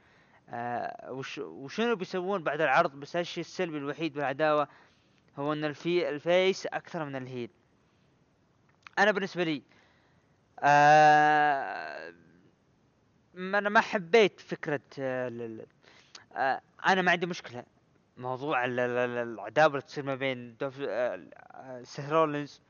آه 0.50 1.12
وش... 1.12 1.38
وشنو 1.38 1.96
بيسوون 1.96 2.44
بعد 2.44 2.62
العرض؟ 2.62 2.92
بس 3.00 3.16
الشيء 3.16 3.44
السلبي 3.44 3.78
الوحيد 3.78 4.14
بالعداوة 4.14 4.68
هو 5.40 5.54
إن 5.54 5.66
ال 5.66 6.10
ال 6.10 6.21
face 6.21 6.66
أكثر 6.66 7.06
من 7.06 7.16
ال 7.16 7.21
heel. 7.21 7.50
أنا 9.00 9.12
بالنسبة 9.12 9.44
لي 9.44 9.62
آه 10.60 12.14
أنا 13.38 13.70
ما 13.70 13.82
حبيت 13.82 14.40
فكرة 14.40 14.82
آه 15.00 15.66
آه 16.36 16.62
أنا 16.88 17.02
ما 17.02 17.12
عندي 17.12 17.26
مشكلة. 17.26 17.64
موضوع 18.22 18.66
ال- 18.66 18.80
ال- 18.80 18.98
ال- 18.98 19.34
العداوة 19.34 19.68
اللي 19.72 19.82
تصير 19.82 20.04
ما 20.04 20.16
بين 20.16 20.58
آه 20.62 20.70
آه، 21.54 21.84
سيث 21.84 22.10
رولينز 22.10 22.62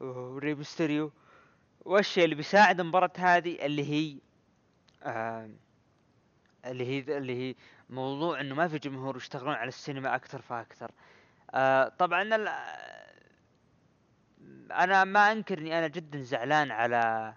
وري 0.00 0.54
ميستيريو 0.54 1.12
والشيء 1.84 2.24
اللي 2.24 2.34
بيساعد 2.34 2.80
المباراة 2.80 3.12
هذه 3.18 3.66
اللي 3.66 3.84
هي 3.90 4.18
آه 5.02 5.50
اللي 6.66 6.86
هي 6.86 7.18
اللي 7.18 7.36
هي 7.50 7.54
موضوع 7.90 8.40
إنه 8.40 8.54
ما 8.54 8.68
في 8.68 8.78
جمهور 8.78 9.16
يشتغلون 9.16 9.54
على 9.54 9.68
السينما 9.68 10.14
أكثر 10.14 10.40
فأكثر. 10.42 10.90
آه 11.54 11.88
طبعا 11.88 12.22
أنا 14.70 15.04
ما 15.04 15.32
أنكر 15.32 15.58
إني 15.58 15.78
أنا 15.78 15.88
جدا 15.88 16.20
زعلان 16.22 16.70
على 16.70 17.34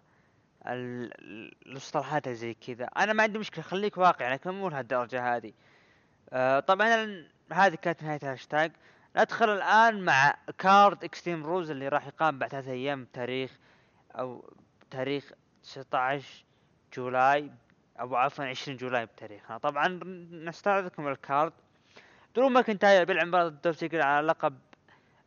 ال- 0.68 1.12
ال- 1.22 1.56
المصطلحات 1.66 2.30
زي 2.30 2.54
كذا. 2.54 2.86
أنا 2.86 3.14
ما 3.14 3.24
عندي 3.24 3.40
مشكلة 3.40 3.64
خليك 3.64 3.98
واقعي 3.98 4.34
لكن 4.34 4.52
مو 4.52 4.70
لهالدرجة 4.70 5.36
هذه. 5.36 5.54
آه 6.30 6.60
طبعا 6.60 7.26
هذه 7.54 7.76
كانت 7.76 8.04
نهاية 8.04 8.20
الهاشتاج. 8.24 8.72
ندخل 9.18 9.50
الآن 9.50 10.02
مع 10.02 10.36
card 10.58 11.04
Extreme 11.04 11.46
Rules 11.46 11.72
اللي 11.72 11.88
راح 11.88 12.08
يقام 12.08 12.40
بعد 12.40 12.50
ثلاثة 12.50 12.72
أيام 12.72 13.04
بتاريخ 13.04 13.52
أو 14.12 14.54
تاريخ 14.92 15.32
16 15.64 16.46
July 16.94 17.52
أو 18.00 18.16
عفوا 18.16 18.46
20 18.46 18.78
July 18.78 19.06
بتاريخنا. 19.06 19.58
طبعا 19.58 20.00
نستعرض 20.32 20.86
لكم 20.86 21.08
ال 21.08 21.17
card 21.17 21.54
درو 22.36 22.50
ماكنتاير 22.50 23.06
بيلعب 23.06 23.28
مباراة 23.28 23.48
ضد 23.48 23.96
على 23.96 24.28
لقب 24.28 24.60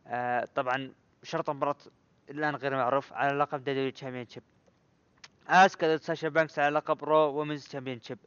آه 0.07 0.47
طبعا 0.55 0.91
شرط 1.23 1.49
مباراة 1.49 1.75
الآن 2.29 2.55
غير 2.55 2.75
معروف 2.75 3.13
على 3.13 3.37
لقب 3.37 3.63
WWE 3.63 3.91
Championship 3.91 4.43
آسكا 5.47 5.95
ضد 5.95 6.01
ساشا 6.01 6.29
بانكس 6.29 6.59
على 6.59 6.75
لقب 6.75 7.03
Raw 7.03 7.17
Women's 7.17 7.67
Championship 7.67 8.17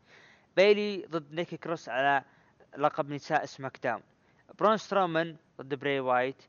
بيلي 0.56 1.06
ضد 1.10 1.32
نيكي 1.34 1.56
كروس 1.56 1.88
على 1.88 2.22
لقب 2.78 3.10
نساء 3.10 3.44
سماك 3.44 3.78
داون. 3.82 4.02
برون 4.58 4.76
سترومان 4.76 5.36
ضد 5.60 5.74
براي 5.74 6.00
وايت. 6.00 6.42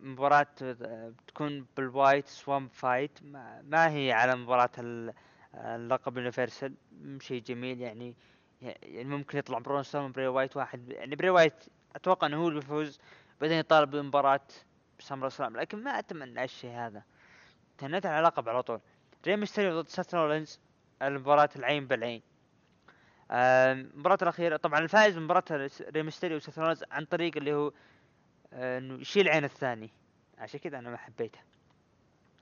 مباراة 0.00 0.46
بتكون 0.60 1.66
بال 1.76 1.90
Wyatt 1.90 2.26
Swamp 2.26 2.68
Fight. 2.68 3.18
ما, 3.22 3.90
هي 3.90 4.12
على 4.12 4.36
مباراة 4.36 4.70
ال- 4.78 5.14
اللقب 5.54 6.12
ال 6.12 6.18
Universal. 6.18 6.74
شيء 7.20 7.42
جميل 7.42 7.80
يعني 7.80 8.14
يعني 8.62 9.04
ممكن 9.04 9.38
يطلع 9.38 9.58
برون 9.58 9.82
سترومان 9.82 10.12
بري 10.12 10.26
وايت 10.26 10.56
واحد. 10.56 10.88
يعني 10.88 11.16
بري 11.16 11.30
وايت 11.30 11.64
أتوقع 11.96 12.26
إنه 12.26 12.36
هو 12.36 12.48
اللي 12.48 12.60
بيفوز 12.60 13.00
بعدين 13.40 13.58
يطالب 13.58 13.90
بمباراة 13.90 14.46
سامر 14.98 15.28
سلام. 15.28 15.56
لكن 15.56 15.82
ما 15.84 15.98
أتمنى 15.98 16.44
الشيء 16.44 16.70
هذا. 16.70 17.02
تنيت 17.78 18.06
على 18.06 18.18
اللقب 18.18 18.48
على 18.48 18.62
طول. 18.62 18.80
ري 19.26 19.36
ميستيريو 19.36 19.80
ضد 19.80 20.14
رولينز. 20.14 20.60
المباراة 21.02 21.50
العين 21.56 21.86
بالعين. 21.86 22.22
المباراة 23.32 24.18
الأخيرة 24.22 24.56
طبعا 24.56 24.80
الفائز 24.80 25.16
من 25.16 25.22
مباراة 25.22 25.68
ري 25.94 26.02
ميستيريو 26.02 26.36
وسيث 26.36 26.58
عن 26.90 27.04
طريق 27.04 27.36
اللي 27.36 27.54
هو 27.54 27.72
آه، 28.52 28.78
إنه 28.78 29.00
يشيل 29.00 29.28
عين 29.28 29.44
الثاني. 29.44 29.90
عشان 30.38 30.60
كذا 30.60 30.78
أنا 30.78 30.90
ما 30.90 30.96
حبيتها. 30.96 31.42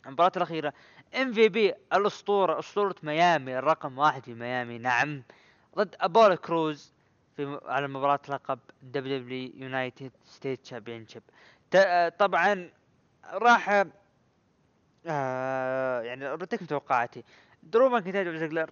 المباراة 0.06 0.32
الأخيرة 0.36 0.72
MVP 1.14 1.74
الأسطورة 1.92 2.58
أسطورة 2.58 2.94
ميامي 3.02 3.58
الرقم 3.58 3.98
واحد 3.98 4.24
في 4.24 4.34
ميامي 4.34 4.78
نعم 4.78 5.22
ضد 5.76 5.96
أبولو 6.00 6.36
كروز 6.36 6.92
في 7.36 7.60
على 7.64 7.88
مباراة 7.88 8.20
لقب 8.28 8.58
WWE 8.82 9.18
United 9.18 10.12
States 10.24 10.66
Championship. 10.66 11.22
طبعا 12.18 12.70
راح 13.32 13.84
آه 15.06 16.00
يعني 16.02 16.26
أرتب 16.26 16.66
توقعاتي. 16.66 17.24
درو 17.62 17.88
ماكنتاير 17.88 18.28
وزيجلر 18.34 18.70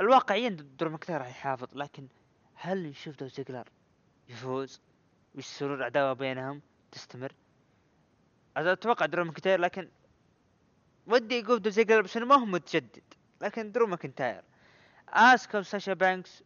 الواقعيا 0.00 0.48
درو 0.48 0.90
ماكنتاير 0.90 1.18
راح 1.18 1.28
يحافظ 1.28 1.68
لكن 1.72 2.08
هل 2.54 2.86
نشوف 2.86 3.16
دولف 3.16 3.26
زيجلر 3.26 3.68
يفوز؟ 4.28 4.80
ويصيرون 5.34 5.82
عداوة 5.82 6.12
بينهم 6.12 6.62
تستمر؟ 6.92 7.32
أتوقع 8.56 9.06
درو 9.06 9.24
ماكنتاير 9.24 9.60
لكن 9.60 9.88
ودي 11.06 11.38
يقول 11.38 11.62
دولف 11.62 11.70
زيجلر 11.70 12.00
بس 12.00 12.16
إنه 12.16 12.26
ما 12.26 12.34
هو 12.34 12.44
متجدد 12.44 13.02
لكن 13.42 13.72
درو 13.72 13.86
ماكنتاير. 13.86 14.42
اسكا 15.08 15.58
وساشا 15.58 15.92
بانكس. 15.92 16.42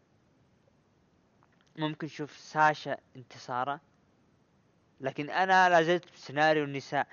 ممكن 1.76 2.06
نشوف 2.06 2.36
ساشا 2.36 2.96
انتصاره 3.16 3.80
لكن 5.00 5.30
أنا 5.30 5.68
لا 5.68 5.82
زلت 5.82 6.12
بسيناريو 6.12 6.64
النساء. 6.64 7.06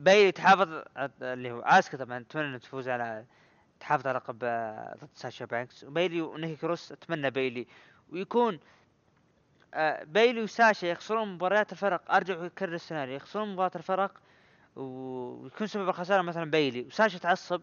بايلي 0.00 0.32
تحافظ 0.32 0.84
اللي 1.22 1.50
هو 1.50 1.60
اسكا 1.60 1.98
طبعا 1.98 2.18
أتمنى 2.18 2.46
إنها 2.46 2.58
تفوز 2.58 2.88
على 2.88 3.24
تحافظ 3.82 4.06
على 4.06 4.18
لقب 4.18 4.38
آه، 4.42 4.96
ضد 5.00 5.08
ساشا 5.14 5.44
بانكس 5.44 5.84
وبايلي 5.84 6.20
ونيكي 6.20 6.56
كروس 6.56 6.92
أتمنى 6.92 7.30
بايلي. 7.30 7.66
ويكون 8.10 8.60
آه، 9.74 10.04
بايلي 10.04 10.42
وساشا 10.42 10.86
يخسرون 10.86 11.34
مباريات 11.34 11.72
الفرق. 11.72 12.12
أرجع 12.14 12.38
واكرر 12.38 12.74
السيناريو. 12.74 13.16
يخسرون 13.16 13.52
مباراة 13.52 13.70
الفرق 13.76 14.12
ويكون 14.76 15.66
سبب 15.66 15.88
الخسارة 15.88 16.22
مثلا 16.22 16.50
بايلي. 16.50 16.82
وساشا 16.82 17.18
تعصب 17.18 17.62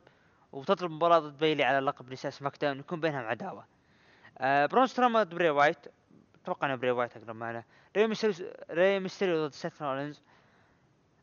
وتطلب 0.52 0.92
مباراة 0.92 1.20
ضد 1.20 1.38
بايلي 1.38 1.64
على 1.64 1.80
لقب 1.80 2.12
نساء 2.12 2.32
سماك 2.32 2.62
داون. 2.62 2.80
يكون 2.80 3.00
بينهم 3.00 3.26
عداوة. 3.26 3.66
آه 4.38 4.66
برون 4.66 4.88
سترومان 4.88 5.24
ضد 5.24 5.36
بري 5.36 5.50
وايت. 5.50 5.78
أتوقع 6.44 6.74
ان 6.74 6.80
بري 6.80 6.92
وايت 6.92 7.18
أقرب 7.18 7.36
معنا. 7.36 7.64
ري 7.98 8.08
ميستيريو 8.08 8.54
ري 8.72 9.00
ميستيريو 9.00 9.48
ضد 9.48 9.54
سيث 9.54 9.82
رولينز. 9.82 10.22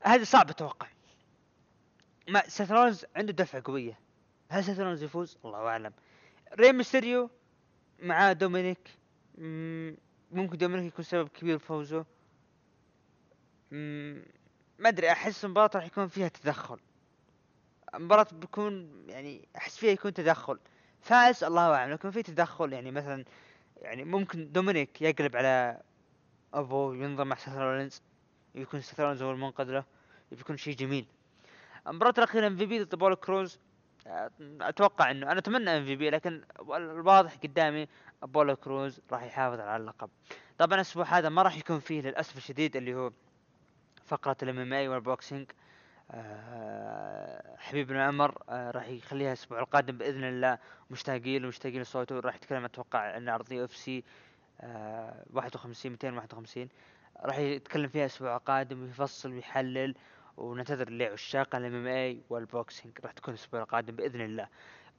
هذا 0.02 0.24
صعب 0.24 0.50
أتوقع. 0.50 0.86
ما 2.28 2.48
سيث 2.48 2.72
رولينز 2.72 3.06
عنده 3.16 3.32
دفعة 3.32 3.62
قوية. 3.64 4.05
هل 4.48 4.64
سيث 4.64 4.80
رولينز 4.80 5.02
يفوز؟ 5.02 5.38
الله 5.44 5.58
أعلم. 5.58 5.92
ري 6.58 6.72
ميستيريو 6.72 7.30
مع 8.02 8.32
دومينيك. 8.32 8.90
مم، 9.38 9.96
ممكن 10.32 10.58
دومينيك 10.58 10.92
يكون 10.92 11.04
سبب 11.04 11.28
كبير 11.28 11.56
بفوزه 11.56 12.04
مم، 13.70 14.22
ما 14.78 14.88
أدري 14.88 15.12
أحس 15.12 15.44
المباراة 15.44 15.70
راح 15.74 15.84
يكون 15.86 16.08
فيها 16.08 16.28
تدخل. 16.28 16.78
المباراة 17.94 18.26
بيكون 18.32 19.04
يعني 19.08 19.48
أحس 19.56 19.76
فيها 19.76 19.90
يكون 19.90 20.12
تدخل. 20.12 20.58
فاز 21.00 21.44
الله 21.44 21.74
أعلم 21.74 21.92
لكن 21.92 22.10
في 22.10 22.22
تدخل. 22.22 22.72
يعني 22.72 22.90
مثلا 22.90 23.24
يعني 23.76 24.04
ممكن 24.04 24.52
دومينيك 24.52 25.02
يقلب 25.02 25.36
على 25.36 25.82
أبو 26.54 26.92
ينضم 26.92 27.26
مع 27.26 27.36
سيث 27.36 27.54
رولينز 27.54 28.02
يكون 28.54 28.80
سيث 28.80 29.00
رولينز 29.00 29.22
هو 29.22 29.32
المنقذ 29.32 29.64
له. 29.70 29.84
بيكون 30.32 30.56
شيء 30.56 30.76
جميل. 30.76 31.06
المباراة 31.86 32.14
الأخيرة 32.18 32.46
MVP 32.46 32.84
ضد 32.84 32.94
أبولو 32.94 33.14
كروز. 33.14 33.58
أتوقع 34.60 35.10
إنه 35.10 35.32
أنا 35.32 35.38
أتمنى 35.38 35.76
MVP 35.76 36.10
لكن 36.10 36.44
الواضح 36.76 37.34
قدامي 37.36 37.88
ابولو 38.22 38.56
كروز 38.56 39.00
راح 39.12 39.22
يحافظ 39.22 39.60
على 39.60 39.76
اللقب. 39.82 40.10
طبعا 40.58 40.74
الأسبوع 40.74 41.04
هذا 41.04 41.28
ما 41.28 41.42
راح 41.42 41.56
يكون 41.56 41.78
فيه 41.78 42.00
للأسف 42.00 42.36
الشديد 42.36 42.76
اللي 42.76 42.94
هو 42.94 43.10
فقرة 44.06 44.36
ال 44.42 44.58
MMA 44.58 44.72
وال 44.72 44.88
boxing. 44.88 45.50
آه، 46.10 47.56
حبيبنا 47.58 48.04
عمر 48.04 48.42
آه، 48.48 48.70
راح 48.70 48.88
يخليها 48.88 49.28
الأسبوع 49.28 49.60
القادم 49.60 49.98
بإذن 49.98 50.24
الله. 50.24 50.58
مشتاقين 50.90 51.42
له 51.42 51.48
مشتاقين 51.48 51.82
لصوته 51.82 52.20
راح 52.20 52.34
يتكلم 52.34 52.64
أتوقع 52.64 52.98
عن 52.98 53.28
عرض 53.28 53.64
UFC 53.64 54.04
51 55.32 55.92
251 55.92 56.68
راح 57.24 57.38
يتكلم 57.38 57.88
فيها 57.88 58.00
الأسبوع 58.00 58.36
القادم 58.36 58.82
ويفصل 58.82 59.32
ويحلل. 59.32 59.94
وننتظر 60.36 60.90
لعشاق 60.90 61.56
ال 61.56 61.74
MMA 61.74 61.86
وال 61.86 62.20
boxing. 62.30 62.98
راح 63.04 63.12
تكون 63.12 63.34
الأسبوع 63.34 63.60
القادم 63.62 63.96
بإذن 63.96 64.20
الله. 64.20 64.48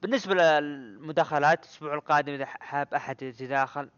بالنسبة 0.02 0.34
للمداخلات 0.34 1.64
الأسبوع 1.64 1.94
القادم 1.94 2.32
إذا 2.32 2.46
حاب 2.46 2.94
أحد 2.94 3.22
يتداخل 3.22 3.90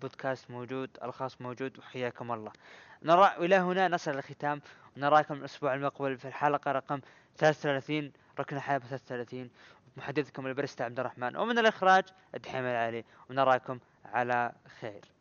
بودكاست 0.00 0.50
موجود 0.50 0.90
ألخاص 1.02 1.40
موجود 1.40 1.78
وحياكم 1.78 2.32
الله. 2.32 2.52
نرى 3.02 3.34
والى 3.38 3.56
هنا 3.56 3.88
نصل 3.88 4.10
الختام. 4.10 4.60
ونراكم 4.96 5.34
الأسبوع 5.34 5.74
المقبل 5.74 6.18
في 6.18 6.28
الحلقة 6.28 6.72
رقم 6.72 7.00
33 7.36 8.12
ركن 8.38 8.56
الحلقة 8.56 8.86
33 8.86 9.50
محدثكم 9.96 10.46
البرستا 10.46 10.82
عبد 10.82 11.00
الرحمن. 11.00 11.36
ومن 11.36 11.58
الإخراج 11.58 12.04
الدحيم 12.34 12.64
العالي 12.64 13.04
ونراكم 13.30 13.78
على 14.04 14.52
خير. 14.80 15.17